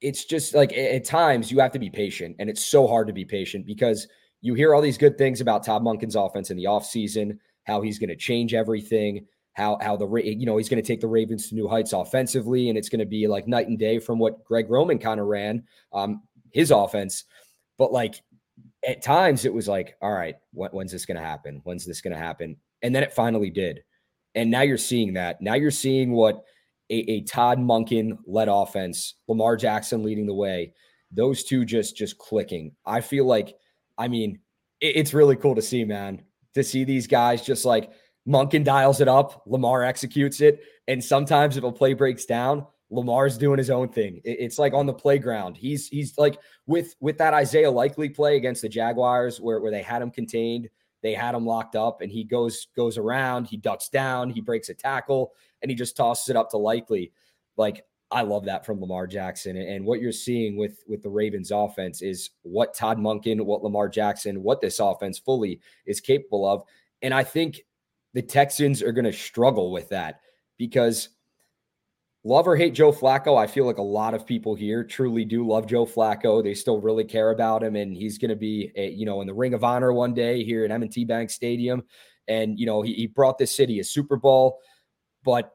it's 0.00 0.24
just 0.24 0.54
like 0.54 0.72
at 0.72 1.04
times 1.04 1.50
you 1.50 1.60
have 1.60 1.72
to 1.72 1.78
be 1.78 1.90
patient. 1.90 2.36
And 2.38 2.50
it's 2.50 2.64
so 2.64 2.86
hard 2.86 3.06
to 3.06 3.12
be 3.12 3.24
patient 3.24 3.66
because 3.66 4.08
you 4.40 4.54
hear 4.54 4.74
all 4.74 4.82
these 4.82 4.98
good 4.98 5.16
things 5.16 5.40
about 5.40 5.64
Todd 5.64 5.82
Monken's 5.82 6.16
offense 6.16 6.50
in 6.50 6.56
the 6.56 6.64
offseason, 6.64 7.38
how 7.64 7.80
he's 7.82 7.98
going 7.98 8.10
to 8.10 8.16
change 8.16 8.52
everything, 8.52 9.26
how 9.56 9.78
how 9.80 9.96
the 9.96 10.06
you 10.22 10.44
know 10.44 10.58
he's 10.58 10.68
going 10.68 10.82
to 10.82 10.86
take 10.86 11.00
the 11.00 11.08
Ravens 11.08 11.48
to 11.48 11.54
new 11.54 11.66
heights 11.66 11.94
offensively, 11.94 12.68
and 12.68 12.76
it's 12.76 12.90
going 12.90 13.00
to 13.00 13.06
be 13.06 13.26
like 13.26 13.48
night 13.48 13.68
and 13.68 13.78
day 13.78 13.98
from 13.98 14.18
what 14.18 14.44
Greg 14.44 14.70
Roman 14.70 14.98
kind 14.98 15.18
of 15.18 15.26
ran 15.26 15.64
um, 15.92 16.22
his 16.52 16.70
offense. 16.70 17.24
But 17.78 17.92
like 17.92 18.22
at 18.86 19.02
times 19.02 19.44
it 19.44 19.52
was 19.52 19.66
like, 19.66 19.96
all 20.02 20.12
right, 20.12 20.36
when, 20.52 20.70
when's 20.70 20.92
this 20.92 21.06
going 21.06 21.16
to 21.16 21.26
happen? 21.26 21.60
When's 21.64 21.86
this 21.86 22.00
going 22.00 22.12
to 22.12 22.22
happen? 22.22 22.56
And 22.82 22.94
then 22.94 23.02
it 23.02 23.12
finally 23.12 23.50
did. 23.50 23.82
And 24.34 24.50
now 24.50 24.60
you're 24.62 24.76
seeing 24.76 25.14
that. 25.14 25.40
Now 25.40 25.54
you're 25.54 25.70
seeing 25.70 26.12
what 26.12 26.44
a, 26.90 27.10
a 27.10 27.20
Todd 27.22 27.58
Monken 27.58 28.18
led 28.26 28.48
offense, 28.48 29.14
Lamar 29.26 29.56
Jackson 29.56 30.02
leading 30.02 30.26
the 30.26 30.34
way, 30.34 30.74
those 31.10 31.44
two 31.44 31.64
just 31.64 31.96
just 31.96 32.18
clicking. 32.18 32.72
I 32.84 33.00
feel 33.00 33.24
like, 33.24 33.56
I 33.96 34.08
mean, 34.08 34.40
it, 34.80 34.96
it's 34.96 35.14
really 35.14 35.36
cool 35.36 35.54
to 35.54 35.62
see, 35.62 35.84
man, 35.84 36.22
to 36.54 36.62
see 36.62 36.84
these 36.84 37.06
guys 37.06 37.42
just 37.42 37.64
like 37.64 37.90
Monken 38.26 38.64
dials 38.64 39.00
it 39.00 39.08
up, 39.08 39.42
Lamar 39.46 39.84
executes 39.84 40.40
it, 40.40 40.60
and 40.88 41.02
sometimes 41.02 41.56
if 41.56 41.64
a 41.64 41.72
play 41.72 41.94
breaks 41.94 42.24
down, 42.24 42.66
Lamar's 42.90 43.36
doing 43.38 43.58
his 43.58 43.70
own 43.70 43.88
thing. 43.88 44.20
It's 44.24 44.58
like 44.58 44.72
on 44.72 44.86
the 44.86 44.94
playground. 44.94 45.56
He's 45.56 45.88
he's 45.88 46.16
like 46.18 46.38
with 46.66 46.94
with 47.00 47.18
that 47.18 47.34
Isaiah 47.34 47.70
Likely 47.70 48.08
play 48.08 48.36
against 48.36 48.62
the 48.62 48.68
Jaguars 48.68 49.40
where 49.40 49.60
where 49.60 49.72
they 49.72 49.82
had 49.82 50.02
him 50.02 50.10
contained 50.10 50.68
they 51.06 51.14
had 51.14 51.36
him 51.36 51.46
locked 51.46 51.76
up, 51.76 52.00
and 52.00 52.10
he 52.10 52.24
goes 52.24 52.66
goes 52.74 52.98
around. 52.98 53.46
He 53.46 53.56
ducks 53.56 53.88
down. 53.88 54.28
He 54.28 54.40
breaks 54.40 54.70
a 54.70 54.74
tackle, 54.74 55.34
and 55.62 55.70
he 55.70 55.76
just 55.76 55.96
tosses 55.96 56.30
it 56.30 56.36
up 56.36 56.50
to 56.50 56.56
Likely. 56.56 57.12
Like 57.56 57.84
I 58.10 58.22
love 58.22 58.44
that 58.46 58.66
from 58.66 58.80
Lamar 58.80 59.06
Jackson. 59.06 59.56
And 59.56 59.84
what 59.84 60.00
you're 60.00 60.10
seeing 60.10 60.56
with 60.56 60.82
with 60.88 61.02
the 61.02 61.08
Ravens 61.08 61.52
offense 61.52 62.02
is 62.02 62.30
what 62.42 62.74
Todd 62.74 62.98
Monken, 62.98 63.40
what 63.42 63.62
Lamar 63.62 63.88
Jackson, 63.88 64.42
what 64.42 64.60
this 64.60 64.80
offense 64.80 65.18
fully 65.18 65.60
is 65.86 66.00
capable 66.00 66.44
of. 66.44 66.64
And 67.02 67.14
I 67.14 67.24
think 67.24 67.60
the 68.16 68.22
Texans 68.22 68.82
are 68.82 68.92
going 68.92 69.04
to 69.04 69.12
struggle 69.12 69.70
with 69.70 69.90
that 69.90 70.20
because 70.56 71.10
love 72.24 72.48
or 72.48 72.56
hate 72.56 72.72
Joe 72.72 72.90
Flacco, 72.90 73.36
I 73.38 73.46
feel 73.46 73.66
like 73.66 73.76
a 73.76 73.82
lot 73.82 74.14
of 74.14 74.24
people 74.24 74.54
here 74.54 74.82
truly 74.82 75.26
do 75.26 75.46
love 75.46 75.66
Joe 75.66 75.84
Flacco. 75.84 76.42
They 76.42 76.54
still 76.54 76.80
really 76.80 77.04
care 77.04 77.30
about 77.30 77.62
him, 77.62 77.76
and 77.76 77.94
he's 77.94 78.16
going 78.16 78.30
to 78.30 78.34
be, 78.34 78.72
a, 78.74 78.88
you 78.88 79.04
know, 79.04 79.20
in 79.20 79.26
the 79.26 79.34
Ring 79.34 79.52
of 79.52 79.64
Honor 79.64 79.92
one 79.92 80.14
day 80.14 80.42
here 80.44 80.64
at 80.64 80.70
M&T 80.70 81.04
Bank 81.04 81.28
Stadium. 81.28 81.82
And 82.26 82.58
you 82.58 82.64
know, 82.64 82.80
he, 82.80 82.94
he 82.94 83.06
brought 83.06 83.36
this 83.36 83.54
city 83.54 83.80
a 83.80 83.84
Super 83.84 84.16
Bowl, 84.16 84.60
but 85.22 85.52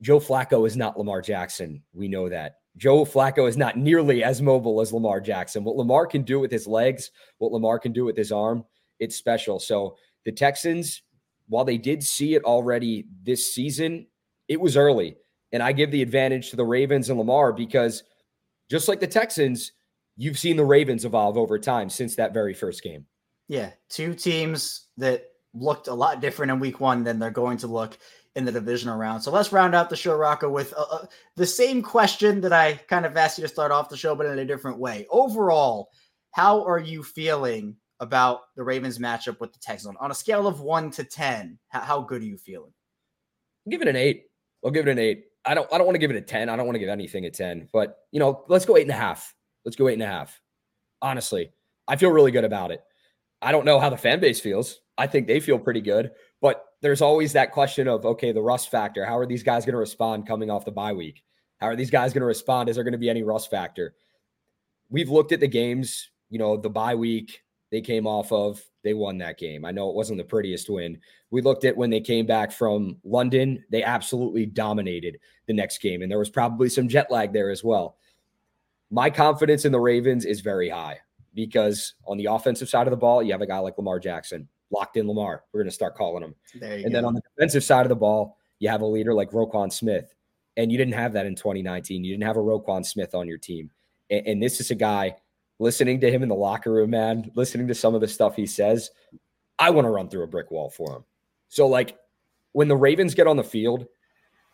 Joe 0.00 0.20
Flacco 0.20 0.66
is 0.66 0.78
not 0.78 0.96
Lamar 0.96 1.20
Jackson. 1.20 1.82
We 1.92 2.08
know 2.08 2.30
that. 2.30 2.54
Joe 2.78 3.04
Flacco 3.04 3.46
is 3.46 3.58
not 3.58 3.76
nearly 3.76 4.24
as 4.24 4.40
mobile 4.40 4.80
as 4.80 4.90
Lamar 4.90 5.20
Jackson. 5.20 5.64
What 5.64 5.76
Lamar 5.76 6.06
can 6.06 6.22
do 6.22 6.40
with 6.40 6.50
his 6.50 6.66
legs, 6.66 7.10
what 7.36 7.52
Lamar 7.52 7.78
can 7.78 7.92
do 7.92 8.06
with 8.06 8.16
his 8.16 8.32
arm, 8.32 8.64
it's 9.00 9.16
special. 9.16 9.60
So 9.60 9.98
the 10.24 10.32
Texans, 10.32 11.02
while 11.50 11.64
they 11.64 11.76
did 11.76 12.02
see 12.02 12.34
it 12.34 12.44
already 12.44 13.06
this 13.22 13.52
season, 13.52 14.06
it 14.48 14.60
was 14.60 14.76
early. 14.76 15.16
And 15.52 15.62
I 15.62 15.72
give 15.72 15.90
the 15.90 16.00
advantage 16.00 16.50
to 16.50 16.56
the 16.56 16.64
Ravens 16.64 17.10
and 17.10 17.18
Lamar 17.18 17.52
because 17.52 18.04
just 18.70 18.86
like 18.86 19.00
the 19.00 19.08
Texans, 19.08 19.72
you've 20.16 20.38
seen 20.38 20.56
the 20.56 20.64
Ravens 20.64 21.04
evolve 21.04 21.36
over 21.36 21.58
time 21.58 21.90
since 21.90 22.14
that 22.14 22.32
very 22.32 22.54
first 22.54 22.84
game. 22.84 23.04
Yeah, 23.48 23.70
two 23.88 24.14
teams 24.14 24.86
that 24.96 25.24
looked 25.52 25.88
a 25.88 25.94
lot 25.94 26.20
different 26.20 26.52
in 26.52 26.60
week 26.60 26.78
one 26.78 27.02
than 27.02 27.18
they're 27.18 27.30
going 27.32 27.58
to 27.58 27.66
look 27.66 27.98
in 28.36 28.44
the 28.44 28.52
divisional 28.52 28.96
round. 28.96 29.20
So 29.24 29.32
let's 29.32 29.52
round 29.52 29.74
out 29.74 29.90
the 29.90 29.96
show, 29.96 30.14
Rocco, 30.14 30.48
with 30.48 30.72
uh, 30.74 30.84
uh, 30.88 31.06
the 31.34 31.46
same 31.46 31.82
question 31.82 32.40
that 32.42 32.52
I 32.52 32.74
kind 32.86 33.04
of 33.04 33.16
asked 33.16 33.38
you 33.38 33.42
to 33.42 33.48
start 33.48 33.72
off 33.72 33.88
the 33.88 33.96
show, 33.96 34.14
but 34.14 34.26
in 34.26 34.38
a 34.38 34.44
different 34.44 34.78
way. 34.78 35.04
Overall, 35.10 35.88
how 36.30 36.64
are 36.64 36.78
you 36.78 37.02
feeling 37.02 37.74
about 38.00 38.40
the 38.56 38.62
Ravens 38.62 38.98
matchup 38.98 39.40
with 39.40 39.52
the 39.52 39.58
Texans 39.58 39.96
on 40.00 40.10
a 40.10 40.14
scale 40.14 40.46
of 40.46 40.60
one 40.60 40.90
to 40.92 41.04
10? 41.04 41.58
How, 41.68 41.80
how 41.80 42.00
good 42.00 42.22
are 42.22 42.26
you 42.26 42.36
feeling? 42.36 42.72
Give 43.68 43.82
it 43.82 43.88
an 43.88 43.96
eight. 43.96 44.24
I'll 44.64 44.70
give 44.70 44.86
it 44.88 44.90
an 44.90 44.98
eight. 44.98 45.24
I 45.44 45.54
don't 45.54 45.72
I 45.72 45.78
don't 45.78 45.86
want 45.86 45.94
to 45.94 46.00
give 46.00 46.10
it 46.10 46.16
a 46.16 46.22
10. 46.22 46.48
I 46.48 46.56
don't 46.56 46.66
want 46.66 46.74
to 46.74 46.80
give 46.80 46.88
anything 46.88 47.24
a 47.26 47.30
10, 47.30 47.68
but 47.72 47.98
you 48.12 48.20
know, 48.20 48.44
let's 48.48 48.64
go 48.64 48.76
eight 48.76 48.82
and 48.82 48.90
a 48.90 48.94
half. 48.94 49.34
Let's 49.64 49.76
go 49.76 49.88
eight 49.88 49.94
and 49.94 50.02
a 50.02 50.06
half. 50.06 50.40
Honestly, 51.02 51.52
I 51.88 51.96
feel 51.96 52.10
really 52.10 52.30
good 52.30 52.44
about 52.44 52.70
it. 52.70 52.82
I 53.42 53.52
don't 53.52 53.64
know 53.64 53.80
how 53.80 53.88
the 53.88 53.96
fan 53.96 54.20
base 54.20 54.40
feels. 54.40 54.80
I 54.98 55.06
think 55.06 55.26
they 55.26 55.40
feel 55.40 55.58
pretty 55.58 55.80
good, 55.80 56.10
but 56.42 56.64
there's 56.82 57.00
always 57.00 57.32
that 57.32 57.52
question 57.52 57.88
of 57.88 58.04
okay, 58.04 58.32
the 58.32 58.42
rust 58.42 58.70
factor. 58.70 59.04
How 59.04 59.16
are 59.16 59.26
these 59.26 59.42
guys 59.42 59.64
going 59.64 59.74
to 59.74 59.78
respond 59.78 60.26
coming 60.26 60.50
off 60.50 60.64
the 60.64 60.72
bye 60.72 60.92
week? 60.92 61.22
How 61.58 61.68
are 61.68 61.76
these 61.76 61.90
guys 61.90 62.12
going 62.12 62.20
to 62.20 62.26
respond? 62.26 62.68
Is 62.68 62.76
there 62.76 62.84
going 62.84 62.92
to 62.92 62.98
be 62.98 63.10
any 63.10 63.22
rust 63.22 63.50
factor? 63.50 63.94
We've 64.90 65.10
looked 65.10 65.32
at 65.32 65.40
the 65.40 65.48
games, 65.48 66.10
you 66.28 66.38
know, 66.38 66.56
the 66.56 66.70
bye 66.70 66.94
week 66.94 67.40
they 67.70 67.80
came 67.80 68.06
off 68.06 68.32
of, 68.32 68.62
they 68.82 68.94
won 68.94 69.18
that 69.18 69.38
game. 69.38 69.64
I 69.64 69.70
know 69.70 69.90
it 69.90 69.96
wasn't 69.96 70.18
the 70.18 70.24
prettiest 70.24 70.68
win. 70.68 70.98
We 71.30 71.40
looked 71.40 71.64
at 71.64 71.76
when 71.76 71.90
they 71.90 72.00
came 72.00 72.26
back 72.26 72.50
from 72.50 72.96
London, 73.04 73.64
they 73.70 73.82
absolutely 73.82 74.46
dominated 74.46 75.20
the 75.46 75.52
next 75.52 75.78
game, 75.78 76.02
and 76.02 76.10
there 76.10 76.18
was 76.18 76.30
probably 76.30 76.68
some 76.68 76.88
jet 76.88 77.10
lag 77.10 77.32
there 77.32 77.50
as 77.50 77.62
well. 77.62 77.96
My 78.90 79.08
confidence 79.08 79.64
in 79.64 79.72
the 79.72 79.80
Ravens 79.80 80.24
is 80.24 80.40
very 80.40 80.68
high 80.68 80.98
because 81.34 81.94
on 82.06 82.16
the 82.16 82.26
offensive 82.26 82.68
side 82.68 82.86
of 82.86 82.90
the 82.90 82.96
ball, 82.96 83.22
you 83.22 83.32
have 83.32 83.42
a 83.42 83.46
guy 83.46 83.58
like 83.58 83.78
Lamar 83.78 84.00
Jackson, 84.00 84.48
locked 84.70 84.96
in 84.96 85.06
Lamar. 85.06 85.44
We're 85.52 85.60
going 85.60 85.70
to 85.70 85.74
start 85.74 85.94
calling 85.94 86.24
him. 86.24 86.34
and 86.60 86.84
go. 86.84 86.90
then 86.90 87.04
on 87.04 87.14
the 87.14 87.22
defensive 87.36 87.62
side 87.62 87.86
of 87.86 87.88
the 87.88 87.96
ball, 87.96 88.36
you 88.58 88.68
have 88.68 88.80
a 88.80 88.86
leader 88.86 89.14
like 89.14 89.30
Roquan 89.30 89.72
Smith. 89.72 90.14
And 90.56 90.72
you 90.72 90.76
didn't 90.76 90.94
have 90.94 91.12
that 91.12 91.26
in 91.26 91.36
2019. 91.36 92.02
You 92.02 92.12
didn't 92.12 92.26
have 92.26 92.36
a 92.36 92.40
Roquan 92.40 92.84
Smith 92.84 93.14
on 93.14 93.28
your 93.28 93.38
team. 93.38 93.70
And, 94.10 94.26
and 94.26 94.42
this 94.42 94.60
is 94.60 94.72
a 94.72 94.74
guy 94.74 95.16
listening 95.60 96.00
to 96.00 96.10
him 96.10 96.24
in 96.24 96.28
the 96.28 96.34
locker 96.34 96.72
room, 96.72 96.90
man, 96.90 97.30
listening 97.36 97.68
to 97.68 97.74
some 97.74 97.94
of 97.94 98.00
the 98.00 98.08
stuff 98.08 98.34
he 98.34 98.46
says. 98.46 98.90
I 99.58 99.70
want 99.70 99.84
to 99.84 99.90
run 99.90 100.08
through 100.08 100.24
a 100.24 100.26
brick 100.26 100.50
wall 100.50 100.70
for 100.70 100.96
him. 100.96 101.04
So, 101.48 101.68
like, 101.68 101.96
when 102.52 102.66
the 102.66 102.76
Ravens 102.76 103.14
get 103.14 103.28
on 103.28 103.36
the 103.36 103.44
field 103.44 103.86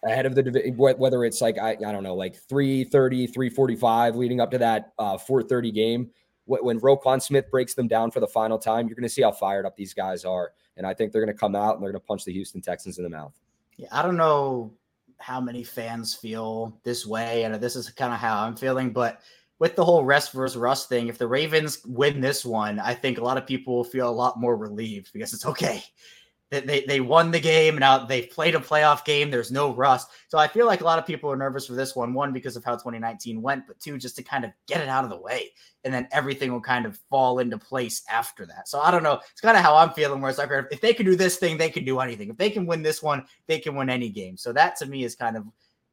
ahead 0.04 0.26
of 0.26 0.34
the 0.34 0.42
division, 0.42 0.76
whether 0.76 1.24
it's 1.24 1.40
like 1.40 1.58
I, 1.58 1.70
I 1.70 1.92
don't 1.92 2.02
know, 2.02 2.14
like 2.14 2.36
330, 2.36 3.28
345 3.28 4.16
leading 4.16 4.40
up 4.40 4.50
to 4.50 4.58
that 4.58 4.92
uh 4.98 5.16
430 5.16 5.72
game, 5.72 6.10
when 6.44 6.78
Roquan 6.80 7.22
Smith 7.22 7.50
breaks 7.50 7.74
them 7.74 7.88
down 7.88 8.10
for 8.10 8.20
the 8.20 8.26
final 8.26 8.58
time, 8.58 8.86
you're 8.86 8.94
going 8.94 9.02
to 9.02 9.08
see 9.08 9.22
how 9.22 9.32
fired 9.32 9.66
up 9.66 9.76
these 9.76 9.94
guys 9.94 10.24
are. 10.24 10.52
And 10.76 10.86
I 10.86 10.94
think 10.94 11.12
they're 11.12 11.24
going 11.24 11.34
to 11.34 11.38
come 11.38 11.56
out 11.56 11.74
and 11.74 11.82
they're 11.82 11.90
going 11.90 12.00
to 12.00 12.06
punch 12.06 12.24
the 12.24 12.32
Houston 12.32 12.60
Texans 12.60 12.98
in 12.98 13.04
the 13.04 13.10
mouth. 13.10 13.32
Yeah, 13.76 13.88
I 13.90 14.02
don't 14.02 14.16
know 14.16 14.72
how 15.18 15.40
many 15.40 15.64
fans 15.64 16.14
feel 16.14 16.78
this 16.84 17.06
way, 17.06 17.44
and 17.44 17.54
this 17.56 17.74
is 17.74 17.90
kind 17.90 18.12
of 18.12 18.18
how 18.18 18.42
I'm 18.42 18.54
feeling. 18.54 18.90
But 18.90 19.20
with 19.58 19.76
the 19.76 19.84
whole 19.84 20.04
rest 20.04 20.32
versus 20.32 20.56
rust 20.56 20.88
thing, 20.88 21.08
if 21.08 21.18
the 21.18 21.26
Ravens 21.26 21.80
win 21.86 22.20
this 22.20 22.44
one, 22.44 22.78
I 22.78 22.94
think 22.94 23.18
a 23.18 23.24
lot 23.24 23.38
of 23.38 23.46
people 23.46 23.76
will 23.76 23.84
feel 23.84 24.08
a 24.08 24.10
lot 24.10 24.38
more 24.38 24.56
relieved 24.56 25.12
because 25.12 25.32
it's 25.32 25.46
okay 25.46 25.82
they, 26.50 26.84
they 26.86 27.00
won 27.00 27.32
the 27.32 27.40
game. 27.40 27.76
Now 27.76 28.04
they've 28.06 28.30
played 28.30 28.54
a 28.54 28.60
playoff 28.60 29.04
game. 29.04 29.30
There's 29.30 29.50
no 29.50 29.74
rust. 29.74 30.10
So 30.28 30.38
I 30.38 30.46
feel 30.46 30.66
like 30.66 30.80
a 30.80 30.84
lot 30.84 30.98
of 30.98 31.06
people 31.06 31.30
are 31.30 31.36
nervous 31.36 31.66
for 31.66 31.74
this 31.74 31.96
one. 31.96 32.14
One, 32.14 32.32
because 32.32 32.56
of 32.56 32.64
how 32.64 32.72
2019 32.72 33.42
went, 33.42 33.66
but 33.66 33.80
two, 33.80 33.98
just 33.98 34.16
to 34.16 34.22
kind 34.22 34.44
of 34.44 34.52
get 34.68 34.80
it 34.80 34.88
out 34.88 35.02
of 35.02 35.10
the 35.10 35.18
way. 35.18 35.50
And 35.84 35.92
then 35.92 36.08
everything 36.12 36.52
will 36.52 36.60
kind 36.60 36.86
of 36.86 36.98
fall 37.10 37.40
into 37.40 37.58
place 37.58 38.02
after 38.10 38.46
that. 38.46 38.68
So 38.68 38.80
I 38.80 38.90
don't 38.92 39.02
know. 39.02 39.20
It's 39.32 39.40
kind 39.40 39.56
of 39.56 39.62
how 39.62 39.76
I'm 39.76 39.90
feeling 39.90 40.20
where 40.20 40.30
it's 40.30 40.38
like, 40.38 40.50
if 40.70 40.80
they 40.80 40.94
can 40.94 41.06
do 41.06 41.16
this 41.16 41.36
thing, 41.36 41.58
they 41.58 41.70
can 41.70 41.84
do 41.84 41.98
anything. 41.98 42.30
If 42.30 42.36
they 42.36 42.50
can 42.50 42.66
win 42.66 42.82
this 42.82 43.02
one, 43.02 43.24
they 43.48 43.58
can 43.58 43.74
win 43.74 43.90
any 43.90 44.08
game. 44.08 44.36
So 44.36 44.52
that 44.52 44.76
to 44.76 44.86
me 44.86 45.02
is 45.02 45.16
kind 45.16 45.36
of, 45.36 45.44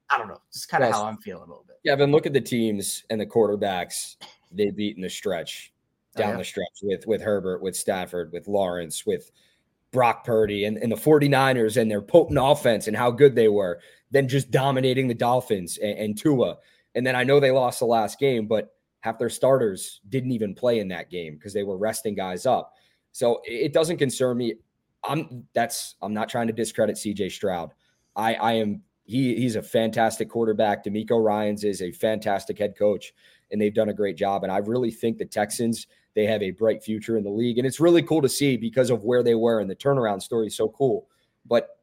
I 0.09 0.17
don't 0.17 0.27
know, 0.27 0.41
It's 0.49 0.65
kind 0.65 0.83
of 0.83 0.89
yes. 0.89 0.97
how 0.97 1.05
I'm 1.05 1.17
feeling 1.17 1.43
a 1.43 1.47
little 1.47 1.65
bit. 1.67 1.77
Yeah, 1.83 1.95
but 1.95 2.09
look 2.09 2.25
at 2.25 2.33
the 2.33 2.41
teams 2.41 3.03
and 3.09 3.19
the 3.19 3.25
quarterbacks 3.25 4.15
they 4.51 4.69
beat 4.69 4.95
in 4.95 5.01
the 5.01 5.09
stretch, 5.09 5.73
oh, 6.15 6.19
down 6.19 6.29
oh, 6.29 6.31
yeah. 6.33 6.37
the 6.37 6.43
stretch 6.43 6.79
with 6.83 7.07
with 7.07 7.21
Herbert, 7.21 7.61
with 7.61 7.75
Stafford, 7.75 8.31
with 8.31 8.47
Lawrence, 8.47 9.05
with– 9.05 9.31
Brock 9.93 10.25
Purdy 10.25 10.65
and, 10.65 10.77
and 10.77 10.91
the 10.91 10.97
49ers 10.97 11.79
and 11.79 11.89
their 11.89 12.01
potent 12.01 12.39
offense 12.41 12.87
and 12.87 12.97
how 12.97 13.11
good 13.11 13.35
they 13.35 13.47
were, 13.47 13.79
then 14.11 14.27
just 14.27 14.51
dominating 14.51 15.07
the 15.07 15.13
Dolphins 15.13 15.77
and, 15.77 15.97
and 15.97 16.17
Tua. 16.17 16.57
And 16.95 17.07
then 17.07 17.15
I 17.15 17.23
know 17.23 17.39
they 17.39 17.51
lost 17.51 17.79
the 17.79 17.85
last 17.85 18.19
game, 18.19 18.47
but 18.47 18.75
half 18.99 19.17
their 19.17 19.29
starters 19.29 20.01
didn't 20.09 20.31
even 20.31 20.55
play 20.55 20.79
in 20.79 20.89
that 20.89 21.09
game 21.09 21.35
because 21.35 21.53
they 21.53 21.63
were 21.63 21.77
resting 21.77 22.15
guys 22.15 22.45
up. 22.45 22.73
So 23.13 23.41
it 23.45 23.71
doesn't 23.71 23.97
concern 23.97 24.37
me. 24.37 24.55
I'm 25.03 25.45
that's 25.53 25.95
I'm 26.01 26.13
not 26.13 26.29
trying 26.29 26.47
to 26.47 26.53
discredit 26.53 26.95
CJ 26.95 27.31
Stroud. 27.31 27.71
I 28.15 28.33
I 28.35 28.53
am 28.53 28.81
he 29.03 29.35
he's 29.35 29.55
a 29.55 29.61
fantastic 29.61 30.29
quarterback. 30.29 30.83
DeMeco 30.83 31.23
Ryans 31.23 31.63
is 31.63 31.81
a 31.81 31.91
fantastic 31.91 32.57
head 32.57 32.77
coach, 32.77 33.13
and 33.51 33.61
they've 33.61 33.73
done 33.73 33.89
a 33.89 33.93
great 33.93 34.17
job. 34.17 34.43
And 34.43 34.51
I 34.51 34.57
really 34.57 34.91
think 34.91 35.17
the 35.17 35.25
Texans 35.25 35.87
they 36.15 36.25
have 36.25 36.41
a 36.43 36.51
bright 36.51 36.83
future 36.83 37.17
in 37.17 37.23
the 37.23 37.29
league. 37.29 37.57
And 37.57 37.67
it's 37.67 37.79
really 37.79 38.03
cool 38.03 38.21
to 38.21 38.29
see 38.29 38.57
because 38.57 38.89
of 38.89 39.03
where 39.03 39.23
they 39.23 39.35
were 39.35 39.59
and 39.59 39.69
the 39.69 39.75
turnaround 39.75 40.21
story 40.21 40.47
is 40.47 40.55
so 40.55 40.69
cool. 40.69 41.07
But 41.45 41.79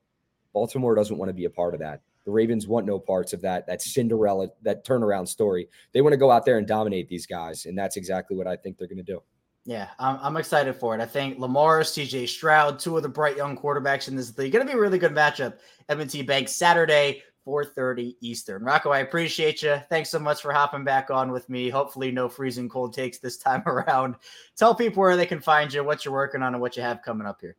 Baltimore 0.53 0.95
doesn't 0.95 1.17
want 1.17 1.29
to 1.29 1.35
be 1.35 1.45
a 1.45 1.51
part 1.51 1.75
of 1.75 1.81
that. 1.81 2.03
The 2.25 2.31
Ravens 2.31 2.69
want 2.69 2.87
no 2.87 2.99
parts 2.99 3.33
of 3.33 3.41
that, 3.43 3.67
that 3.67 3.83
Cinderella, 3.83 4.49
that 4.63 4.85
turnaround 4.85 5.27
story. 5.27 5.69
They 5.93 6.01
want 6.01 6.13
to 6.13 6.19
go 6.19 6.31
out 6.31 6.45
there 6.45 6.59
and 6.59 6.67
dominate 6.67 7.09
these 7.09 7.27
guys. 7.27 7.67
And 7.67 7.77
that's 7.77 7.97
exactly 7.97 8.37
what 8.37 8.47
I 8.47 8.57
think 8.57 8.79
they're 8.79 8.89
going 8.89 8.99
to 8.99 9.03
do. 9.03 9.23
Yeah, 9.67 9.89
I'm, 9.99 10.19
I'm 10.23 10.37
excited 10.37 10.75
for 10.75 10.95
it. 10.95 11.01
I 11.01 11.07
think 11.07 11.39
Lamar, 11.39 11.81
CJ 11.81 12.29
Stroud, 12.29 12.79
two 12.79 12.97
of 12.97 13.03
the 13.03 13.09
bright 13.09 13.37
young 13.37 13.57
quarterbacks 13.57 14.09
in 14.09 14.17
this 14.17 14.37
league, 14.39 14.53
going 14.53 14.67
to 14.67 14.73
be 14.73 14.77
a 14.77 14.81
really 14.81 14.99
good 14.99 15.15
matchup. 15.15 15.59
M&T 15.89 16.23
Bank 16.23 16.49
Saturday, 16.49 17.23
4:30 17.47 18.17
Eastern. 18.21 18.63
Rocco, 18.65 18.91
I 18.91 19.01
appreciate 19.01 19.63
you. 19.63 19.77
Thanks 19.89 20.11
so 20.11 20.19
much 20.19 20.41
for 20.41 20.53
hopping 20.53 20.85
back 20.85 21.11
on 21.11 21.33
with 21.33 21.49
me. 21.49 21.69
Hopefully, 21.69 22.11
no 22.11 22.29
freezing 22.29 22.69
cold 22.69 22.95
takes 22.95 23.19
this 23.19 23.37
time 23.37 23.63
around. 23.67 24.17
Tell 24.57 24.75
people 24.75 25.01
where 25.01 25.17
they 25.17 25.27
can 25.27 25.41
find 25.41 25.73
you, 25.73 25.85
what 25.85 26.05
you're 26.05 26.15
working 26.15 26.43
on, 26.43 26.55
and 26.55 26.61
what 26.61 26.77
you 26.77 26.83
have 26.83 27.03
coming 27.03 27.27
up 27.27 27.41
here. 27.41 27.57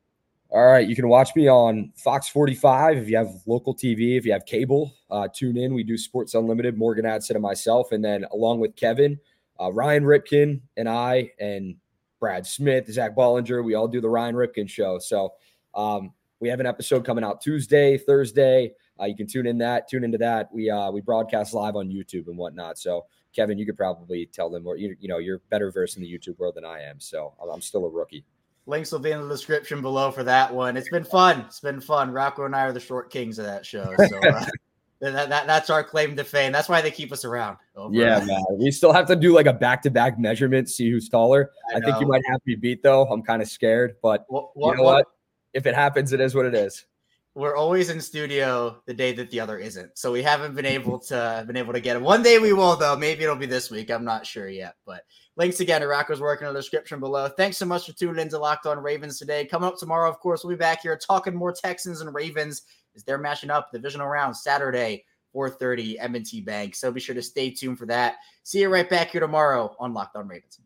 All 0.50 0.66
right, 0.66 0.88
you 0.88 0.96
can 0.96 1.08
watch 1.08 1.34
me 1.36 1.48
on 1.48 1.94
Fox 1.96 2.28
45 2.28 2.98
if 2.98 3.10
you 3.10 3.16
have 3.16 3.30
local 3.46 3.74
TV. 3.74 4.18
If 4.18 4.26
you 4.26 4.34
have 4.34 4.46
cable, 4.46 4.94
uh, 5.10 5.28
tune 5.34 5.56
in. 5.56 5.74
We 5.74 5.84
do 5.84 5.98
Sports 5.98 6.34
Unlimited. 6.34 6.78
Morgan 6.78 7.06
Adson 7.06 7.38
and 7.38 7.44
myself, 7.44 7.92
and 7.92 8.04
then 8.04 8.26
along 8.34 8.60
with 8.60 8.76
Kevin, 8.76 9.18
uh, 9.60 9.72
Ryan 9.72 10.04
Ripken, 10.04 10.62
and 10.76 10.90
I, 10.90 11.32
and 11.40 11.76
Brad 12.22 12.48
Smith, 12.48 12.90
Zach 12.90 13.16
Bollinger. 13.16 13.66
We 13.66 13.74
all 13.74 13.90
do 13.90 14.00
the 14.00 14.10
Ryan 14.10 14.36
Ripken 14.36 14.70
show. 14.70 15.00
So 15.00 15.34
um, 15.74 16.14
we 16.40 16.48
have 16.48 16.62
an 16.62 16.66
episode 16.66 17.04
coming 17.04 17.26
out 17.26 17.42
Tuesday, 17.42 17.98
Thursday. 17.98 18.72
Uh, 18.98 19.06
you 19.06 19.16
can 19.16 19.28
tune 19.28 19.48
in 19.48 19.58
that, 19.58 19.90
tune 19.90 20.06
into 20.06 20.20
that. 20.20 20.48
We 20.54 20.70
uh, 20.70 20.92
we 20.92 21.02
broadcast 21.02 21.54
live 21.54 21.76
on 21.76 21.90
YouTube 21.90 22.28
and 22.28 22.38
whatnot. 22.38 22.78
So 22.78 23.06
Kevin, 23.36 23.58
you 23.58 23.66
could 23.66 23.76
probably 23.78 24.28
tell 24.28 24.50
them, 24.50 24.68
or 24.68 24.78
you, 24.78 24.96
you 25.00 25.08
know, 25.08 25.18
you're 25.18 25.40
better 25.50 25.72
versed 25.72 25.98
in 25.98 26.04
the 26.04 26.12
YouTube 26.12 26.38
world 26.38 26.56
than 26.56 26.64
I 26.66 26.82
am. 26.82 27.00
So 27.00 27.34
I'm 27.52 27.62
still 27.62 27.86
a 27.86 27.90
rookie. 27.90 28.24
Links 28.68 28.92
will 28.92 29.00
be 29.00 29.12
in 29.12 29.22
the 29.22 29.28
description 29.28 29.82
below 29.82 30.12
for 30.12 30.24
that 30.24 30.54
one. 30.54 30.78
It's 30.78 30.90
been 30.90 31.04
fun. 31.04 31.42
It's 31.42 31.60
been 31.60 31.82
fun. 31.82 32.12
Rocco 32.12 32.46
and 32.46 32.56
I 32.56 32.62
are 32.62 32.72
the 32.72 32.80
short 32.80 33.10
kings 33.10 33.40
of 33.40 33.46
that 33.46 33.66
show. 33.66 33.94
So 33.98 34.20
uh, 34.30 34.46
that, 35.02 35.30
that, 35.30 35.48
that's 35.48 35.70
our 35.70 35.84
claim 35.84 36.16
to 36.16 36.24
fame. 36.24 36.52
That's 36.52 36.70
why 36.70 36.82
they 36.82 36.92
keep 36.92 37.12
us 37.12 37.26
around. 37.26 37.58
Yeah, 37.92 38.24
man. 38.24 38.44
We 38.52 38.72
still 38.72 38.94
have 38.94 39.08
to 39.08 39.16
do 39.16 39.34
like 39.34 39.48
a 39.48 39.54
back 39.54 39.82
to 39.84 39.90
back 39.90 40.20
measurement, 40.20 40.70
see 40.70 40.90
who's 40.90 41.10
taller. 41.10 41.52
I, 41.74 41.78
I, 41.78 41.82
think 41.82 42.00
you 42.00 42.08
might 42.08 42.24
have 42.28 42.40
me 42.46 42.56
beat 42.56 42.84
though. 42.84 43.06
I'm 43.08 43.24
kind 43.24 43.42
of 43.42 43.50
scared, 43.50 43.96
but 44.02 44.26
you 44.30 44.38
know 44.56 44.56
what? 44.56 44.84
what? 44.84 45.08
If 45.54 45.66
it 45.66 45.76
happens, 45.76 46.14
it 46.14 46.22
is 46.22 46.34
what 46.34 46.46
it 46.46 46.56
is 46.56 46.86
we're 47.34 47.56
always 47.56 47.90
in 47.90 48.02
studio 48.02 48.82
the 48.86 48.94
day 48.94 49.14
that 49.14 49.32
the 49.32 49.40
other 49.40 49.58
isn't. 49.58 49.98
So 49.98 50.12
we 50.12 50.22
haven't 50.22 50.54
been 50.54 50.66
able 50.66 51.00
to 51.00 51.44
been 51.48 51.56
able 51.56 51.74
to 51.74 51.80
get 51.80 51.96
it. 51.96 52.02
One 52.02 52.22
day 52.22 52.40
we 52.40 52.52
will 52.52 52.76
though. 52.76 52.98
Maybe 52.98 53.24
it'll 53.24 53.36
be 53.36 53.46
this 53.46 53.72
week. 53.72 53.90
I'm 53.90 54.04
not 54.04 54.26
sure 54.26 54.50
yet. 54.50 54.76
But 54.86 55.04
links 55.38 55.62
again 55.62 55.82
to 55.82 55.88
Rocco's 55.88 56.20
work 56.20 56.42
in 56.42 56.48
the 56.48 56.54
description 56.54 57.00
below. 57.00 57.30
Thanks 57.30 57.58
so 57.58 57.66
much 57.66 57.86
for 57.86 57.94
tuning 57.94 58.20
in 58.22 58.30
to 58.30 58.38
Locked 58.38 58.66
On 58.66 58.80
Ravens 58.80 59.18
today. 59.18 59.46
Coming 59.46 59.68
up 59.68 59.78
tomorrow, 59.78 60.10
of 60.10 60.20
course, 60.20 60.44
we'll 60.44 60.56
be 60.56 60.60
back 60.60 60.82
here 60.82 60.98
talking 60.98 61.34
more 61.34 61.54
Texans 61.54 62.02
and 62.02 62.14
Ravens 62.14 62.64
as 62.96 63.04
they're 63.04 63.18
matching 63.18 63.50
up 63.50 63.72
divisional 63.72 64.08
round 64.08 64.36
Saturday, 64.38 65.04
4:30 65.36 65.98
M&T 66.00 66.42
Bank. 66.42 66.76
So 66.76 66.92
be 66.92 67.00
sure 67.00 67.16
to 67.16 67.22
stay 67.22 67.50
tuned 67.50 67.78
for 67.78 67.86
that. 67.88 68.16
See 68.44 68.62
you 68.62 68.70
right 68.70 68.90
back 68.90 69.10
here 69.10 69.22
tomorrow 69.22 69.76
on 69.80 69.94
Locked 69.94 70.16
On 70.16 70.28
Ravens. 70.28 70.60